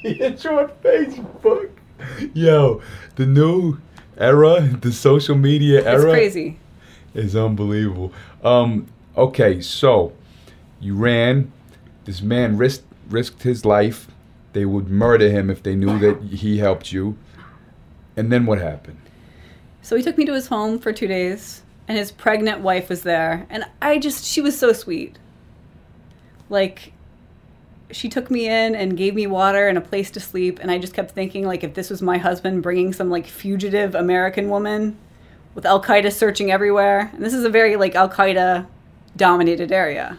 It's 0.02 0.46
on 0.46 0.68
Facebook. 0.82 1.70
Yo, 2.32 2.80
the 3.16 3.26
new 3.26 3.78
era, 4.16 4.60
the 4.80 4.92
social 4.92 5.36
media 5.36 5.78
It's 5.78 5.86
era 5.86 6.10
crazy. 6.10 6.58
is 7.14 7.36
unbelievable. 7.36 8.12
Um, 8.42 8.86
okay, 9.16 9.60
so 9.60 10.12
you 10.80 10.94
ran. 10.94 11.52
This 12.04 12.22
man 12.22 12.56
risked 12.56 12.84
risked 13.10 13.42
his 13.42 13.64
life. 13.64 14.06
They 14.52 14.64
would 14.64 14.88
murder 14.88 15.28
him 15.28 15.50
if 15.50 15.62
they 15.62 15.74
knew 15.74 15.98
that 15.98 16.22
he 16.22 16.58
helped 16.58 16.92
you. 16.92 17.16
And 18.16 18.32
then 18.32 18.46
what 18.46 18.58
happened? 18.58 18.98
So 19.82 19.96
he 19.96 20.02
took 20.02 20.16
me 20.18 20.24
to 20.26 20.32
his 20.32 20.46
home 20.48 20.78
for 20.78 20.92
two 20.92 21.06
days, 21.06 21.62
and 21.88 21.96
his 21.98 22.10
pregnant 22.10 22.60
wife 22.60 22.88
was 22.88 23.02
there, 23.02 23.46
and 23.50 23.64
I 23.82 23.98
just 23.98 24.24
she 24.24 24.40
was 24.40 24.58
so 24.58 24.72
sweet. 24.72 25.18
Like 26.48 26.92
she 27.92 28.08
took 28.08 28.30
me 28.30 28.46
in 28.46 28.74
and 28.74 28.96
gave 28.96 29.14
me 29.14 29.26
water 29.26 29.68
and 29.68 29.76
a 29.76 29.80
place 29.80 30.10
to 30.10 30.20
sleep 30.20 30.58
and 30.60 30.70
i 30.70 30.78
just 30.78 30.94
kept 30.94 31.10
thinking 31.12 31.46
like 31.46 31.64
if 31.64 31.74
this 31.74 31.90
was 31.90 32.00
my 32.00 32.18
husband 32.18 32.62
bringing 32.62 32.92
some 32.92 33.10
like 33.10 33.26
fugitive 33.26 33.94
american 33.94 34.48
woman 34.48 34.96
with 35.54 35.66
al-qaeda 35.66 36.12
searching 36.12 36.50
everywhere 36.50 37.10
and 37.12 37.24
this 37.24 37.34
is 37.34 37.44
a 37.44 37.50
very 37.50 37.76
like 37.76 37.94
al-qaeda 37.94 38.66
dominated 39.16 39.72
area. 39.72 40.18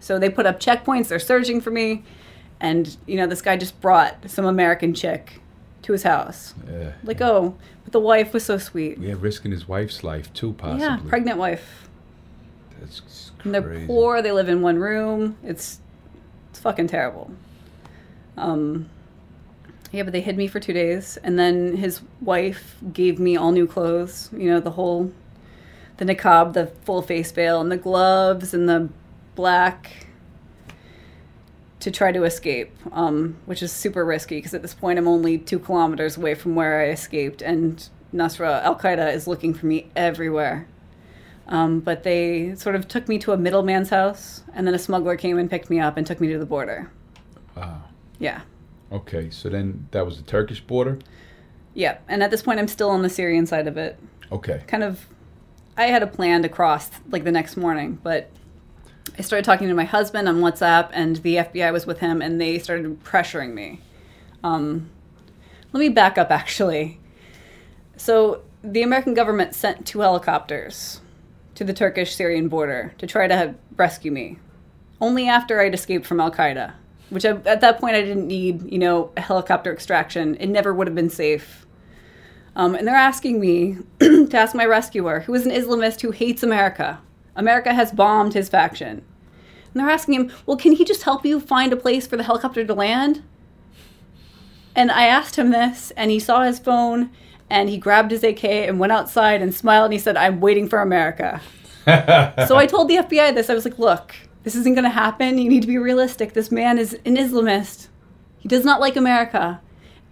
So 0.00 0.18
they 0.18 0.30
put 0.30 0.46
up 0.46 0.60
checkpoints 0.60 1.08
they're 1.08 1.18
searching 1.18 1.60
for 1.60 1.70
me 1.70 2.02
and 2.60 2.96
you 3.06 3.16
know 3.16 3.26
this 3.26 3.42
guy 3.42 3.56
just 3.56 3.80
brought 3.80 4.30
some 4.30 4.44
american 4.44 4.94
chick 4.94 5.40
to 5.82 5.92
his 5.92 6.02
house. 6.02 6.54
Yeah. 6.70 6.92
like 7.04 7.20
oh 7.20 7.56
but 7.84 7.92
the 7.92 8.00
wife 8.00 8.32
was 8.32 8.44
so 8.44 8.58
sweet. 8.58 8.98
Yeah, 8.98 9.14
risking 9.18 9.50
his 9.50 9.66
wife's 9.66 10.04
life 10.04 10.32
too, 10.32 10.52
possibly. 10.52 10.86
yeah 10.86 10.98
pregnant 11.08 11.38
wife. 11.38 11.88
That's 12.80 13.32
and 13.44 13.54
they're 13.54 13.86
poor 13.86 14.22
they 14.22 14.32
live 14.32 14.48
in 14.48 14.62
one 14.62 14.78
room 14.78 15.36
it's 15.42 15.80
it's 16.52 16.60
fucking 16.60 16.86
terrible. 16.86 17.32
Um 18.36 18.90
yeah 19.92 20.02
but 20.02 20.12
they 20.12 20.20
hid 20.20 20.36
me 20.36 20.48
for 20.48 20.58
two 20.58 20.72
days 20.72 21.18
and 21.22 21.38
then 21.38 21.76
his 21.76 22.00
wife 22.20 22.76
gave 22.92 23.18
me 23.18 23.36
all 23.36 23.52
new 23.52 23.66
clothes 23.66 24.30
you 24.32 24.50
know 24.50 24.58
the 24.58 24.72
whole 24.72 25.12
the 25.98 26.04
niqab 26.04 26.54
the 26.54 26.66
full 26.84 27.02
face 27.02 27.30
veil 27.30 27.60
and 27.60 27.70
the 27.70 27.76
gloves 27.76 28.52
and 28.52 28.68
the 28.68 28.88
black 29.34 30.06
to 31.78 31.90
try 31.90 32.10
to 32.10 32.24
escape 32.24 32.72
um, 32.92 33.36
which 33.44 33.62
is 33.62 33.70
super 33.70 34.04
risky 34.04 34.36
because 34.36 34.54
at 34.54 34.62
this 34.62 34.74
point 34.74 34.98
i'm 34.98 35.06
only 35.06 35.38
two 35.38 35.58
kilometers 35.58 36.16
away 36.16 36.34
from 36.34 36.54
where 36.54 36.80
i 36.80 36.88
escaped 36.88 37.42
and 37.42 37.88
Nusra 38.14 38.62
al-qaeda 38.62 39.14
is 39.14 39.26
looking 39.26 39.54
for 39.54 39.66
me 39.66 39.90
everywhere 39.96 40.66
um, 41.52 41.80
but 41.80 42.02
they 42.02 42.54
sort 42.54 42.74
of 42.74 42.88
took 42.88 43.06
me 43.08 43.18
to 43.18 43.32
a 43.32 43.36
middleman's 43.36 43.90
house, 43.90 44.42
and 44.54 44.66
then 44.66 44.72
a 44.72 44.78
smuggler 44.78 45.16
came 45.16 45.36
and 45.36 45.50
picked 45.50 45.68
me 45.68 45.78
up 45.78 45.98
and 45.98 46.06
took 46.06 46.18
me 46.18 46.28
to 46.32 46.38
the 46.38 46.46
border. 46.46 46.90
Wow. 47.54 47.82
Yeah. 48.18 48.40
Okay, 48.90 49.28
so 49.28 49.50
then 49.50 49.86
that 49.90 50.06
was 50.06 50.16
the 50.16 50.22
Turkish 50.22 50.62
border? 50.62 50.98
Yeah. 51.74 51.98
And 52.08 52.22
at 52.22 52.30
this 52.30 52.40
point, 52.40 52.58
I'm 52.58 52.68
still 52.68 52.88
on 52.88 53.02
the 53.02 53.10
Syrian 53.10 53.44
side 53.44 53.68
of 53.68 53.76
it. 53.76 53.98
Okay. 54.32 54.62
Kind 54.66 54.82
of, 54.82 55.06
I 55.76 55.88
had 55.88 56.02
a 56.02 56.06
plan 56.06 56.40
to 56.40 56.48
cross 56.48 56.90
like 57.10 57.24
the 57.24 57.32
next 57.32 57.58
morning, 57.58 57.98
but 58.02 58.30
I 59.18 59.20
started 59.20 59.44
talking 59.44 59.68
to 59.68 59.74
my 59.74 59.84
husband 59.84 60.28
on 60.28 60.40
WhatsApp, 60.40 60.88
and 60.94 61.16
the 61.16 61.36
FBI 61.36 61.70
was 61.70 61.84
with 61.84 61.98
him, 61.98 62.22
and 62.22 62.40
they 62.40 62.58
started 62.60 63.04
pressuring 63.04 63.52
me. 63.52 63.78
Um, 64.42 64.88
let 65.74 65.80
me 65.80 65.90
back 65.90 66.16
up 66.16 66.30
actually. 66.30 66.98
So, 67.98 68.40
the 68.64 68.82
American 68.82 69.12
government 69.12 69.54
sent 69.54 69.86
two 69.86 70.00
helicopters 70.00 71.01
to 71.54 71.64
the 71.64 71.72
Turkish 71.72 72.14
Syrian 72.14 72.48
border 72.48 72.94
to 72.98 73.06
try 73.06 73.26
to 73.26 73.54
rescue 73.76 74.10
me. 74.10 74.38
Only 75.00 75.28
after 75.28 75.60
I'd 75.60 75.74
escaped 75.74 76.06
from 76.06 76.20
Al 76.20 76.30
Qaeda, 76.30 76.74
which 77.10 77.24
I, 77.24 77.30
at 77.44 77.60
that 77.60 77.78
point 77.80 77.96
I 77.96 78.02
didn't 78.02 78.26
need, 78.26 78.70
you 78.70 78.78
know, 78.78 79.10
a 79.16 79.20
helicopter 79.20 79.72
extraction. 79.72 80.36
It 80.36 80.46
never 80.46 80.72
would 80.72 80.86
have 80.86 80.94
been 80.94 81.10
safe. 81.10 81.66
Um, 82.54 82.74
and 82.74 82.86
they're 82.86 82.94
asking 82.94 83.40
me 83.40 83.78
to 84.00 84.36
ask 84.36 84.54
my 84.54 84.64
rescuer, 84.64 85.20
who 85.20 85.34
is 85.34 85.46
an 85.46 85.52
Islamist 85.52 86.02
who 86.02 86.10
hates 86.10 86.42
America. 86.42 87.00
America 87.34 87.72
has 87.72 87.92
bombed 87.92 88.34
his 88.34 88.48
faction. 88.48 89.02
And 89.72 89.80
they're 89.80 89.90
asking 89.90 90.14
him, 90.14 90.32
well, 90.44 90.56
can 90.56 90.72
he 90.72 90.84
just 90.84 91.02
help 91.02 91.24
you 91.24 91.40
find 91.40 91.72
a 91.72 91.76
place 91.76 92.06
for 92.06 92.16
the 92.16 92.24
helicopter 92.24 92.64
to 92.64 92.74
land? 92.74 93.22
And 94.74 94.90
I 94.90 95.06
asked 95.06 95.36
him 95.36 95.50
this, 95.50 95.92
and 95.96 96.10
he 96.10 96.18
saw 96.18 96.42
his 96.42 96.58
phone, 96.58 97.10
and 97.52 97.68
he 97.68 97.76
grabbed 97.76 98.10
his 98.10 98.24
AK 98.24 98.44
and 98.44 98.80
went 98.80 98.92
outside 98.92 99.42
and 99.42 99.54
smiled, 99.54 99.84
and 99.84 99.92
he 99.92 99.98
said, 99.98 100.16
I'm 100.16 100.40
waiting 100.40 100.70
for 100.70 100.80
America. 100.80 101.38
so 101.84 102.56
I 102.56 102.64
told 102.66 102.88
the 102.88 102.96
FBI 102.96 103.34
this. 103.34 103.50
I 103.50 103.54
was 103.54 103.66
like, 103.66 103.78
look, 103.78 104.14
this 104.42 104.54
isn't 104.54 104.72
going 104.72 104.84
to 104.84 104.90
happen. 104.90 105.36
You 105.36 105.50
need 105.50 105.60
to 105.60 105.66
be 105.66 105.76
realistic. 105.76 106.32
This 106.32 106.50
man 106.50 106.78
is 106.78 106.94
an 107.04 107.16
Islamist. 107.16 107.88
He 108.38 108.48
does 108.48 108.64
not 108.64 108.80
like 108.80 108.96
America. 108.96 109.60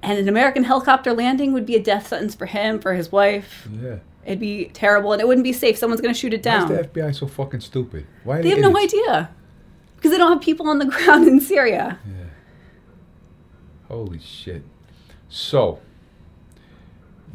And 0.02 0.18
an 0.18 0.28
American 0.28 0.64
helicopter 0.64 1.14
landing 1.14 1.54
would 1.54 1.64
be 1.64 1.76
a 1.76 1.82
death 1.82 2.08
sentence 2.08 2.34
for 2.34 2.44
him, 2.44 2.78
for 2.78 2.92
his 2.92 3.10
wife. 3.10 3.66
Yeah. 3.72 4.00
It'd 4.26 4.38
be 4.38 4.66
terrible, 4.66 5.14
and 5.14 5.22
it 5.22 5.26
wouldn't 5.26 5.44
be 5.44 5.54
safe. 5.54 5.78
Someone's 5.78 6.02
going 6.02 6.12
to 6.12 6.20
shoot 6.20 6.34
it 6.34 6.42
down. 6.42 6.68
Why 6.68 6.74
is 6.76 6.88
the 6.92 7.00
FBI 7.00 7.14
so 7.14 7.26
fucking 7.26 7.60
stupid? 7.60 8.06
Why 8.22 8.40
are 8.40 8.42
They 8.42 8.50
have 8.50 8.58
no 8.58 8.76
idea 8.76 9.30
because 9.96 10.10
they 10.10 10.18
don't 10.18 10.30
have 10.30 10.42
people 10.42 10.68
on 10.68 10.78
the 10.78 10.84
ground 10.94 11.26
in 11.26 11.40
Syria. 11.40 11.98
Yeah. 12.06 12.24
Holy 13.88 14.18
shit. 14.18 14.62
So, 15.30 15.80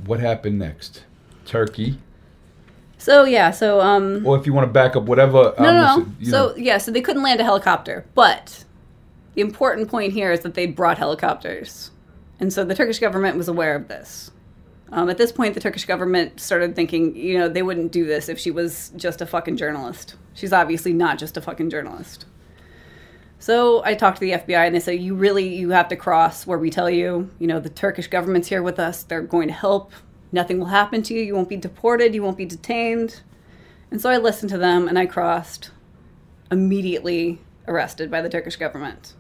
what 0.05 0.19
happened 0.19 0.59
next? 0.59 1.03
Turkey, 1.45 1.99
So 2.97 3.23
yeah, 3.23 3.51
so 3.51 3.81
um, 3.81 4.25
or 4.25 4.37
if 4.37 4.45
you 4.47 4.53
want 4.53 4.67
to 4.67 4.71
back 4.73 4.95
up, 4.95 5.03
whatever. 5.03 5.53
no, 5.59 5.67
um, 5.69 5.75
no, 5.75 6.05
this- 6.19 6.27
no. 6.31 6.31
So 6.31 6.47
know, 6.49 6.55
yeah, 6.57 6.77
so 6.79 6.91
they 6.91 7.01
couldn't 7.01 7.21
land 7.23 7.39
a 7.39 7.43
helicopter, 7.43 8.05
but 8.15 8.63
the 9.35 9.41
important 9.41 9.89
point 9.89 10.13
here 10.13 10.31
is 10.31 10.39
that 10.41 10.55
they 10.55 10.65
brought 10.65 10.97
helicopters, 10.97 11.91
and 12.39 12.51
so 12.51 12.63
the 12.63 12.73
Turkish 12.75 12.99
government 12.99 13.37
was 13.37 13.47
aware 13.47 13.75
of 13.75 13.87
this. 13.87 14.31
Um, 14.91 15.09
at 15.09 15.17
this 15.17 15.31
point, 15.31 15.53
the 15.55 15.59
Turkish 15.59 15.85
government 15.85 16.39
started 16.39 16.75
thinking, 16.75 17.15
you 17.15 17.37
know, 17.37 17.49
they 17.49 17.63
wouldn't 17.63 17.91
do 17.91 18.05
this 18.05 18.29
if 18.29 18.37
she 18.39 18.51
was 18.51 18.91
just 18.95 19.19
a 19.21 19.25
fucking 19.25 19.57
journalist. 19.57 20.15
She's 20.35 20.53
obviously 20.53 20.93
not 20.93 21.17
just 21.17 21.37
a 21.37 21.41
fucking 21.41 21.69
journalist. 21.71 22.25
So 23.39 23.83
I 23.83 23.93
talked 23.95 24.17
to 24.19 24.21
the 24.21 24.31
FBI 24.31 24.65
and 24.65 24.75
they 24.75 24.79
say, 24.79 24.95
you 24.95 25.15
really, 25.15 25.55
you 25.55 25.69
have 25.71 25.87
to 25.89 25.95
cross 25.95 26.47
where 26.47 26.57
we 26.57 26.69
tell 26.69 26.89
you, 26.89 27.29
you 27.37 27.47
know, 27.47 27.59
the 27.59 27.69
Turkish 27.69 28.07
government's 28.07 28.47
here 28.47 28.63
with 28.63 28.79
us. 28.79 29.03
They're 29.03 29.21
going 29.21 29.47
to 29.49 29.53
help. 29.53 29.91
Nothing 30.31 30.59
will 30.59 30.67
happen 30.67 31.03
to 31.03 31.13
you. 31.13 31.21
You 31.21 31.35
won't 31.35 31.49
be 31.49 31.57
deported. 31.57 32.15
You 32.15 32.23
won't 32.23 32.37
be 32.37 32.45
detained. 32.45 33.21
And 33.91 34.01
so 34.01 34.09
I 34.09 34.17
listened 34.17 34.49
to 34.51 34.57
them 34.57 34.87
and 34.87 34.97
I 34.97 35.05
crossed, 35.05 35.71
immediately 36.51 37.39
arrested 37.67 38.09
by 38.09 38.21
the 38.21 38.29
Turkish 38.29 38.55
government. 38.55 39.13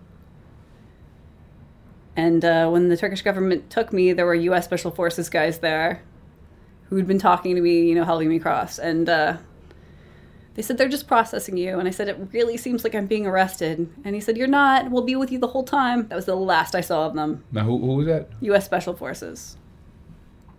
And 2.15 2.43
uh, 2.45 2.69
when 2.69 2.87
the 2.87 2.97
Turkish 2.97 3.21
government 3.21 3.69
took 3.69 3.91
me, 3.91 4.13
there 4.13 4.25
were 4.25 4.35
U.S. 4.35 4.65
Special 4.65 4.91
Forces 4.91 5.29
guys 5.29 5.59
there 5.59 6.01
who'd 6.89 7.07
been 7.07 7.19
talking 7.19 7.55
to 7.55 7.61
me, 7.61 7.87
you 7.87 7.95
know, 7.95 8.05
helping 8.05 8.29
me 8.29 8.39
cross. 8.39 8.79
And 8.79 9.09
uh, 9.09 9.37
they 10.55 10.61
said, 10.61 10.77
they're 10.77 10.89
just 10.89 11.07
processing 11.07 11.57
you. 11.57 11.79
And 11.79 11.87
I 11.87 11.91
said, 11.91 12.07
it 12.07 12.17
really 12.31 12.57
seems 12.57 12.83
like 12.83 12.95
I'm 12.95 13.07
being 13.07 13.27
arrested. 13.27 13.89
And 14.03 14.15
he 14.15 14.21
said, 14.21 14.37
you're 14.37 14.47
not. 14.47 14.89
We'll 14.89 15.03
be 15.03 15.15
with 15.15 15.31
you 15.31 15.37
the 15.37 15.47
whole 15.47 15.63
time. 15.65 16.07
That 16.07 16.15
was 16.15 16.25
the 16.25 16.35
last 16.35 16.75
I 16.75 16.81
saw 16.81 17.05
of 17.05 17.13
them. 17.13 17.43
now 17.51 17.63
who, 17.65 17.77
who 17.77 17.97
was 17.97 18.07
that? 18.07 18.29
U.S. 18.41 18.65
Special 18.65 18.95
Forces. 18.95 19.57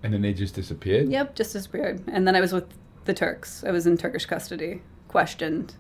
And 0.02 0.12
then 0.12 0.20
they 0.20 0.35
just 0.35 0.54
disappeared. 0.54 1.09
Yep, 1.09 1.35
just 1.35 1.54
disappeared. 1.54 2.04
And 2.06 2.28
then 2.28 2.37
I 2.37 2.40
was 2.40 2.52
with 2.52 2.66
the 3.06 3.14
Turks. 3.14 3.64
I 3.64 3.70
was 3.70 3.87
in 3.87 3.96
Turkish 3.96 4.26
custody, 4.26 4.82
questioned, 5.09 5.74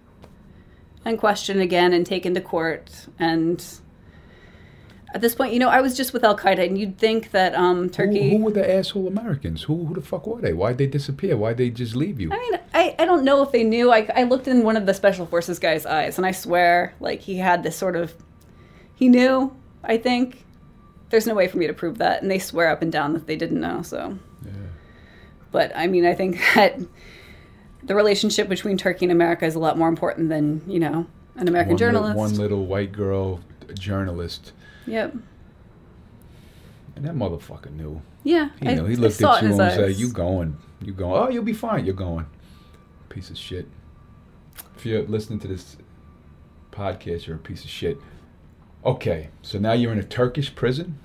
and 1.04 1.18
questioned 1.18 1.60
again, 1.60 1.92
and 1.92 2.06
taken 2.06 2.32
to 2.34 2.40
court. 2.40 3.08
And 3.18 3.62
at 5.16 5.22
this 5.22 5.34
point, 5.34 5.54
you 5.54 5.58
know, 5.58 5.70
I 5.70 5.80
was 5.80 5.96
just 5.96 6.12
with 6.12 6.22
Al 6.24 6.36
Qaeda, 6.36 6.66
and 6.66 6.76
you'd 6.76 6.98
think 6.98 7.30
that 7.30 7.54
um, 7.54 7.88
Turkey. 7.88 8.36
who 8.36 8.44
were 8.44 8.50
the 8.50 8.70
asshole 8.70 9.08
Americans? 9.08 9.62
Who, 9.62 9.86
who 9.86 9.94
the 9.94 10.02
fuck 10.02 10.26
were 10.26 10.42
they? 10.42 10.52
Why'd 10.52 10.76
they 10.76 10.86
disappear? 10.86 11.38
Why'd 11.38 11.56
they 11.56 11.70
just 11.70 11.96
leave 11.96 12.20
you? 12.20 12.30
I 12.30 12.38
mean, 12.38 12.60
I, 12.74 12.94
I 12.98 13.06
don't 13.06 13.24
know 13.24 13.42
if 13.42 13.50
they 13.50 13.64
knew. 13.64 13.90
I, 13.90 14.06
I 14.14 14.24
looked 14.24 14.46
in 14.46 14.62
one 14.62 14.76
of 14.76 14.84
the 14.84 14.92
special 14.92 15.24
forces 15.24 15.58
guy's 15.58 15.86
eyes, 15.86 16.18
and 16.18 16.26
I 16.26 16.32
swear, 16.32 16.94
like, 17.00 17.20
he 17.20 17.38
had 17.38 17.62
this 17.62 17.74
sort 17.74 17.96
of. 17.96 18.14
He 18.94 19.08
knew, 19.08 19.56
I 19.82 19.96
think. 19.96 20.44
There's 21.08 21.26
no 21.26 21.34
way 21.34 21.48
for 21.48 21.56
me 21.56 21.66
to 21.66 21.72
prove 21.72 21.96
that, 21.96 22.20
and 22.20 22.30
they 22.30 22.38
swear 22.38 22.68
up 22.68 22.82
and 22.82 22.92
down 22.92 23.14
that 23.14 23.26
they 23.26 23.36
didn't 23.36 23.60
know, 23.60 23.80
so. 23.80 24.18
Yeah. 24.44 24.50
But 25.50 25.72
I 25.74 25.86
mean, 25.86 26.04
I 26.04 26.12
think 26.12 26.38
that 26.54 26.78
the 27.84 27.94
relationship 27.94 28.50
between 28.50 28.76
Turkey 28.76 29.06
and 29.06 29.12
America 29.12 29.46
is 29.46 29.54
a 29.54 29.60
lot 29.60 29.78
more 29.78 29.88
important 29.88 30.28
than, 30.28 30.60
you 30.66 30.78
know, 30.78 31.06
an 31.36 31.48
American 31.48 31.70
one, 31.70 31.76
li- 31.76 31.78
journalist. 31.78 32.16
one 32.18 32.34
little 32.34 32.66
white 32.66 32.92
girl 32.92 33.40
journalist. 33.78 34.52
Yep. 34.86 35.14
And 36.96 37.04
that 37.04 37.14
motherfucker 37.14 37.70
knew. 37.72 38.00
Yeah. 38.24 38.50
He 38.60 38.68
I- 38.68 38.74
He 38.88 38.96
looked 38.96 39.20
at 39.22 39.42
you 39.42 39.48
and 39.48 39.56
said, 39.56 39.84
eyes. 39.84 40.00
"You 40.00 40.08
going? 40.08 40.56
You 40.80 40.92
going? 40.92 41.22
Oh, 41.22 41.28
you'll 41.28 41.44
be 41.44 41.52
fine. 41.52 41.84
You're 41.84 41.94
going." 41.94 42.26
Piece 43.08 43.30
of 43.30 43.36
shit. 43.36 43.68
If 44.76 44.86
you're 44.86 45.02
listening 45.02 45.38
to 45.40 45.48
this 45.48 45.76
podcast, 46.72 47.26
you're 47.26 47.36
a 47.36 47.40
piece 47.40 47.64
of 47.64 47.70
shit. 47.70 47.98
Okay, 48.84 49.28
so 49.42 49.58
now 49.58 49.72
you're 49.72 49.92
in 49.92 49.98
a 49.98 50.02
Turkish 50.04 50.54
prison, 50.54 50.98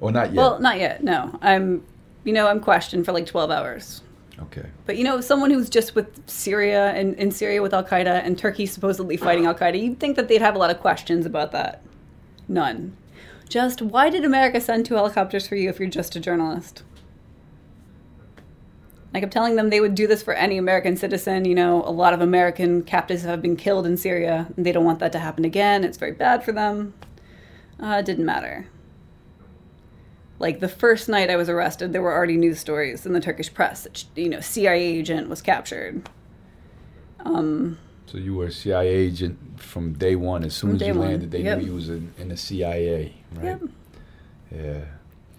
or 0.00 0.12
not 0.12 0.26
yet? 0.28 0.36
Well, 0.36 0.60
not 0.60 0.78
yet. 0.78 1.02
No. 1.02 1.38
I'm, 1.42 1.82
you 2.24 2.32
know, 2.32 2.46
I'm 2.46 2.60
questioned 2.60 3.04
for 3.04 3.12
like 3.12 3.26
12 3.26 3.50
hours. 3.50 4.02
okay. 4.42 4.66
But, 4.86 4.96
you 4.96 5.04
know, 5.04 5.20
someone 5.20 5.50
who's 5.50 5.68
just 5.70 5.94
with 5.94 6.06
Syria 6.28 6.90
and 6.92 7.14
in 7.16 7.30
Syria 7.30 7.62
with 7.62 7.74
Al 7.74 7.82
Qaeda 7.84 8.22
and 8.24 8.38
Turkey 8.38 8.66
supposedly 8.66 9.16
fighting 9.16 9.46
Al 9.46 9.54
Qaeda, 9.54 9.80
you'd 9.82 9.98
think 9.98 10.16
that 10.16 10.28
they'd 10.28 10.40
have 10.42 10.54
a 10.54 10.58
lot 10.58 10.70
of 10.70 10.78
questions 10.80 11.26
about 11.26 11.52
that. 11.52 11.82
None. 12.48 12.96
Just 13.48 13.82
why 13.82 14.10
did 14.10 14.24
America 14.24 14.60
send 14.60 14.86
two 14.86 14.94
helicopters 14.94 15.46
for 15.46 15.56
you 15.56 15.68
if 15.68 15.78
you're 15.78 15.88
just 15.88 16.16
a 16.16 16.20
journalist? 16.20 16.82
I 19.14 19.20
kept 19.20 19.32
telling 19.32 19.54
them 19.54 19.70
they 19.70 19.80
would 19.80 19.94
do 19.94 20.08
this 20.08 20.24
for 20.24 20.34
any 20.34 20.58
American 20.58 20.96
citizen. 20.96 21.44
You 21.44 21.54
know, 21.54 21.84
a 21.84 21.92
lot 21.92 22.14
of 22.14 22.20
American 22.20 22.82
captives 22.82 23.22
have 23.22 23.40
been 23.40 23.56
killed 23.56 23.86
in 23.86 23.96
Syria, 23.96 24.48
and 24.56 24.66
they 24.66 24.72
don't 24.72 24.84
want 24.84 24.98
that 24.98 25.12
to 25.12 25.20
happen 25.20 25.44
again. 25.44 25.84
It's 25.84 25.98
very 25.98 26.12
bad 26.12 26.42
for 26.42 26.50
them. 26.50 26.94
Uh, 27.80 27.98
it 28.00 28.06
didn't 28.06 28.24
matter. 28.24 28.66
Like 30.40 30.58
the 30.58 30.68
first 30.68 31.08
night 31.08 31.30
I 31.30 31.36
was 31.36 31.48
arrested, 31.48 31.92
there 31.92 32.02
were 32.02 32.12
already 32.12 32.36
news 32.36 32.58
stories 32.58 33.06
in 33.06 33.12
the 33.12 33.20
Turkish 33.20 33.54
press 33.54 33.84
that 33.84 34.04
you 34.16 34.28
know 34.28 34.40
CIA 34.40 34.82
agent 34.82 35.28
was 35.28 35.40
captured. 35.40 36.08
Um, 37.20 37.78
So 38.06 38.18
you 38.18 38.34
were 38.34 38.46
a 38.46 38.52
CIA 38.52 38.88
agent 38.88 39.38
from 39.60 39.94
day 39.94 40.14
one. 40.14 40.44
As 40.44 40.54
soon 40.54 40.70
From 40.70 40.82
as 40.82 40.88
you 40.88 40.94
one, 40.94 41.08
landed, 41.08 41.30
they 41.30 41.42
yep. 41.42 41.58
knew 41.58 41.66
you 41.66 41.74
was 41.74 41.88
in, 41.88 42.12
in 42.18 42.28
the 42.28 42.36
CIA, 42.36 43.14
right? 43.34 43.44
Yep. 43.44 43.62
Yeah. 44.54 44.80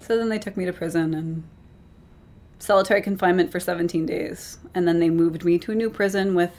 So 0.01 0.17
then 0.17 0.29
they 0.29 0.39
took 0.39 0.57
me 0.57 0.65
to 0.65 0.73
prison 0.73 1.13
and 1.13 1.43
solitary 2.59 3.01
confinement 3.01 3.51
for 3.51 3.59
17 3.59 4.05
days. 4.05 4.57
And 4.73 4.87
then 4.87 4.99
they 4.99 5.09
moved 5.09 5.45
me 5.45 5.57
to 5.59 5.71
a 5.71 5.75
new 5.75 5.89
prison 5.89 6.35
with 6.35 6.51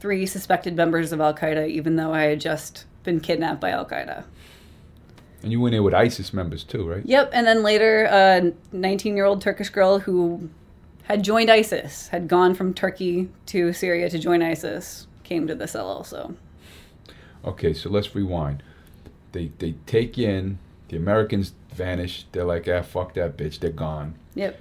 three 0.00 0.26
suspected 0.26 0.76
members 0.76 1.12
of 1.12 1.20
Al 1.20 1.34
Qaeda, 1.34 1.68
even 1.68 1.96
though 1.96 2.12
I 2.12 2.22
had 2.22 2.40
just 2.40 2.86
been 3.02 3.20
kidnapped 3.20 3.60
by 3.60 3.70
Al 3.70 3.86
Qaeda. 3.86 4.24
And 5.42 5.50
you 5.50 5.60
went 5.60 5.72
there 5.72 5.82
with 5.82 5.94
ISIS 5.94 6.32
members 6.32 6.62
too, 6.62 6.88
right? 6.88 7.04
Yep. 7.04 7.30
And 7.32 7.46
then 7.46 7.62
later, 7.62 8.04
a 8.04 8.52
19 8.72 9.16
year 9.16 9.24
old 9.24 9.40
Turkish 9.40 9.70
girl 9.70 9.98
who 9.98 10.50
had 11.04 11.24
joined 11.24 11.50
ISIS, 11.50 12.08
had 12.08 12.28
gone 12.28 12.54
from 12.54 12.72
Turkey 12.74 13.28
to 13.46 13.72
Syria 13.72 14.08
to 14.08 14.18
join 14.18 14.40
ISIS, 14.40 15.08
came 15.24 15.46
to 15.46 15.54
the 15.54 15.66
cell 15.66 15.86
also. 15.86 16.34
Okay, 17.44 17.72
so 17.72 17.90
let's 17.90 18.14
rewind. 18.14 18.62
They 19.32 19.52
they 19.58 19.74
take 19.86 20.18
in. 20.18 20.58
The 20.88 20.96
Americans 20.96 21.54
vanish. 21.72 22.26
They're 22.32 22.44
like, 22.44 22.68
ah, 22.68 22.82
fuck 22.82 23.14
that 23.14 23.36
bitch. 23.36 23.58
They're 23.58 23.70
gone. 23.70 24.14
Yep. 24.34 24.60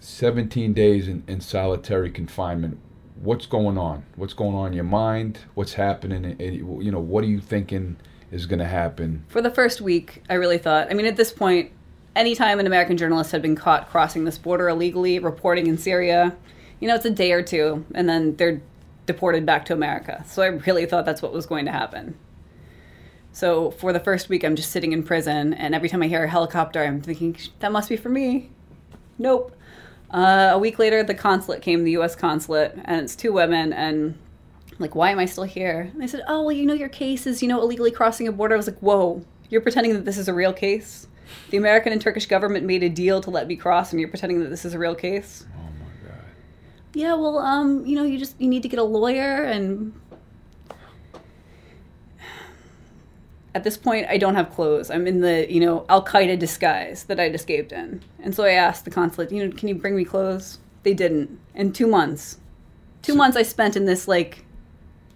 17 0.00 0.72
days 0.72 1.06
in, 1.06 1.22
in 1.28 1.40
solitary 1.40 2.10
confinement. 2.10 2.78
What's 3.20 3.46
going 3.46 3.78
on? 3.78 4.04
What's 4.16 4.32
going 4.32 4.56
on 4.56 4.68
in 4.68 4.72
your 4.72 4.84
mind? 4.84 5.38
What's 5.54 5.74
happening? 5.74 6.36
You 6.40 6.90
know, 6.90 6.98
what 6.98 7.22
are 7.22 7.28
you 7.28 7.40
thinking 7.40 7.96
is 8.32 8.46
going 8.46 8.58
to 8.58 8.66
happen? 8.66 9.24
For 9.28 9.40
the 9.40 9.50
first 9.50 9.80
week, 9.80 10.24
I 10.28 10.34
really 10.34 10.58
thought, 10.58 10.90
I 10.90 10.94
mean, 10.94 11.06
at 11.06 11.16
this 11.16 11.30
point, 11.30 11.70
anytime 12.16 12.58
an 12.58 12.66
American 12.66 12.96
journalist 12.96 13.30
had 13.30 13.42
been 13.42 13.54
caught 13.54 13.90
crossing 13.90 14.24
this 14.24 14.38
border 14.38 14.68
illegally, 14.68 15.18
reporting 15.18 15.66
in 15.66 15.78
Syria, 15.78 16.34
you 16.80 16.88
know, 16.88 16.96
it's 16.96 17.04
a 17.04 17.10
day 17.10 17.30
or 17.32 17.42
two, 17.42 17.84
and 17.94 18.08
then 18.08 18.34
they're 18.36 18.60
deported 19.06 19.44
back 19.44 19.64
to 19.66 19.72
America. 19.72 20.24
So 20.26 20.42
I 20.42 20.46
really 20.46 20.86
thought 20.86 21.04
that's 21.04 21.22
what 21.22 21.32
was 21.32 21.46
going 21.46 21.64
to 21.66 21.72
happen. 21.72 22.16
So 23.32 23.70
for 23.70 23.92
the 23.92 24.00
first 24.00 24.28
week, 24.28 24.44
I'm 24.44 24.56
just 24.56 24.70
sitting 24.70 24.92
in 24.92 25.02
prison, 25.02 25.54
and 25.54 25.74
every 25.74 25.88
time 25.88 26.02
I 26.02 26.08
hear 26.08 26.22
a 26.22 26.28
helicopter, 26.28 26.82
I'm 26.82 27.00
thinking, 27.00 27.36
that 27.60 27.72
must 27.72 27.88
be 27.88 27.96
for 27.96 28.10
me. 28.10 28.50
Nope. 29.18 29.56
Uh, 30.10 30.50
a 30.52 30.58
week 30.58 30.78
later, 30.78 31.02
the 31.02 31.14
consulate 31.14 31.62
came, 31.62 31.84
the 31.84 31.92
U.S. 31.92 32.14
consulate, 32.14 32.74
and 32.84 33.00
it's 33.00 33.16
two 33.16 33.32
women, 33.32 33.72
and 33.72 34.18
like, 34.78 34.94
why 34.94 35.10
am 35.10 35.18
I 35.18 35.24
still 35.24 35.44
here? 35.44 35.90
And 35.92 36.02
they 36.02 36.06
said, 36.06 36.22
oh, 36.28 36.42
well, 36.42 36.52
you 36.52 36.66
know, 36.66 36.74
your 36.74 36.90
case 36.90 37.26
is, 37.26 37.40
you 37.40 37.48
know, 37.48 37.62
illegally 37.62 37.90
crossing 37.90 38.28
a 38.28 38.32
border. 38.32 38.54
I 38.54 38.58
was 38.58 38.66
like, 38.66 38.80
whoa, 38.80 39.24
you're 39.48 39.62
pretending 39.62 39.94
that 39.94 40.04
this 40.04 40.18
is 40.18 40.28
a 40.28 40.34
real 40.34 40.52
case? 40.52 41.06
The 41.48 41.56
American 41.56 41.92
and 41.92 42.02
Turkish 42.02 42.26
government 42.26 42.66
made 42.66 42.82
a 42.82 42.90
deal 42.90 43.22
to 43.22 43.30
let 43.30 43.46
me 43.46 43.56
cross, 43.56 43.92
and 43.92 44.00
you're 44.00 44.10
pretending 44.10 44.40
that 44.40 44.50
this 44.50 44.66
is 44.66 44.74
a 44.74 44.78
real 44.78 44.94
case? 44.94 45.46
Yeah, 46.94 47.14
well, 47.14 47.38
um, 47.38 47.86
you 47.86 47.96
know, 47.96 48.04
you 48.04 48.18
just 48.18 48.38
you 48.40 48.48
need 48.48 48.62
to 48.62 48.68
get 48.68 48.78
a 48.78 48.84
lawyer, 48.84 49.44
and 49.44 49.92
at 53.54 53.64
this 53.64 53.78
point, 53.78 54.06
I 54.08 54.18
don't 54.18 54.34
have 54.34 54.50
clothes. 54.50 54.90
I'm 54.90 55.06
in 55.06 55.20
the 55.20 55.50
you 55.50 55.60
know 55.60 55.86
Al 55.88 56.04
Qaeda 56.04 56.38
disguise 56.38 57.04
that 57.04 57.18
I'd 57.18 57.34
escaped 57.34 57.72
in, 57.72 58.02
and 58.20 58.34
so 58.34 58.44
I 58.44 58.50
asked 58.50 58.84
the 58.84 58.90
consulate, 58.90 59.32
you 59.32 59.46
know, 59.46 59.56
can 59.56 59.68
you 59.68 59.74
bring 59.74 59.96
me 59.96 60.04
clothes? 60.04 60.58
They 60.82 60.92
didn't. 60.92 61.38
In 61.54 61.72
two 61.72 61.86
months, 61.86 62.38
two 63.00 63.14
months 63.14 63.36
I 63.36 63.42
spent 63.42 63.74
in 63.74 63.86
this 63.86 64.06
like 64.06 64.44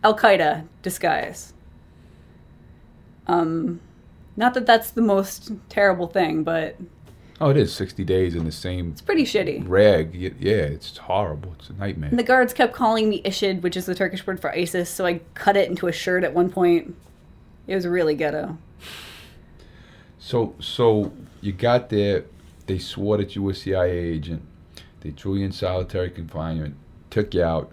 Al 0.02 0.16
Qaeda 0.16 0.66
disguise. 0.82 1.52
Um, 3.26 3.80
not 4.36 4.54
that 4.54 4.64
that's 4.64 4.90
the 4.92 5.02
most 5.02 5.52
terrible 5.68 6.06
thing, 6.06 6.42
but 6.42 6.76
Oh, 7.38 7.50
it 7.50 7.56
is 7.58 7.74
60 7.74 8.02
days 8.04 8.34
in 8.34 8.44
the 8.44 8.52
same 8.52 8.92
it's 8.92 9.02
pretty 9.02 9.24
shitty. 9.24 9.62
rag. 9.68 10.14
Yeah, 10.14 10.54
it's 10.54 10.96
horrible. 10.96 11.54
It's 11.58 11.68
a 11.68 11.74
nightmare. 11.74 12.08
And 12.08 12.18
the 12.18 12.22
guards 12.22 12.54
kept 12.54 12.72
calling 12.72 13.10
me 13.10 13.20
Ishid, 13.22 13.60
which 13.60 13.76
is 13.76 13.84
the 13.84 13.94
Turkish 13.94 14.26
word 14.26 14.40
for 14.40 14.50
ISIS, 14.52 14.88
so 14.88 15.04
I 15.04 15.20
cut 15.34 15.56
it 15.56 15.68
into 15.68 15.86
a 15.86 15.92
shirt 15.92 16.24
at 16.24 16.32
one 16.32 16.50
point. 16.50 16.96
It 17.66 17.74
was 17.74 17.86
really 17.86 18.14
ghetto. 18.14 18.56
So, 20.18 20.54
so 20.60 21.12
you 21.42 21.52
got 21.52 21.90
there. 21.90 22.24
They 22.66 22.78
swore 22.78 23.18
that 23.18 23.36
you 23.36 23.42
were 23.42 23.52
a 23.52 23.54
CIA 23.54 23.98
agent. 23.98 24.42
They 25.00 25.10
threw 25.10 25.36
you 25.36 25.44
in 25.44 25.52
solitary 25.52 26.10
confinement, 26.10 26.76
took 27.10 27.34
you 27.34 27.42
out. 27.42 27.70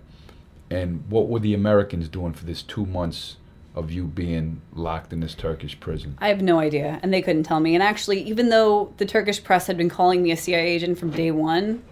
And 0.70 1.04
what 1.10 1.30
were 1.30 1.40
the 1.40 1.54
Americans 1.54 2.10
doing 2.10 2.34
for 2.34 2.46
this 2.46 2.62
two 2.62 2.86
months 2.86 3.38
of 3.76 3.92
you 3.92 4.06
being 4.06 4.62
locked 4.74 5.12
in 5.14 5.20
this 5.20 5.34
Turkish 5.34 5.80
prison? 5.80 6.18
I 6.20 6.28
have 6.30 6.42
no 6.42 6.60
idea, 6.60 7.00
and 7.02 7.14
they 7.14 7.22
couldn't 7.22 7.44
tell 7.44 7.60
me. 7.60 7.74
And 7.74 7.84
actually, 7.84 8.22
even 8.22 8.50
though 8.50 8.94
the 8.98 9.06
Turkish 9.06 9.44
press 9.44 9.68
had 9.68 9.78
been 9.78 9.90
calling 9.90 10.22
me 10.22 10.32
a 10.32 10.38
CIA 10.38 10.68
agent 10.68 11.00
from 11.00 11.12
day 11.12 11.32
one, 11.32 11.84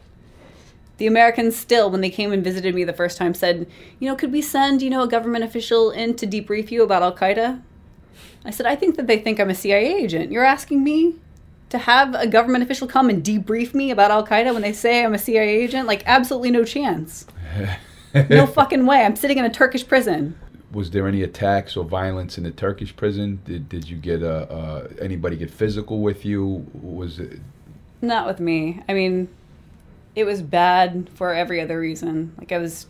the 0.97 1.07
Americans 1.07 1.55
still, 1.55 1.89
when 1.89 2.01
they 2.01 2.11
came 2.11 2.31
and 2.31 2.43
visited 2.43 2.75
me 2.75 2.83
the 2.83 2.93
first 2.93 3.17
time, 3.17 3.33
said, 3.33 3.65
"You 3.99 4.07
know, 4.07 4.15
could 4.15 4.31
we 4.31 4.41
send 4.41 4.83
you 4.83 4.89
know 4.91 5.01
a 5.01 5.07
government 5.07 5.43
official 5.43 5.89
in 5.89 6.15
to 6.17 6.27
debrief 6.27 6.69
you 6.69 6.83
about 6.83 7.01
Al 7.01 7.15
Qaeda?" 7.15 7.61
I 8.45 8.51
said, 8.51 8.67
"I 8.67 8.75
think 8.75 8.97
that 8.97 9.07
they 9.07 9.17
think 9.17 9.39
I'm 9.39 9.49
a 9.49 9.55
CIA 9.55 9.95
agent. 9.95 10.31
You're 10.31 10.45
asking 10.45 10.83
me 10.83 11.15
to 11.69 11.79
have 11.79 12.13
a 12.13 12.27
government 12.27 12.63
official 12.63 12.87
come 12.87 13.09
and 13.09 13.23
debrief 13.23 13.73
me 13.73 13.89
about 13.89 14.11
Al 14.11 14.27
Qaeda 14.27 14.53
when 14.53 14.61
they 14.61 14.73
say 14.73 15.03
I'm 15.03 15.15
a 15.15 15.17
CIA 15.17 15.49
agent? 15.63 15.87
Like, 15.87 16.03
absolutely 16.05 16.51
no 16.51 16.63
chance. 16.63 17.25
no 18.29 18.45
fucking 18.45 18.85
way. 18.85 19.03
I'm 19.03 19.15
sitting 19.15 19.39
in 19.39 19.45
a 19.45 19.49
Turkish 19.49 19.87
prison." 19.87 20.35
Was 20.71 20.91
there 20.91 21.07
any 21.07 21.21
attacks 21.21 21.75
or 21.75 21.83
violence 21.83 22.37
in 22.37 22.43
the 22.43 22.51
Turkish 22.51 22.95
prison? 22.95 23.41
Did, 23.45 23.67
did 23.69 23.89
you 23.89 23.97
get 23.97 24.23
uh, 24.23 24.45
uh, 24.49 24.87
anybody 25.01 25.35
get 25.35 25.51
physical 25.51 25.99
with 26.01 26.23
you? 26.25 26.65
Was 26.73 27.19
it 27.19 27.39
Not 28.01 28.25
with 28.27 28.39
me. 28.39 28.81
I 28.87 28.93
mean, 28.93 29.27
it 30.15 30.23
was 30.23 30.41
bad 30.41 31.09
for 31.13 31.33
every 31.33 31.59
other 31.61 31.79
reason. 31.79 32.33
Like 32.37 32.51
I 32.51 32.57
was, 32.57 32.87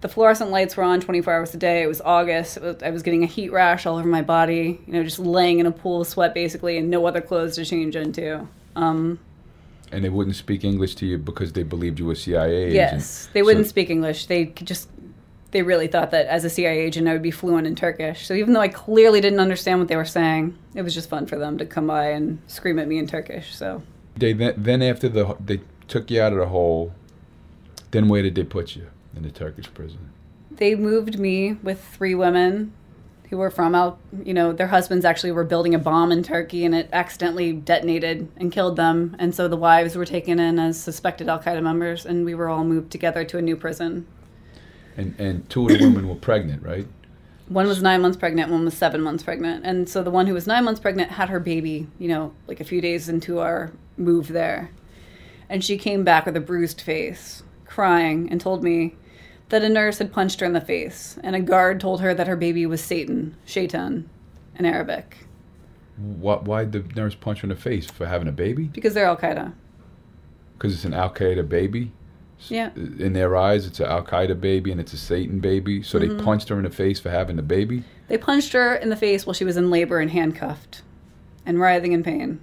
the 0.00 0.08
fluorescent 0.08 0.50
lights 0.50 0.76
were 0.76 0.82
on 0.84 1.00
24 1.00 1.32
hours 1.34 1.54
a 1.54 1.56
day. 1.58 1.82
It 1.82 1.86
was 1.86 2.00
August. 2.00 2.56
It 2.58 2.62
was, 2.62 2.82
I 2.82 2.90
was 2.90 3.02
getting 3.02 3.22
a 3.22 3.26
heat 3.26 3.50
rash 3.52 3.86
all 3.86 3.96
over 3.98 4.08
my 4.08 4.22
body. 4.22 4.80
You 4.86 4.92
know, 4.92 5.02
just 5.02 5.18
laying 5.18 5.58
in 5.58 5.66
a 5.66 5.72
pool 5.72 6.02
of 6.02 6.06
sweat 6.06 6.34
basically, 6.34 6.78
and 6.78 6.90
no 6.90 7.06
other 7.06 7.20
clothes 7.20 7.56
to 7.56 7.64
change 7.64 7.96
into. 7.96 8.46
Um, 8.76 9.18
and 9.92 10.04
they 10.04 10.08
wouldn't 10.08 10.36
speak 10.36 10.64
English 10.64 10.96
to 10.96 11.06
you 11.06 11.16
because 11.16 11.52
they 11.52 11.62
believed 11.62 11.98
you 11.98 12.06
were 12.06 12.12
a 12.12 12.16
CIA 12.16 12.54
agent? 12.64 12.74
yes, 12.74 13.28
they 13.32 13.42
wouldn't 13.42 13.66
So- 13.66 13.70
speak 13.70 13.90
English. 13.90 14.26
They 14.26 14.46
could 14.46 14.66
just. 14.66 14.88
They 15.52 15.62
really 15.62 15.86
thought 15.86 16.10
that 16.10 16.26
as 16.26 16.44
a 16.44 16.50
CIA 16.50 16.80
agent, 16.80 17.08
I 17.08 17.12
would 17.12 17.22
be 17.22 17.30
fluent 17.30 17.66
in 17.66 17.74
Turkish. 17.76 18.26
So 18.26 18.34
even 18.34 18.52
though 18.52 18.60
I 18.60 18.68
clearly 18.68 19.20
didn't 19.20 19.40
understand 19.40 19.78
what 19.78 19.88
they 19.88 19.96
were 19.96 20.04
saying, 20.04 20.56
it 20.74 20.82
was 20.82 20.92
just 20.92 21.08
fun 21.08 21.26
for 21.26 21.38
them 21.38 21.56
to 21.58 21.64
come 21.64 21.86
by 21.86 22.08
and 22.10 22.40
scream 22.46 22.78
at 22.78 22.88
me 22.88 22.98
in 22.98 23.06
Turkish. 23.06 23.54
So 23.54 23.82
They 24.16 24.32
then, 24.32 24.54
then 24.56 24.82
after 24.82 25.08
the 25.08 25.36
they 25.44 25.60
took 25.88 26.10
you 26.10 26.20
out 26.20 26.32
of 26.32 26.38
the 26.38 26.46
hole, 26.46 26.92
then 27.92 28.08
where 28.08 28.22
did 28.22 28.34
they 28.34 28.44
put 28.44 28.74
you 28.76 28.88
in 29.14 29.22
the 29.22 29.30
Turkish 29.30 29.72
prison? 29.72 30.10
they 30.50 30.74
moved 30.74 31.18
me 31.18 31.52
with 31.62 31.82
three 31.84 32.14
women 32.14 32.72
who 33.28 33.36
were 33.36 33.50
from 33.50 33.74
out 33.74 33.98
you 34.24 34.32
know 34.32 34.52
their 34.52 34.68
husbands 34.68 35.04
actually 35.04 35.32
were 35.32 35.44
building 35.44 35.74
a 35.74 35.78
bomb 35.78 36.10
in 36.12 36.22
turkey 36.22 36.64
and 36.64 36.74
it 36.74 36.88
accidentally 36.92 37.52
detonated 37.52 38.26
and 38.38 38.52
killed 38.52 38.76
them 38.76 39.14
and 39.18 39.34
so 39.34 39.48
the 39.48 39.56
wives 39.56 39.96
were 39.96 40.06
taken 40.06 40.38
in 40.38 40.58
as 40.58 40.80
suspected 40.80 41.28
al-qaeda 41.28 41.62
members 41.62 42.06
and 42.06 42.24
we 42.24 42.34
were 42.34 42.48
all 42.48 42.64
moved 42.64 42.90
together 42.90 43.22
to 43.24 43.36
a 43.36 43.42
new 43.42 43.56
prison 43.56 44.06
And 44.96 45.14
and 45.18 45.48
two 45.50 45.66
of 45.68 45.78
the 45.78 45.84
women 45.84 46.08
were 46.08 46.14
pregnant, 46.14 46.62
right? 46.62 46.86
one 47.48 47.68
was 47.68 47.80
nine 47.80 48.02
months 48.02 48.16
pregnant 48.16 48.50
one 48.50 48.64
was 48.64 48.74
seven 48.76 49.00
months 49.00 49.22
pregnant 49.22 49.64
and 49.64 49.88
so 49.88 50.02
the 50.02 50.10
one 50.10 50.26
who 50.26 50.34
was 50.34 50.48
nine 50.48 50.64
months 50.64 50.80
pregnant 50.80 51.12
had 51.12 51.28
her 51.28 51.38
baby 51.38 51.86
you 51.96 52.08
know 52.08 52.32
like 52.48 52.58
a 52.58 52.64
few 52.64 52.80
days 52.80 53.08
into 53.08 53.38
our 53.38 53.70
move 53.96 54.26
there 54.26 54.68
and 55.48 55.62
she 55.64 55.78
came 55.78 56.02
back 56.02 56.26
with 56.26 56.36
a 56.36 56.40
bruised 56.40 56.80
face 56.80 57.44
crying 57.64 58.28
and 58.32 58.40
told 58.40 58.64
me 58.64 58.96
that 59.50 59.62
a 59.62 59.68
nurse 59.68 59.98
had 59.98 60.12
punched 60.12 60.40
her 60.40 60.46
in 60.46 60.54
the 60.54 60.60
face 60.60 61.20
and 61.22 61.36
a 61.36 61.40
guard 61.40 61.78
told 61.78 62.00
her 62.00 62.12
that 62.12 62.26
her 62.26 62.34
baby 62.34 62.66
was 62.66 62.82
satan 62.82 63.36
shaitan 63.44 64.10
in 64.58 64.66
arabic 64.66 65.18
Why 65.96 66.34
why'd 66.38 66.72
the 66.72 66.80
nurse 66.96 67.14
punch 67.14 67.42
her 67.42 67.44
in 67.44 67.50
the 67.50 67.54
face 67.54 67.86
for 67.86 68.06
having 68.06 68.26
a 68.26 68.32
baby? 68.32 68.64
because 68.64 68.94
they're 68.94 69.06
al-qaeda 69.06 69.52
Because 70.58 70.74
it's 70.74 70.84
an 70.84 70.94
Al 70.94 71.10
Qaeda 71.14 71.48
baby. 71.48 71.92
Yeah. 72.48 72.70
In 72.74 73.12
their 73.14 73.34
eyes, 73.36 73.66
it's 73.66 73.80
an 73.80 73.86
Al 73.86 74.04
Qaeda 74.04 74.40
baby 74.40 74.70
and 74.70 74.80
it's 74.80 74.92
a 74.92 74.98
Satan 74.98 75.40
baby. 75.40 75.82
So 75.82 75.98
Mm-hmm. 75.98 76.16
they 76.18 76.22
punched 76.24 76.48
her 76.50 76.56
in 76.56 76.64
the 76.64 76.70
face 76.70 77.00
for 77.00 77.10
having 77.10 77.36
the 77.36 77.42
baby. 77.42 77.82
they 78.08 78.18
punched 78.18 78.52
her 78.52 78.74
in 78.74 78.88
the 78.90 78.96
face 78.96 79.26
while 79.26 79.34
she 79.34 79.44
was 79.44 79.56
in 79.56 79.70
labor 79.70 79.98
and 79.98 80.10
handcuffed 80.10 80.82
and 81.44 81.58
writhing 81.60 81.92
in 81.92 82.02
pain 82.02 82.40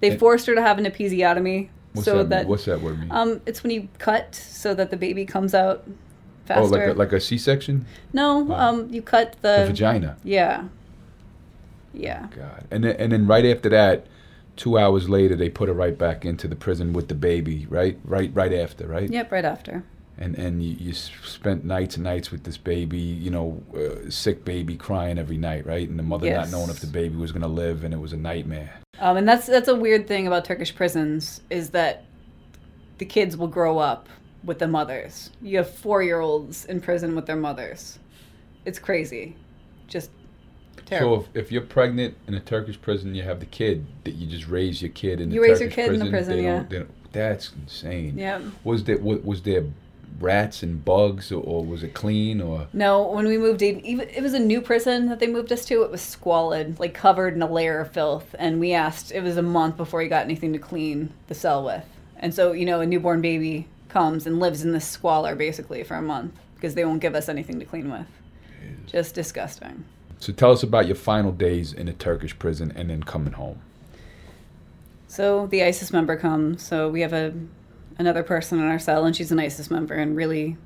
they 0.00 0.10
And- 0.10 0.18
forced 0.18 0.46
her 0.46 0.54
to 0.54 0.62
have 0.62 0.78
an 0.78 0.84
episiotomy 0.84 1.68
What's 1.92 2.04
so 2.06 2.18
that? 2.18 2.28
that? 2.30 2.46
What's 2.46 2.64
that 2.64 2.80
word 2.82 2.98
mean? 3.00 3.10
Um, 3.12 3.40
it's 3.46 3.62
when 3.62 3.70
you 3.70 3.88
cut 3.98 4.34
so 4.34 4.74
that 4.74 4.90
the 4.90 4.96
baby 4.96 5.24
comes 5.24 5.54
out 5.54 5.84
faster. 6.44 6.62
oh, 6.62 6.66
like 6.66 6.88
a, 6.88 6.92
like 6.94 7.12
a 7.12 7.20
C-section, 7.20 7.86
no, 8.12 8.46
Oh. 8.50 8.54
um, 8.54 8.88
you 8.92 9.00
cut 9.00 9.36
the, 9.42 9.58
the 9.60 9.66
vagina. 9.68 10.16
Yeah. 10.24 10.64
Yeah. 11.92 12.26
God. 12.36 12.64
And 12.72 12.82
then, 12.84 12.96
and 12.96 13.12
then 13.12 13.26
right 13.28 13.44
after 13.46 13.68
that, 13.70 14.06
two 14.56 14.78
hours 14.78 15.08
later, 15.08 15.36
they 15.36 15.48
put 15.48 15.68
her 15.68 15.74
right 15.74 15.96
back 15.96 16.24
into 16.24 16.48
the 16.48 16.56
prison 16.56 16.92
with 16.92 17.08
the 17.08 17.14
baby. 17.14 17.66
Right, 17.68 17.98
right, 18.04 18.30
right 18.34 18.52
after, 18.52 18.86
right. 18.86 19.10
Yep. 19.10 19.32
Right 19.32 19.44
after. 19.44 19.84
And 20.16 20.36
and 20.36 20.62
you, 20.62 20.76
you 20.78 20.92
spent 20.92 21.64
nights 21.64 21.96
and 21.96 22.04
nights 22.04 22.30
with 22.30 22.44
this 22.44 22.56
baby, 22.56 22.98
you 22.98 23.30
know, 23.30 23.60
uh, 23.76 24.08
sick 24.10 24.44
baby 24.44 24.76
crying 24.76 25.18
every 25.18 25.36
night, 25.38 25.66
right? 25.66 25.88
And 25.88 25.98
the 25.98 26.04
mother 26.04 26.26
Yes. 26.26 26.50
not 26.52 26.56
knowing 26.56 26.70
if 26.70 26.78
the 26.80 26.86
baby 26.86 27.16
was 27.16 27.32
gonna 27.32 27.48
live, 27.48 27.82
and 27.82 27.92
it 27.92 27.98
was 27.98 28.12
a 28.12 28.16
nightmare. 28.16 28.74
Um, 29.00 29.16
and 29.16 29.28
that's 29.28 29.46
that's 29.46 29.66
a 29.66 29.74
weird 29.74 30.06
thing 30.06 30.28
about 30.28 30.44
Turkish 30.44 30.72
prisons 30.74 31.40
is 31.50 31.70
that 31.70 32.04
the 32.98 33.04
kids 33.04 33.36
will 33.36 33.48
grow 33.48 33.78
up 33.78 34.08
with 34.44 34.60
the 34.60 34.68
mothers. 34.68 35.30
You 35.42 35.56
have 35.56 35.68
four 35.68 36.02
year 36.04 36.20
olds 36.20 36.64
in 36.66 36.80
prison 36.80 37.16
with 37.16 37.26
their 37.26 37.34
mothers. 37.36 37.98
It's 38.64 38.78
crazy. 38.78 39.36
Just 39.88 40.10
terrible. 40.86 41.22
So 41.22 41.28
if, 41.34 41.44
if 41.46 41.52
you're 41.52 41.62
pregnant 41.62 42.16
in 42.26 42.34
a 42.34 42.40
Turkish 42.40 42.80
prison, 42.80 43.14
you 43.14 43.22
have 43.22 43.40
the 43.40 43.46
kid 43.46 43.86
that 44.04 44.12
you 44.12 44.26
just 44.26 44.48
raise 44.48 44.80
your 44.82 44.90
kid 44.90 45.20
in 45.20 45.30
the 45.30 45.36
prison. 45.36 45.42
You 45.42 45.42
raise 45.42 45.60
your 45.60 45.70
Turkish 45.70 45.84
kid 45.84 45.94
in 45.94 45.98
the 46.00 46.10
prison, 46.10 46.36
they 46.36 46.42
yeah. 46.44 46.56
don't- 46.56 46.70
they 46.70 46.78
don't- 46.78 46.90
that's 47.12 47.52
insane. 47.62 48.14
yeah. 48.18 48.40
Was 48.64 48.84
there 48.84 48.98
was, 48.98 49.20
was 49.22 49.42
there 49.42 49.64
rats 50.20 50.62
and 50.62 50.84
bugs, 50.84 51.30
or, 51.32 51.42
or 51.42 51.64
was 51.64 51.82
it 51.82 51.94
clean, 51.94 52.40
or 52.40 52.66
No, 52.72 53.02
when 53.08 53.26
we 53.26 53.38
moved 53.38 53.62
in, 53.62 53.80
even 53.84 54.08
it 54.08 54.22
was 54.22 54.34
a 54.34 54.38
new 54.38 54.60
prison 54.60 55.08
that 55.08 55.20
they 55.20 55.26
moved 55.26 55.52
us 55.52 55.64
to. 55.66 55.82
It 55.82 55.90
was 55.90 56.00
squalid, 56.00 56.78
like 56.78 56.94
covered 56.94 57.34
in 57.34 57.42
a 57.42 57.50
layer 57.50 57.80
of 57.80 57.90
filth. 57.92 58.34
And 58.38 58.60
we 58.60 58.72
asked, 58.72 59.12
it 59.12 59.22
was 59.22 59.36
a 59.36 59.42
month 59.42 59.76
before 59.76 60.00
he 60.02 60.08
got 60.08 60.24
anything 60.24 60.52
to 60.52 60.58
clean 60.58 61.12
the 61.28 61.34
cell 61.34 61.64
with. 61.64 61.84
And 62.18 62.34
so, 62.34 62.52
you 62.52 62.64
know, 62.64 62.80
a 62.80 62.86
newborn 62.86 63.20
baby 63.20 63.66
comes 63.88 64.26
and 64.26 64.40
lives 64.40 64.64
in 64.64 64.72
this 64.72 64.86
squalor 64.86 65.34
basically 65.36 65.82
for 65.84 65.94
a 65.96 66.02
month 66.02 66.32
because 66.54 66.74
they 66.74 66.84
won't 66.84 67.00
give 67.00 67.14
us 67.14 67.28
anything 67.28 67.58
to 67.60 67.64
clean 67.64 67.90
with. 67.90 68.06
Just 68.86 69.14
disgusting. 69.14 69.84
So 70.24 70.32
tell 70.32 70.52
us 70.52 70.62
about 70.62 70.86
your 70.86 70.96
final 70.96 71.32
days 71.32 71.74
in 71.74 71.86
a 71.86 71.92
Turkish 71.92 72.38
prison 72.38 72.72
and 72.74 72.88
then 72.88 73.02
coming 73.02 73.34
home. 73.34 73.60
So 75.06 75.46
the 75.48 75.62
ISIS 75.62 75.92
member 75.92 76.16
comes. 76.16 76.62
So 76.62 76.88
we 76.88 77.02
have 77.02 77.12
a 77.12 77.34
another 77.98 78.22
person 78.22 78.58
in 78.58 78.64
our 78.64 78.78
cell, 78.78 79.04
and 79.04 79.14
she's 79.14 79.30
an 79.30 79.38
ISIS 79.38 79.70
member 79.70 79.92
and 79.92 80.16
really 80.16 80.56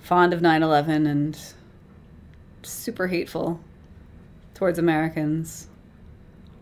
fond 0.00 0.32
of 0.32 0.40
9/11 0.40 1.08
and 1.08 1.36
super 2.62 3.08
hateful 3.08 3.58
towards 4.54 4.78
Americans. 4.78 5.66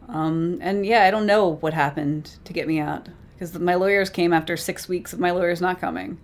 Um, 0.09 0.59
and 0.62 0.86
yeah, 0.86 1.03
I 1.03 1.11
don't 1.11 1.26
know 1.26 1.57
what 1.57 1.74
happened 1.74 2.38
to 2.44 2.55
get 2.55 2.66
me 2.66 2.80
out 2.80 3.11
because 3.34 3.59
my 3.59 3.74
lawyers 3.74 4.09
came 4.09 4.32
after 4.32 4.57
six 4.57 4.88
weeks 4.88 5.12
of 5.12 5.20
my 5.20 5.32
lawyers 5.32 5.61
not 5.61 5.82
coming. 5.82 6.18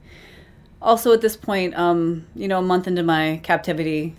Also, 0.81 1.13
at 1.13 1.21
this 1.21 1.37
point, 1.37 1.77
um, 1.79 2.27
you 2.35 2.49
know, 2.49 2.61
a 2.61 2.63
month 2.63 2.87
into 2.87 3.03
my 3.03 3.41
captivity, 3.43 4.17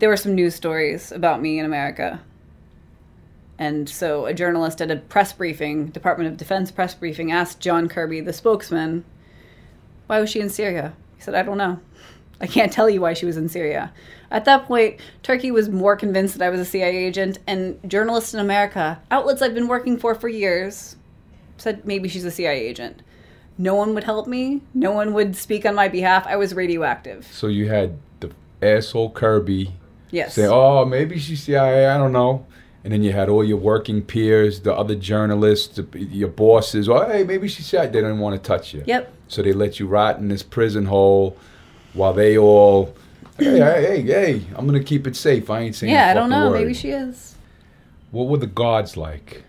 there 0.00 0.08
were 0.08 0.16
some 0.16 0.34
news 0.34 0.54
stories 0.54 1.12
about 1.12 1.40
me 1.40 1.58
in 1.58 1.66
America. 1.66 2.20
And 3.58 3.88
so 3.88 4.24
a 4.24 4.32
journalist 4.32 4.80
at 4.80 4.90
a 4.90 4.96
press 4.96 5.34
briefing, 5.34 5.88
Department 5.88 6.30
of 6.30 6.38
Defense 6.38 6.70
press 6.70 6.94
briefing, 6.94 7.30
asked 7.30 7.60
John 7.60 7.88
Kirby, 7.88 8.22
the 8.22 8.32
spokesman, 8.32 9.04
why 10.06 10.18
was 10.18 10.30
she 10.30 10.40
in 10.40 10.48
Syria? 10.48 10.94
He 11.16 11.22
said, 11.22 11.34
I 11.34 11.42
don't 11.42 11.58
know. 11.58 11.78
I 12.40 12.46
can't 12.46 12.72
tell 12.72 12.88
you 12.88 13.02
why 13.02 13.12
she 13.12 13.26
was 13.26 13.36
in 13.36 13.50
Syria. 13.50 13.92
At 14.30 14.46
that 14.46 14.64
point, 14.64 14.98
Turkey 15.22 15.50
was 15.50 15.68
more 15.68 15.94
convinced 15.94 16.38
that 16.38 16.46
I 16.46 16.48
was 16.48 16.60
a 16.60 16.64
CIA 16.64 16.96
agent, 16.96 17.38
and 17.46 17.78
journalists 17.86 18.32
in 18.32 18.40
America, 18.40 18.98
outlets 19.10 19.42
I've 19.42 19.54
been 19.54 19.68
working 19.68 19.98
for 19.98 20.14
for 20.14 20.28
years, 20.28 20.96
said 21.58 21.84
maybe 21.84 22.08
she's 22.08 22.24
a 22.24 22.30
CIA 22.30 22.60
agent. 22.60 23.02
No 23.58 23.74
one 23.74 23.92
would 23.92 24.04
help 24.04 24.26
me. 24.26 24.62
No 24.72 24.92
one 24.92 25.12
would 25.12 25.36
speak 25.36 25.66
on 25.66 25.74
my 25.74 25.88
behalf. 25.88 26.26
I 26.26 26.36
was 26.36 26.54
radioactive. 26.54 27.28
So 27.30 27.48
you 27.48 27.68
had 27.68 27.98
the 28.20 28.30
asshole 28.62 29.10
Kirby 29.10 29.74
Yes. 30.10 30.34
say, 30.34 30.46
"Oh, 30.46 30.84
maybe 30.84 31.18
she's 31.18 31.42
CIA. 31.42 31.86
I 31.86 31.98
don't 31.98 32.12
know." 32.12 32.46
And 32.82 32.92
then 32.92 33.02
you 33.02 33.12
had 33.12 33.28
all 33.28 33.44
your 33.44 33.58
working 33.58 34.00
peers, 34.00 34.60
the 34.60 34.74
other 34.74 34.94
journalists, 34.94 35.76
the, 35.76 35.98
your 35.98 36.28
bosses. 36.28 36.88
Oh, 36.88 37.06
hey, 37.06 37.24
maybe 37.24 37.46
she's 37.46 37.66
CIA. 37.66 37.86
They 37.86 38.00
didn't 38.00 38.18
want 38.18 38.42
to 38.42 38.48
touch 38.48 38.72
you. 38.72 38.82
Yep. 38.86 39.12
So 39.28 39.42
they 39.42 39.52
let 39.52 39.78
you 39.78 39.86
rot 39.86 40.18
in 40.18 40.28
this 40.28 40.42
prison 40.42 40.86
hole, 40.86 41.36
while 41.92 42.12
they 42.12 42.38
all, 42.38 42.94
hey, 43.38 43.58
hey, 43.58 43.82
hey, 43.82 44.02
hey, 44.02 44.42
I'm 44.54 44.66
gonna 44.66 44.82
keep 44.82 45.06
it 45.06 45.16
safe. 45.16 45.50
I 45.50 45.60
ain't 45.60 45.74
saying. 45.74 45.92
Yeah, 45.92 46.10
I 46.10 46.14
don't 46.14 46.30
know. 46.30 46.50
word." 46.50 46.60
Maybe 46.60 46.74
she 46.74 46.90
is. 46.90 47.36
What 48.10 48.28
were 48.28 48.38
the 48.38 48.46
guards 48.46 48.96
like? 48.96 49.44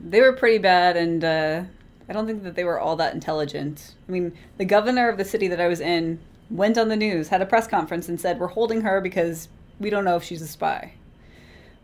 They 0.00 0.20
were 0.20 0.32
pretty 0.32 0.58
bad, 0.58 0.96
and 0.96 1.24
uh, 1.24 1.62
I 2.08 2.12
don't 2.12 2.26
think 2.26 2.44
that 2.44 2.54
they 2.54 2.64
were 2.64 2.78
all 2.78 2.96
that 2.96 3.14
intelligent. 3.14 3.94
I 4.08 4.12
mean, 4.12 4.32
the 4.56 4.64
governor 4.64 5.08
of 5.08 5.18
the 5.18 5.24
city 5.24 5.48
that 5.48 5.60
I 5.60 5.66
was 5.68 5.80
in 5.80 6.20
went 6.50 6.78
on 6.78 6.88
the 6.88 6.96
news, 6.96 7.28
had 7.28 7.42
a 7.42 7.46
press 7.46 7.66
conference, 7.66 8.08
and 8.08 8.20
said, 8.20 8.38
We're 8.38 8.46
holding 8.46 8.80
her 8.82 9.00
because 9.00 9.48
we 9.80 9.90
don't 9.90 10.04
know 10.04 10.16
if 10.16 10.24
she's 10.24 10.42
a 10.42 10.48
spy. 10.48 10.92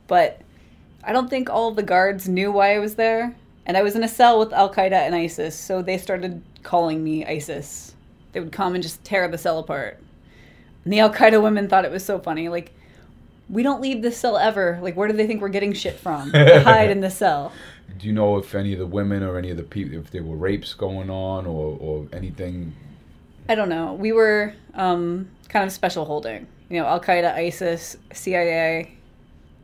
But 0.07 0.41
I 1.03 1.13
don't 1.13 1.29
think 1.29 1.51
all 1.51 1.71
the 1.71 1.83
guards 1.83 2.29
knew 2.29 2.53
why 2.53 2.75
I 2.75 2.79
was 2.79 2.95
there. 2.95 3.35
And 3.67 3.77
I 3.77 3.83
was 3.83 3.95
in 3.95 4.05
a 4.05 4.09
cell 4.09 4.39
with 4.39 4.53
Al 4.53 4.73
Qaeda 4.73 4.93
and 4.93 5.15
ISIS, 5.15 5.59
so 5.59 5.81
they 5.81 5.97
started 5.97 6.43
calling 6.63 7.03
me 7.03 7.25
ISIS. 7.25 7.95
They 8.33 8.41
would 8.41 8.53
come 8.53 8.75
and 8.75 8.83
just 8.83 9.03
tear 9.05 9.27
the 9.29 9.39
cell 9.39 9.59
apart. 9.59 9.99
And 10.85 10.93
the 10.93 11.01
Al 11.01 11.13
Qaeda 11.13 11.43
women 11.43 11.69
thought 11.69 11.87
it 11.87 11.91
was 11.91 12.05
so 12.05 12.19
funny. 12.19 12.49
Like, 12.49 12.73
we 13.49 13.63
don't 13.63 13.81
leave 13.81 14.03
this 14.03 14.19
cell 14.19 14.37
ever. 14.37 14.79
Like, 14.83 14.97
where 14.97 15.09
do 15.09 15.15
they 15.15 15.27
think 15.27 15.41
we're 15.41 15.49
getting 15.49 15.73
shit 15.73 15.99
from? 15.99 16.31
Hide 16.35 16.91
in 16.91 17.01
the 17.01 17.11
cell. 17.11 17.53
Do 17.99 18.07
you 18.07 18.13
know 18.13 18.37
if 18.37 18.55
any 18.55 18.73
of 18.73 18.79
the 18.79 18.87
women 18.87 19.23
or 19.23 19.39
any 19.39 19.51
of 19.51 19.57
the 19.57 19.63
people, 19.63 19.99
if 19.99 20.11
there 20.11 20.23
were 20.23 20.37
rapes 20.37 20.75
going 20.75 21.09
on 21.09 21.47
or, 21.47 21.79
or 21.81 22.07
anything? 22.13 22.75
I 23.49 23.55
don't 23.55 23.69
know. 23.69 23.95
We 23.95 24.13
were 24.13 24.55
um, 24.75 25.29
kind 25.49 25.65
of 25.65 25.73
special 25.73 26.05
holding. 26.05 26.47
You 26.69 26.81
know, 26.81 26.87
Al 26.87 27.01
Qaeda, 27.01 27.35
ISIS, 27.35 27.97
CIA. 28.13 28.97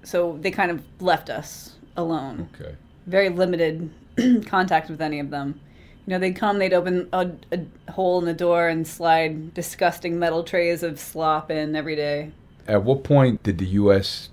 So 0.02 0.38
they 0.40 0.50
kind 0.50 0.70
of 0.70 0.82
left 1.00 1.30
us 1.30 1.76
alone. 1.96 2.48
Okay. 2.54 2.74
Very 3.06 3.28
limited 3.28 3.90
contact 4.46 4.90
with 4.90 5.00
any 5.00 5.18
of 5.18 5.30
them. 5.30 5.60
You 6.06 6.12
know, 6.12 6.18
they'd 6.18 6.34
come, 6.36 6.58
they'd 6.58 6.72
open 6.72 7.08
a, 7.12 7.30
a 7.52 7.92
hole 7.92 8.18
in 8.18 8.24
the 8.24 8.34
door 8.34 8.68
and 8.68 8.86
slide 8.86 9.54
disgusting 9.54 10.18
metal 10.18 10.42
trays 10.42 10.82
of 10.82 10.98
slop 10.98 11.50
in 11.50 11.76
every 11.76 11.96
day. 11.96 12.32
At 12.66 12.84
what 12.84 13.04
point 13.04 13.42
did 13.42 13.58
the 13.58 13.66
U.S. 13.66 14.30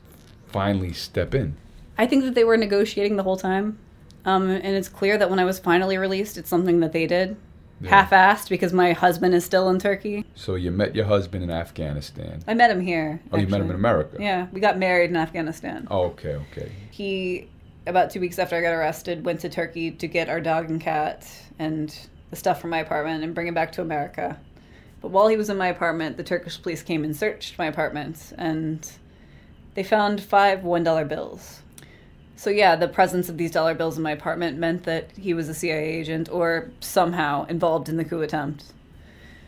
finally 0.47 0.93
step 0.93 1.35
in? 1.35 1.55
I 1.97 2.05
think 2.05 2.23
that 2.23 2.35
they 2.35 2.43
were 2.43 2.57
negotiating 2.57 3.15
the 3.15 3.23
whole 3.23 3.37
time. 3.37 3.77
Um, 4.25 4.49
and 4.49 4.75
it's 4.75 4.89
clear 4.89 5.17
that 5.17 5.29
when 5.29 5.39
I 5.39 5.45
was 5.45 5.57
finally 5.57 5.97
released, 5.97 6.37
it's 6.37 6.49
something 6.49 6.79
that 6.81 6.91
they 6.91 7.07
did. 7.07 7.37
Yeah. 7.79 7.89
Half 7.89 8.09
assed 8.09 8.49
because 8.49 8.73
my 8.73 8.93
husband 8.93 9.35
is 9.35 9.45
still 9.45 9.69
in 9.69 9.77
Turkey. 9.77 10.25
So 10.33 10.55
you 10.55 10.71
met 10.71 10.95
your 10.95 11.05
husband 11.05 11.43
in 11.43 11.51
Afghanistan. 11.51 12.43
I 12.47 12.55
met 12.55 12.71
him 12.71 12.81
here. 12.81 13.19
Oh, 13.31 13.37
you 13.37 13.47
met 13.47 13.61
him 13.61 13.69
in 13.69 13.75
America. 13.75 14.17
Yeah, 14.19 14.47
we 14.51 14.59
got 14.59 14.79
married 14.79 15.11
in 15.11 15.15
Afghanistan. 15.15 15.87
Oh, 15.91 16.05
okay, 16.05 16.35
okay. 16.51 16.71
He, 16.89 17.47
about 17.85 18.09
two 18.09 18.19
weeks 18.19 18.39
after 18.39 18.55
I 18.55 18.61
got 18.61 18.71
arrested, 18.71 19.23
went 19.25 19.41
to 19.41 19.49
Turkey 19.49 19.91
to 19.91 20.07
get 20.07 20.27
our 20.27 20.41
dog 20.41 20.71
and 20.71 20.81
cat 20.81 21.29
and 21.59 21.95
the 22.31 22.35
stuff 22.35 22.59
from 22.59 22.71
my 22.71 22.79
apartment 22.79 23.23
and 23.23 23.35
bring 23.35 23.47
it 23.47 23.53
back 23.53 23.71
to 23.73 23.81
America. 23.81 24.39
But 25.01 25.11
while 25.11 25.27
he 25.27 25.37
was 25.37 25.49
in 25.49 25.57
my 25.57 25.67
apartment, 25.67 26.17
the 26.17 26.23
Turkish 26.23 26.61
police 26.61 26.81
came 26.81 27.03
and 27.03 27.15
searched 27.15 27.57
my 27.59 27.67
apartment 27.67 28.33
and 28.37 28.89
they 29.75 29.83
found 29.83 30.21
five 30.21 30.61
$1 30.61 31.07
bills. 31.07 31.61
So, 32.37 32.49
yeah, 32.49 32.75
the 32.75 32.87
presence 32.87 33.27
of 33.27 33.37
these 33.37 33.51
dollar 33.51 33.73
bills 33.73 33.97
in 33.97 34.03
my 34.03 34.11
apartment 34.11 34.57
meant 34.57 34.83
that 34.83 35.09
he 35.17 35.33
was 35.33 35.49
a 35.49 35.53
CIA 35.53 35.83
agent 35.83 36.29
or 36.29 36.69
somehow 36.79 37.45
involved 37.47 37.89
in 37.89 37.97
the 37.97 38.05
coup 38.05 38.21
attempt. 38.21 38.63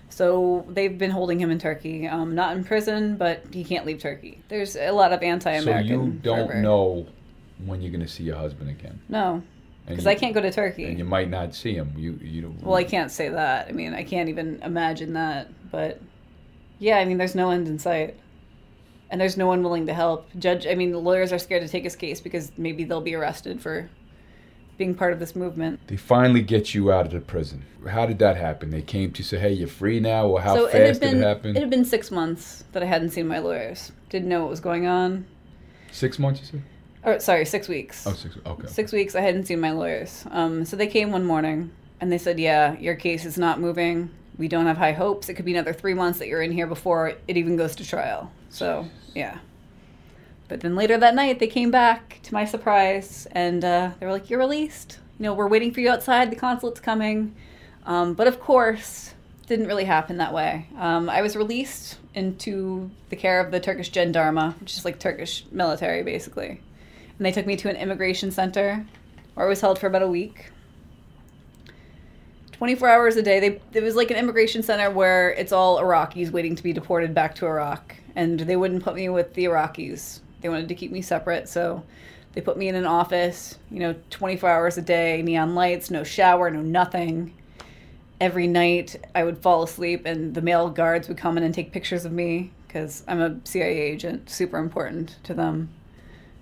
So 0.09 0.65
they've 0.67 0.97
been 0.97 1.11
holding 1.11 1.39
him 1.39 1.51
in 1.51 1.59
Turkey, 1.59 2.07
um, 2.07 2.35
not 2.35 2.57
in 2.57 2.63
prison, 2.63 3.15
but 3.15 3.45
he 3.51 3.63
can't 3.63 3.85
leave 3.85 3.99
Turkey. 3.99 4.41
There's 4.49 4.75
a 4.75 4.91
lot 4.91 5.13
of 5.13 5.21
anti-American. 5.23 5.87
So 5.87 5.93
you 5.93 6.11
don't 6.21 6.47
fervor. 6.47 6.61
know 6.61 7.07
when 7.63 7.81
you're 7.81 7.91
going 7.91 8.05
to 8.05 8.11
see 8.11 8.23
your 8.23 8.35
husband 8.35 8.69
again. 8.69 8.99
No, 9.07 9.43
because 9.87 10.07
I 10.07 10.15
can't 10.15 10.33
go 10.33 10.41
to 10.41 10.51
Turkey. 10.51 10.85
And 10.85 10.97
you 10.97 11.05
might 11.05 11.29
not 11.29 11.55
see 11.55 11.73
him. 11.73 11.93
You 11.95 12.19
you 12.21 12.41
don't. 12.41 12.61
well, 12.63 12.75
I 12.75 12.83
can't 12.83 13.11
say 13.11 13.29
that. 13.29 13.67
I 13.67 13.71
mean, 13.71 13.93
I 13.93 14.03
can't 14.03 14.29
even 14.29 14.61
imagine 14.63 15.13
that. 15.13 15.49
But 15.71 16.01
yeah, 16.79 16.97
I 16.97 17.05
mean, 17.05 17.17
there's 17.17 17.35
no 17.35 17.51
end 17.51 17.67
in 17.67 17.79
sight, 17.79 18.17
and 19.09 19.19
there's 19.19 19.37
no 19.37 19.47
one 19.47 19.63
willing 19.63 19.87
to 19.87 19.93
help. 19.93 20.27
Judge, 20.37 20.67
I 20.67 20.75
mean, 20.75 20.91
the 20.91 20.99
lawyers 20.99 21.31
are 21.31 21.39
scared 21.39 21.61
to 21.63 21.67
take 21.67 21.83
his 21.83 21.95
case 21.95 22.21
because 22.21 22.51
maybe 22.57 22.83
they'll 22.83 23.01
be 23.01 23.15
arrested 23.15 23.61
for 23.61 23.89
being 24.77 24.95
part 24.95 25.13
of 25.13 25.19
this 25.19 25.35
movement. 25.35 25.79
They 25.87 25.97
finally 25.97 26.41
get 26.41 26.73
you 26.73 26.91
out 26.91 27.05
of 27.05 27.11
the 27.11 27.19
prison. 27.19 27.65
How 27.87 28.05
did 28.05 28.19
that 28.19 28.37
happen? 28.37 28.69
They 28.69 28.81
came 28.81 29.11
to 29.11 29.23
say, 29.23 29.37
"Hey, 29.37 29.53
you're 29.53 29.67
free 29.67 29.99
now," 29.99 30.27
or 30.27 30.41
how 30.41 30.55
so 30.55 30.65
fast 30.67 30.75
it 30.75 30.85
had 30.85 30.99
been 30.99 31.13
did 31.15 31.21
it 31.21 31.27
happen? 31.27 31.55
it 31.55 31.59
had 31.59 31.69
been 31.69 31.85
six 31.85 32.11
months 32.11 32.63
that 32.71 32.81
I 32.81 32.85
hadn't 32.85 33.09
seen 33.09 33.27
my 33.27 33.39
lawyers. 33.39 33.91
Didn't 34.09 34.29
know 34.29 34.41
what 34.41 34.49
was 34.49 34.59
going 34.59 34.87
on. 34.87 35.25
Six 35.91 36.17
months, 36.19 36.39
you 36.41 36.45
said? 36.45 36.63
Or 37.03 37.19
sorry, 37.19 37.45
six 37.45 37.67
weeks. 37.67 38.05
Oh, 38.05 38.13
six. 38.13 38.37
Okay. 38.45 38.67
Six 38.67 38.91
weeks, 38.91 39.15
I 39.15 39.21
hadn't 39.21 39.45
seen 39.45 39.59
my 39.59 39.71
lawyers. 39.71 40.25
Um, 40.31 40.65
so 40.65 40.75
they 40.75 40.87
came 40.87 41.11
one 41.11 41.25
morning 41.25 41.71
and 42.01 42.11
they 42.11 42.17
said, 42.17 42.39
Yeah, 42.39 42.77
your 42.77 42.95
case 42.95 43.25
is 43.25 43.37
not 43.37 43.59
moving. 43.59 44.09
We 44.37 44.47
don't 44.47 44.65
have 44.65 44.77
high 44.77 44.93
hopes. 44.93 45.29
It 45.29 45.33
could 45.33 45.45
be 45.45 45.53
another 45.53 45.73
three 45.73 45.93
months 45.93 46.19
that 46.19 46.27
you're 46.27 46.41
in 46.41 46.51
here 46.51 46.67
before 46.67 47.09
it 47.27 47.37
even 47.37 47.55
goes 47.55 47.75
to 47.77 47.87
trial. 47.87 48.31
So, 48.49 48.87
yeah. 49.13 49.39
But 50.47 50.61
then 50.61 50.75
later 50.75 50.97
that 50.97 51.15
night, 51.15 51.39
they 51.39 51.47
came 51.47 51.71
back 51.71 52.19
to 52.23 52.33
my 52.33 52.45
surprise 52.45 53.27
and 53.31 53.63
uh, 53.63 53.91
they 53.99 54.05
were 54.05 54.11
like, 54.11 54.29
You're 54.29 54.39
released. 54.39 54.99
You 55.19 55.23
know, 55.23 55.33
we're 55.33 55.47
waiting 55.47 55.73
for 55.73 55.81
you 55.81 55.89
outside. 55.89 56.31
The 56.31 56.35
consulate's 56.35 56.79
coming. 56.79 57.35
Um, 57.85 58.13
but 58.13 58.27
of 58.27 58.39
course, 58.39 59.13
didn't 59.47 59.67
really 59.67 59.85
happen 59.85 60.17
that 60.17 60.33
way. 60.33 60.67
Um, 60.77 61.09
I 61.09 61.21
was 61.21 61.35
released 61.35 61.97
into 62.13 62.89
the 63.09 63.15
care 63.15 63.39
of 63.39 63.51
the 63.51 63.59
Turkish 63.59 63.91
Gendarma, 63.91 64.59
which 64.59 64.75
is 64.75 64.85
like 64.85 64.99
Turkish 64.99 65.45
military, 65.51 66.03
basically 66.03 66.61
and 67.19 67.25
they 67.25 67.31
took 67.31 67.45
me 67.45 67.55
to 67.57 67.69
an 67.69 67.75
immigration 67.75 68.31
center 68.31 68.85
where 69.35 69.45
I 69.45 69.49
was 69.49 69.61
held 69.61 69.77
for 69.77 69.87
about 69.87 70.01
a 70.01 70.07
week. 70.07 70.51
24 72.53 72.89
hours 72.89 73.15
a 73.17 73.21
day. 73.21 73.39
They 73.39 73.61
it 73.77 73.83
was 73.83 73.95
like 73.95 74.09
an 74.09 74.17
immigration 74.17 74.63
center 74.63 74.89
where 74.89 75.31
it's 75.31 75.51
all 75.51 75.79
Iraqis 75.79 76.31
waiting 76.31 76.55
to 76.55 76.63
be 76.63 76.73
deported 76.73 77.13
back 77.13 77.35
to 77.35 77.45
Iraq, 77.45 77.95
and 78.15 78.39
they 78.39 78.55
wouldn't 78.55 78.83
put 78.83 78.95
me 78.95 79.09
with 79.09 79.33
the 79.33 79.45
Iraqis. 79.45 80.19
They 80.41 80.49
wanted 80.49 80.69
to 80.69 80.75
keep 80.75 80.91
me 80.91 81.01
separate, 81.01 81.49
so 81.49 81.83
they 82.33 82.41
put 82.41 82.57
me 82.57 82.67
in 82.67 82.75
an 82.75 82.85
office. 82.85 83.57
You 83.69 83.79
know, 83.79 83.95
24 84.09 84.49
hours 84.49 84.77
a 84.77 84.81
day, 84.81 85.21
neon 85.21 85.55
lights, 85.55 85.91
no 85.91 86.03
shower, 86.03 86.49
no 86.49 86.61
nothing. 86.61 87.33
Every 88.21 88.47
night 88.47 88.95
I 89.15 89.23
would 89.23 89.39
fall 89.39 89.63
asleep, 89.63 90.05
and 90.05 90.33
the 90.33 90.41
male 90.41 90.69
guards 90.69 91.07
would 91.07 91.17
come 91.17 91.37
in 91.37 91.43
and 91.43 91.53
take 91.53 91.71
pictures 91.71 92.05
of 92.05 92.11
me 92.11 92.51
because 92.67 93.03
I'm 93.07 93.21
a 93.21 93.39
CIA 93.45 93.79
agent, 93.79 94.29
super 94.29 94.57
important 94.57 95.17
to 95.23 95.33
them. 95.33 95.69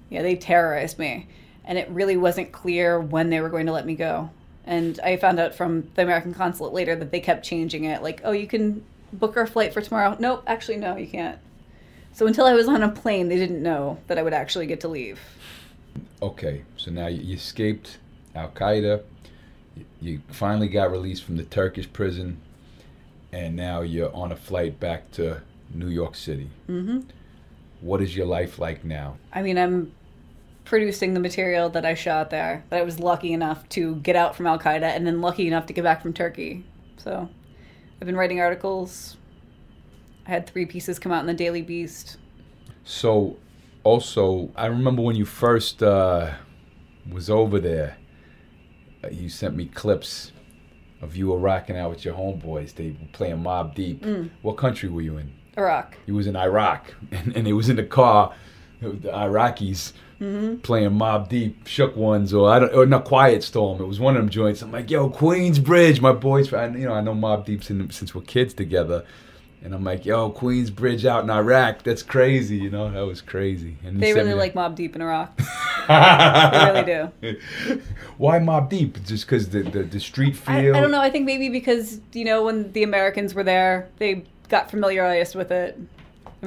Yeah, 0.09 0.21
they 0.21 0.35
terrorized 0.35 0.99
me. 0.99 1.27
And 1.63 1.77
it 1.77 1.89
really 1.89 2.17
wasn't 2.17 2.51
clear 2.51 2.99
when 2.99 3.29
they 3.29 3.41
were 3.41 3.49
going 3.49 3.65
to 3.65 3.71
let 3.71 3.85
me 3.85 3.95
go. 3.95 4.29
And 4.65 4.99
I 5.01 5.15
found 5.15 5.39
out 5.39 5.55
from 5.55 5.89
the 5.95 6.01
American 6.03 6.33
consulate 6.33 6.73
later 6.73 6.95
that 6.97 7.11
they 7.11 7.21
kept 7.21 7.45
changing 7.45 7.85
it. 7.85 8.03
Like, 8.03 8.21
oh, 8.23 8.31
you 8.31 8.47
can 8.47 8.83
book 9.13 9.37
our 9.37 9.47
flight 9.47 9.73
for 9.73 9.81
tomorrow. 9.81 10.17
Nope, 10.19 10.43
actually, 10.47 10.77
no, 10.77 10.97
you 10.97 11.07
can't. 11.07 11.39
So 12.17 12.25
until 12.25 12.47
I 12.47 12.55
was 12.55 12.67
on 12.67 12.81
a 12.81 12.89
plane, 12.89 13.29
they 13.29 13.35
didn't 13.35 13.61
know 13.61 13.99
that 14.07 14.17
I 14.17 14.23
would 14.23 14.33
actually 14.33 14.65
get 14.65 14.79
to 14.81 14.87
leave. 14.87 15.19
Okay, 16.19 16.63
so 16.75 16.89
now 16.89 17.05
you, 17.05 17.35
escaped 17.35 17.99
Al 18.33 18.49
Qaeda. 18.49 19.03
You, 20.01 20.21
finally 20.29 20.67
got 20.67 20.89
released 20.89 21.23
from 21.23 21.37
the 21.37 21.43
Turkish 21.43 21.93
prison, 21.93 22.41
and 23.31 23.55
now 23.55 23.81
you're 23.81 24.11
on 24.15 24.31
a 24.31 24.35
flight 24.35 24.79
back 24.79 25.11
to 25.11 25.43
New 25.71 25.89
York 25.89 26.15
City. 26.15 26.49
hmm 26.65 27.01
What 27.81 28.01
is 28.01 28.17
your 28.17 28.25
life 28.25 28.57
like 28.57 28.83
now? 28.83 29.17
I 29.31 29.43
mean, 29.43 29.59
I'm 29.59 29.91
producing 30.65 31.13
the 31.13 31.19
material 31.19 31.69
that 31.69 31.85
I 31.85 31.93
shot 31.93 32.31
there, 32.31 32.63
that 32.71 32.79
I 32.79 32.81
was 32.81 32.99
lucky 32.99 33.31
enough 33.31 33.69
to 33.69 33.97
get 33.97 34.15
out 34.15 34.35
from 34.35 34.47
Al 34.47 34.57
Qaeda 34.57 34.81
and 34.81 35.05
then 35.05 35.21
lucky 35.21 35.45
enough 35.45 35.67
to 35.67 35.73
get 35.73 35.83
back 35.83 36.01
from 36.01 36.13
Turkey. 36.13 36.65
So 36.97 37.29
I've 38.01 38.07
been 38.07 38.17
writing 38.17 38.41
articles. 38.41 39.17
I 40.27 40.31
had 40.31 40.47
three 40.47 40.65
pieces 40.65 40.99
come 40.99 41.11
out 41.11 41.21
in 41.21 41.27
the 41.27 41.33
Daily 41.33 41.61
Beast. 41.61 42.17
So, 42.83 43.37
also, 43.83 44.51
I 44.55 44.65
remember 44.65 45.01
when 45.01 45.15
you 45.15 45.25
first 45.25 45.81
uh, 45.81 46.33
was 47.09 47.29
over 47.29 47.59
there, 47.59 47.97
uh, 49.03 49.09
you 49.09 49.29
sent 49.29 49.55
me 49.55 49.65
clips 49.65 50.33
of 51.01 51.15
you 51.15 51.27
were 51.27 51.37
rocking 51.37 51.77
out 51.77 51.91
with 51.91 52.03
your 52.03 52.15
homeboys. 52.15 52.75
They 52.75 52.89
were 52.89 53.07
playing 53.13 53.37
Mobb 53.37 53.75
Deep. 53.75 54.03
What 54.41 54.57
country 54.57 54.89
were 54.89 55.01
you 55.01 55.17
in? 55.17 55.33
Iraq. 55.57 55.97
He 56.05 56.11
was 56.11 56.27
in 56.27 56.35
Iraq, 56.35 56.93
and, 57.11 57.35
and 57.35 57.47
it 57.47 57.53
was 57.53 57.69
in 57.69 57.77
the 57.77 57.83
car. 57.83 58.33
The 58.79 59.09
Iraqis 59.09 59.93
playing 60.19 60.91
Mobb 60.91 61.29
Deep, 61.29 61.65
Shook 61.65 61.95
Ones, 61.95 62.33
or 62.33 62.49
I 62.49 62.59
don't, 62.59 62.73
or 62.73 62.85
not 62.85 63.05
Quiet 63.05 63.43
Storm. 63.43 63.81
It 63.81 63.87
was 63.87 63.99
one 63.99 64.15
of 64.15 64.21
them 64.21 64.29
joints. 64.29 64.61
I'm 64.61 64.71
like, 64.71 64.91
yo, 64.91 65.09
Queensbridge, 65.09 65.99
my 65.99 66.11
boys. 66.11 66.51
I, 66.53 66.67
you 66.67 66.85
know, 66.85 66.93
I 66.93 67.01
know 67.01 67.13
Mobb 67.13 67.45
Deep 67.45 67.63
since, 67.63 67.95
since 67.95 68.13
we're 68.13 68.21
kids 68.21 68.53
together, 68.53 69.03
and 69.67 69.75
I'm 69.75 69.83
like, 69.83 70.05
yo, 70.05 70.31
Queensbridge 70.31 71.03
out 71.03 71.25
in 71.25 71.29
Iraq. 71.29 71.83
That's 71.83 72.01
crazy. 72.01 72.55
You 72.55 72.69
know, 72.69 72.89
that 72.89 73.05
was 73.05 73.19
crazy. 73.19 73.75
And 73.83 73.99
They 73.99 74.13
really 74.13 74.33
like 74.33 74.53
Mobb 74.53 74.75
Deep 74.75 74.95
in 74.95 75.01
Iraq. 75.01 75.37
They 75.87 76.65
really 76.65 77.09
do. 77.21 77.81
Why 78.17 78.39
Mobb 78.39 78.69
Deep? 78.69 79.03
Just 79.05 79.25
because 79.25 79.49
the, 79.49 79.63
the 79.63 79.83
the 79.83 79.99
street 80.01 80.35
I, 80.47 80.61
feel. 80.61 80.75
I 80.75 80.81
don't 80.81 80.91
know. 80.91 80.99
I 80.99 81.09
think 81.09 81.25
maybe 81.25 81.47
because, 81.47 82.01
you 82.11 82.25
know, 82.25 82.43
when 82.43 82.73
the 82.73 82.83
Americans 82.83 83.33
were 83.33 83.43
there, 83.43 83.87
they 83.97 84.25
got 84.49 84.69
familiarized 84.69 85.35
with 85.35 85.49
it. 85.49 85.79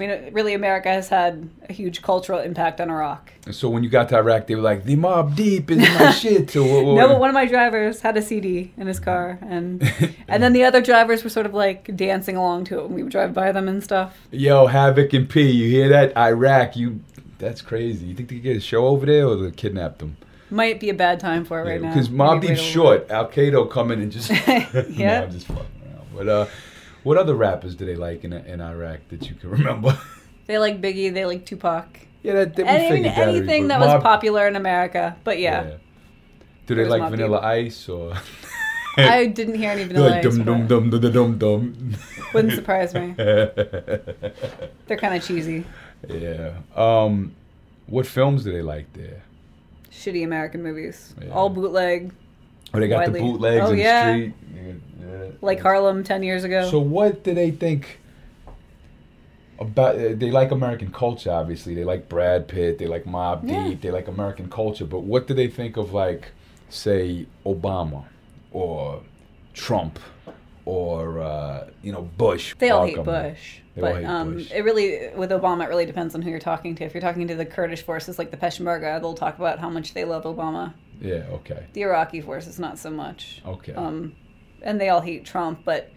I 0.03 0.07
mean, 0.07 0.33
really, 0.33 0.55
America 0.55 0.89
has 0.89 1.09
had 1.09 1.49
a 1.69 1.73
huge 1.73 2.01
cultural 2.01 2.39
impact 2.39 2.81
on 2.81 2.89
Iraq. 2.91 3.33
So 3.51 3.69
when 3.69 3.85
you 3.85 3.91
got 3.91 4.09
to 4.11 4.17
Iraq, 4.17 4.47
they 4.47 4.55
were 4.55 4.63
like, 4.63 4.85
the 4.85 4.97
Mobb 4.97 5.37
Deep 5.37 5.71
is 5.71 5.79
my 5.79 6.11
shit. 6.23 6.51
So 6.51 6.63
what, 6.65 6.85
what- 6.85 6.95
No, 6.97 7.09
but 7.09 7.21
one 7.21 7.29
of 7.29 7.35
my 7.35 7.45
drivers 7.47 8.01
had 8.01 8.17
a 8.17 8.23
CD 8.23 8.73
in 8.79 8.87
his 8.87 8.99
car, 8.99 9.39
and 9.43 9.83
and 10.29 10.43
then 10.43 10.53
the 10.55 10.65
other 10.65 10.81
drivers 10.81 11.23
were 11.23 11.31
sort 11.31 11.45
of 11.47 11.53
like 11.53 11.95
dancing 11.97 12.37
along 12.37 12.65
to 12.67 12.79
it 12.79 12.83
when 12.85 12.95
we 12.95 13.03
would 13.03 13.13
drive 13.13 13.35
by 13.35 13.53
them 13.53 13.69
and 13.69 13.85
stuff. 13.85 14.17
Yo, 14.31 14.67
Havoc 14.67 15.13
and 15.13 15.29
P, 15.29 15.51
you 15.51 15.69
hear 15.69 15.89
that? 15.91 16.17
Iraq, 16.17 16.77
you. 16.77 17.01
That's 17.39 17.63
crazy. 17.63 18.07
You 18.07 18.15
think 18.15 18.29
they 18.29 18.37
could 18.37 18.43
get 18.45 18.57
a 18.57 18.61
show 18.61 18.87
over 18.87 19.05
there, 19.07 19.27
or 19.27 19.37
they 19.37 19.51
kidnap 19.51 19.99
them? 19.99 20.17
Might 20.51 20.81
be 20.81 20.89
a 20.91 20.95
bad 20.95 21.21
time 21.21 21.45
for 21.45 21.61
it 21.61 21.65
right 21.71 21.81
now. 21.81 21.91
Because 21.91 22.09
Mobb 22.09 22.41
Deep's 22.41 22.61
short. 22.61 23.11
Al 23.11 23.29
Qaeda 23.29 23.71
come 23.71 23.91
in 23.93 24.01
and 24.03 24.11
just. 24.13 24.31
Yeah. 24.91 25.21
no, 25.21 25.25
I'm 25.25 25.31
just 25.31 25.47
fucking 25.47 25.65
around. 25.87 26.07
But 26.17 26.29
uh, 26.29 26.47
what 27.03 27.17
other 27.17 27.35
rappers 27.35 27.75
do 27.75 27.85
they 27.87 27.97
like 27.97 28.25
in 28.25 28.33
in 28.33 28.61
Iraq 28.61 29.01
that 29.09 29.29
you 29.29 29.35
can 29.35 29.51
remember? 29.59 29.99
They 30.47 30.59
like 30.59 30.81
Biggie. 30.81 31.13
They 31.13 31.25
like 31.25 31.45
Tupac. 31.47 31.87
Yeah, 32.23 32.35
that, 32.35 32.55
that 32.57 32.67
Any, 32.67 32.89
figured 32.91 33.13
that 33.15 33.29
anything 33.29 33.69
that 33.69 33.81
was 33.81 34.03
popular 34.03 34.47
in 34.47 34.55
America. 34.57 35.17
But 35.25 35.39
yeah, 35.39 35.77
Do 36.67 36.75
they 36.75 36.85
like 36.85 37.09
Vanilla 37.11 37.39
Deep. 37.39 37.67
Ice 37.67 37.89
or 37.89 38.13
I 38.97 39.27
didn't 39.27 39.55
hear 39.55 39.71
any 39.71 39.85
Vanilla 39.85 40.09
like 40.11 40.27
Ice. 40.27 40.37
dum 40.37 40.45
dum 40.45 40.67
dum 40.67 40.91
dum 40.91 41.13
dum 41.13 41.39
dum? 41.39 41.95
Wouldn't 42.35 42.55
surprise 42.55 42.93
me. 42.95 43.15
They're 43.17 44.99
kind 44.99 45.15
of 45.15 45.25
cheesy, 45.25 45.65
yeah. 46.09 46.55
Um, 46.77 47.35
what 47.87 48.07
films 48.07 48.45
do 48.45 48.53
they 48.53 48.63
like 48.63 48.93
there? 48.93 49.23
shitty 49.91 50.25
American 50.25 50.63
movies. 50.63 51.15
Yeah. 51.21 51.31
All 51.31 51.49
bootleg, 51.51 52.13
Oh, 52.73 52.81
they 52.81 52.89
got 52.89 52.99
Widely- 52.99 53.21
the 53.21 53.27
bootlegs 53.27 53.67
Oh, 53.69 53.73
in 53.73 53.79
yeah. 53.79 54.13
the 54.13 54.19
street. 54.19 54.35
Yeah, 55.01 55.27
like 55.41 55.61
Harlem 55.61 56.05
ten 56.05 56.23
years 56.23 56.45
ago. 56.45 56.71
So 56.71 56.79
what 56.79 57.25
do 57.25 57.35
they 57.35 57.51
think 57.51 57.99
about? 59.59 59.97
Uh, 59.97 60.15
they 60.15 60.31
like 60.31 60.51
American 60.51 60.93
culture, 60.93 61.31
obviously. 61.33 61.75
They 61.75 61.85
like 61.85 62.09
Brad 62.09 62.49
Pitt. 62.49 62.79
They 62.79 62.87
like 62.87 63.05
Mobb 63.05 63.47
Deep. 63.47 63.81
They 63.81 63.91
like 63.91 64.09
American 64.09 64.49
culture. 64.49 64.85
But 64.85 65.01
what 65.01 65.27
do 65.27 65.35
they 65.35 65.49
think 65.49 65.77
of 65.77 65.93
like, 65.93 66.33
say, 66.69 67.27
Obama 67.45 68.05
or 68.53 69.03
Trump 69.55 69.99
or 70.65 71.21
uh, 71.21 71.67
you 71.83 71.91
know 71.93 72.03
Bush? 72.03 72.55
They 72.59 72.71
all 72.71 72.87
hate 72.87 73.03
Bush. 73.03 73.59
They 73.75 73.83
all 73.83 73.89
but 73.93 73.97
hate 73.97 74.05
um, 74.07 74.35
Bush. 74.35 74.51
it 74.53 74.63
really, 74.65 75.09
with 75.17 75.31
Obama, 75.31 75.65
it 75.65 75.69
really 75.69 75.87
depends 75.87 76.15
on 76.15 76.23
who 76.23 76.31
you're 76.31 76.39
talking 76.39 76.75
to. 76.77 76.85
If 76.85 76.95
you're 76.95 77.01
talking 77.01 77.27
to 77.29 77.35
the 77.35 77.47
Kurdish 77.47 77.83
forces 77.83 78.19
like 78.19 78.31
the 78.31 78.37
Peshmerga, 78.37 79.01
they'll 79.01 79.15
talk 79.15 79.39
about 79.39 79.59
how 79.59 79.71
much 79.71 79.95
they 79.95 80.05
love 80.05 80.25
Obama. 80.25 80.75
Yeah. 81.01 81.25
Okay. 81.31 81.67
The 81.73 81.83
Iraqi 81.83 82.21
forces, 82.21 82.59
not 82.59 82.79
so 82.79 82.91
much. 82.91 83.43
Okay. 83.47 83.73
Um, 83.73 84.15
and 84.63 84.81
they 84.81 84.89
all 84.91 85.01
hate 85.01 85.25
Trump. 85.25 85.61
But 85.65 85.91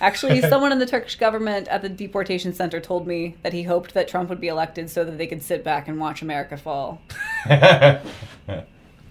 actually, 0.00 0.40
someone 0.48 0.72
in 0.72 0.78
the 0.78 0.86
Turkish 0.86 1.16
government 1.16 1.68
at 1.68 1.82
the 1.82 1.88
deportation 1.88 2.54
center 2.54 2.80
told 2.80 3.06
me 3.06 3.36
that 3.42 3.52
he 3.52 3.64
hoped 3.64 3.94
that 3.94 4.08
Trump 4.08 4.28
would 4.30 4.40
be 4.40 4.48
elected 4.48 4.88
so 4.90 5.04
that 5.04 5.18
they 5.18 5.26
could 5.26 5.42
sit 5.42 5.62
back 5.62 5.88
and 5.88 6.00
watch 6.00 6.22
America 6.22 6.56
fall. 6.56 7.00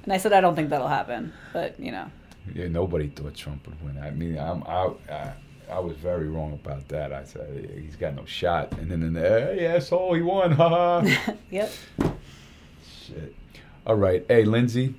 And 0.06 0.14
I 0.14 0.18
said, 0.18 0.34
I 0.34 0.42
don't 0.42 0.56
think 0.56 0.70
that'll 0.70 0.88
happen. 0.88 1.34
But, 1.52 1.80
you 1.80 1.92
know. 1.92 2.12
Yeah, 2.54 2.68
nobody 2.68 3.08
thought 3.08 3.34
Trump 3.34 3.66
would 3.68 3.82
win. 3.84 3.98
I 3.98 4.12
mean, 4.12 4.38
I'm, 4.38 4.64
I, 4.68 4.92
I, 5.12 5.34
I 5.72 5.80
was 5.80 5.98
very 5.98 6.30
wrong 6.30 6.54
about 6.54 6.88
that. 6.90 7.12
I 7.12 7.24
said 7.24 7.72
he's 7.76 7.96
got 7.96 8.16
no 8.16 8.24
shot, 8.26 8.72
and 8.74 8.92
then 8.92 9.02
in 9.02 9.14
there, 9.14 9.56
hey, 9.56 9.66
asshole, 9.66 10.14
he 10.14 10.22
won, 10.22 10.52
haha. 10.52 11.08
Yep. 11.50 11.72
Shit. 13.08 13.36
All 13.88 13.96
right, 13.96 14.24
hey 14.28 14.46
Lindsey, 14.46 14.94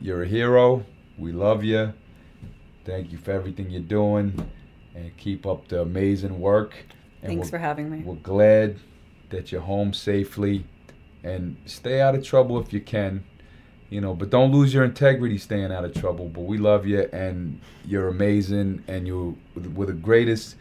you're 0.00 0.22
a 0.22 0.26
hero. 0.26 0.84
We 1.16 1.32
love 1.32 1.64
you. 1.64 1.92
Thank 2.84 3.12
you 3.12 3.18
for 3.18 3.32
everything 3.32 3.70
you're 3.70 3.82
doing, 3.82 4.48
and 4.94 5.16
keep 5.16 5.46
up 5.46 5.68
the 5.68 5.82
amazing 5.82 6.40
work. 6.40 6.74
And 7.22 7.32
Thanks 7.32 7.50
for 7.50 7.58
having 7.58 7.90
me. 7.90 7.98
We're 7.98 8.14
glad 8.14 8.78
that 9.30 9.52
you're 9.52 9.60
home 9.60 9.92
safely, 9.92 10.64
and 11.22 11.56
stay 11.66 12.00
out 12.00 12.14
of 12.14 12.24
trouble 12.24 12.58
if 12.60 12.72
you 12.72 12.80
can. 12.80 13.24
You 13.90 14.00
know, 14.02 14.14
but 14.14 14.30
don't 14.30 14.52
lose 14.52 14.74
your 14.74 14.84
integrity 14.84 15.38
staying 15.38 15.72
out 15.72 15.84
of 15.84 15.94
trouble. 15.94 16.28
But 16.28 16.42
we 16.42 16.58
love 16.58 16.86
you, 16.86 17.08
and 17.12 17.60
you're 17.84 18.08
amazing, 18.08 18.84
and 18.86 19.06
you 19.06 19.36
were 19.54 19.86
the 19.86 19.92
greatest 19.92 20.56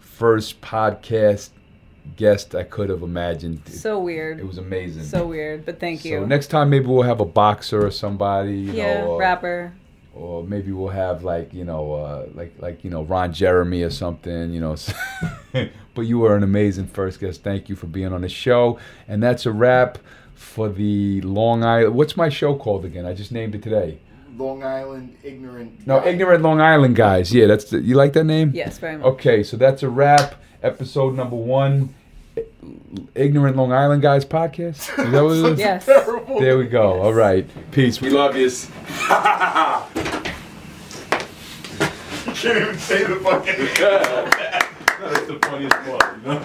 first 0.00 0.60
podcast 0.60 1.50
guest 2.16 2.54
I 2.54 2.64
could 2.64 2.88
have 2.88 3.02
imagined. 3.02 3.62
So 3.68 3.98
weird. 3.98 4.40
It 4.40 4.46
was 4.46 4.58
amazing. 4.58 5.04
So 5.04 5.26
weird. 5.26 5.64
But 5.64 5.80
thank 5.80 6.04
you. 6.04 6.20
So 6.20 6.26
next 6.26 6.48
time 6.48 6.70
maybe 6.70 6.86
we'll 6.86 7.02
have 7.02 7.20
a 7.20 7.24
boxer 7.24 7.84
or 7.86 7.90
somebody, 7.90 8.58
you 8.58 8.72
yeah, 8.72 9.00
know, 9.00 9.12
or, 9.12 9.20
rapper. 9.20 9.74
or 10.14 10.44
maybe 10.44 10.72
we'll 10.72 10.88
have 10.88 11.24
like 11.24 11.52
you 11.52 11.64
know, 11.64 11.92
uh, 11.94 12.26
like 12.34 12.54
like 12.58 12.84
you 12.84 12.90
know 12.90 13.02
Ron 13.02 13.32
Jeremy 13.32 13.82
or 13.82 13.90
something, 13.90 14.52
you 14.52 14.60
know. 14.60 14.76
but 15.94 16.02
you 16.02 16.18
were 16.18 16.36
an 16.36 16.42
amazing 16.42 16.86
first 16.86 17.20
guest. 17.20 17.42
Thank 17.42 17.68
you 17.68 17.76
for 17.76 17.86
being 17.86 18.12
on 18.12 18.22
the 18.22 18.28
show, 18.28 18.78
and 19.08 19.22
that's 19.22 19.46
a 19.46 19.52
wrap 19.52 19.98
for 20.34 20.68
the 20.68 21.20
Long 21.20 21.62
Island. 21.62 21.94
What's 21.94 22.16
my 22.16 22.28
show 22.28 22.56
called 22.56 22.84
again? 22.84 23.06
I 23.06 23.12
just 23.12 23.32
named 23.32 23.54
it 23.54 23.62
today. 23.62 23.98
Long 24.36 24.64
Island 24.64 25.16
ignorant. 25.22 25.86
No, 25.86 26.00
guy. 26.00 26.08
Ignorant 26.08 26.42
Long 26.42 26.60
Island 26.60 26.96
guys. 26.96 27.32
Yeah, 27.32 27.46
that's 27.46 27.66
the, 27.66 27.80
you 27.80 27.94
like 27.94 28.14
that 28.14 28.24
name? 28.24 28.52
Yes, 28.54 28.78
very 28.78 28.96
much. 28.96 29.06
Okay, 29.06 29.42
so 29.42 29.56
that's 29.56 29.82
a 29.82 29.88
wrap. 29.88 30.36
Episode 30.62 31.14
number 31.14 31.36
one, 31.36 31.94
Ignorant 33.14 33.56
Long 33.56 33.72
Island 33.72 34.02
guys 34.02 34.24
podcast. 34.24 34.96
Is 34.98 35.10
that 35.12 35.24
what 35.24 35.36
it 35.36 35.52
is? 35.52 35.58
Yes. 35.58 35.86
Terrible. 35.86 36.40
There 36.40 36.58
we 36.58 36.66
go. 36.66 36.94
Yes. 36.96 37.04
All 37.04 37.14
right. 37.14 37.46
Peace. 37.72 38.00
We 38.00 38.10
love 38.10 38.36
yous. 38.36 38.68
You 38.68 38.72
can't 42.34 42.56
even 42.58 42.78
say 42.78 43.04
the 43.04 43.16
fucking. 43.16 43.54
That's 45.00 45.26
the 45.26 45.38
funniest 45.42 45.76
part, 45.76 46.16
you 46.18 46.22
know? 46.28 46.42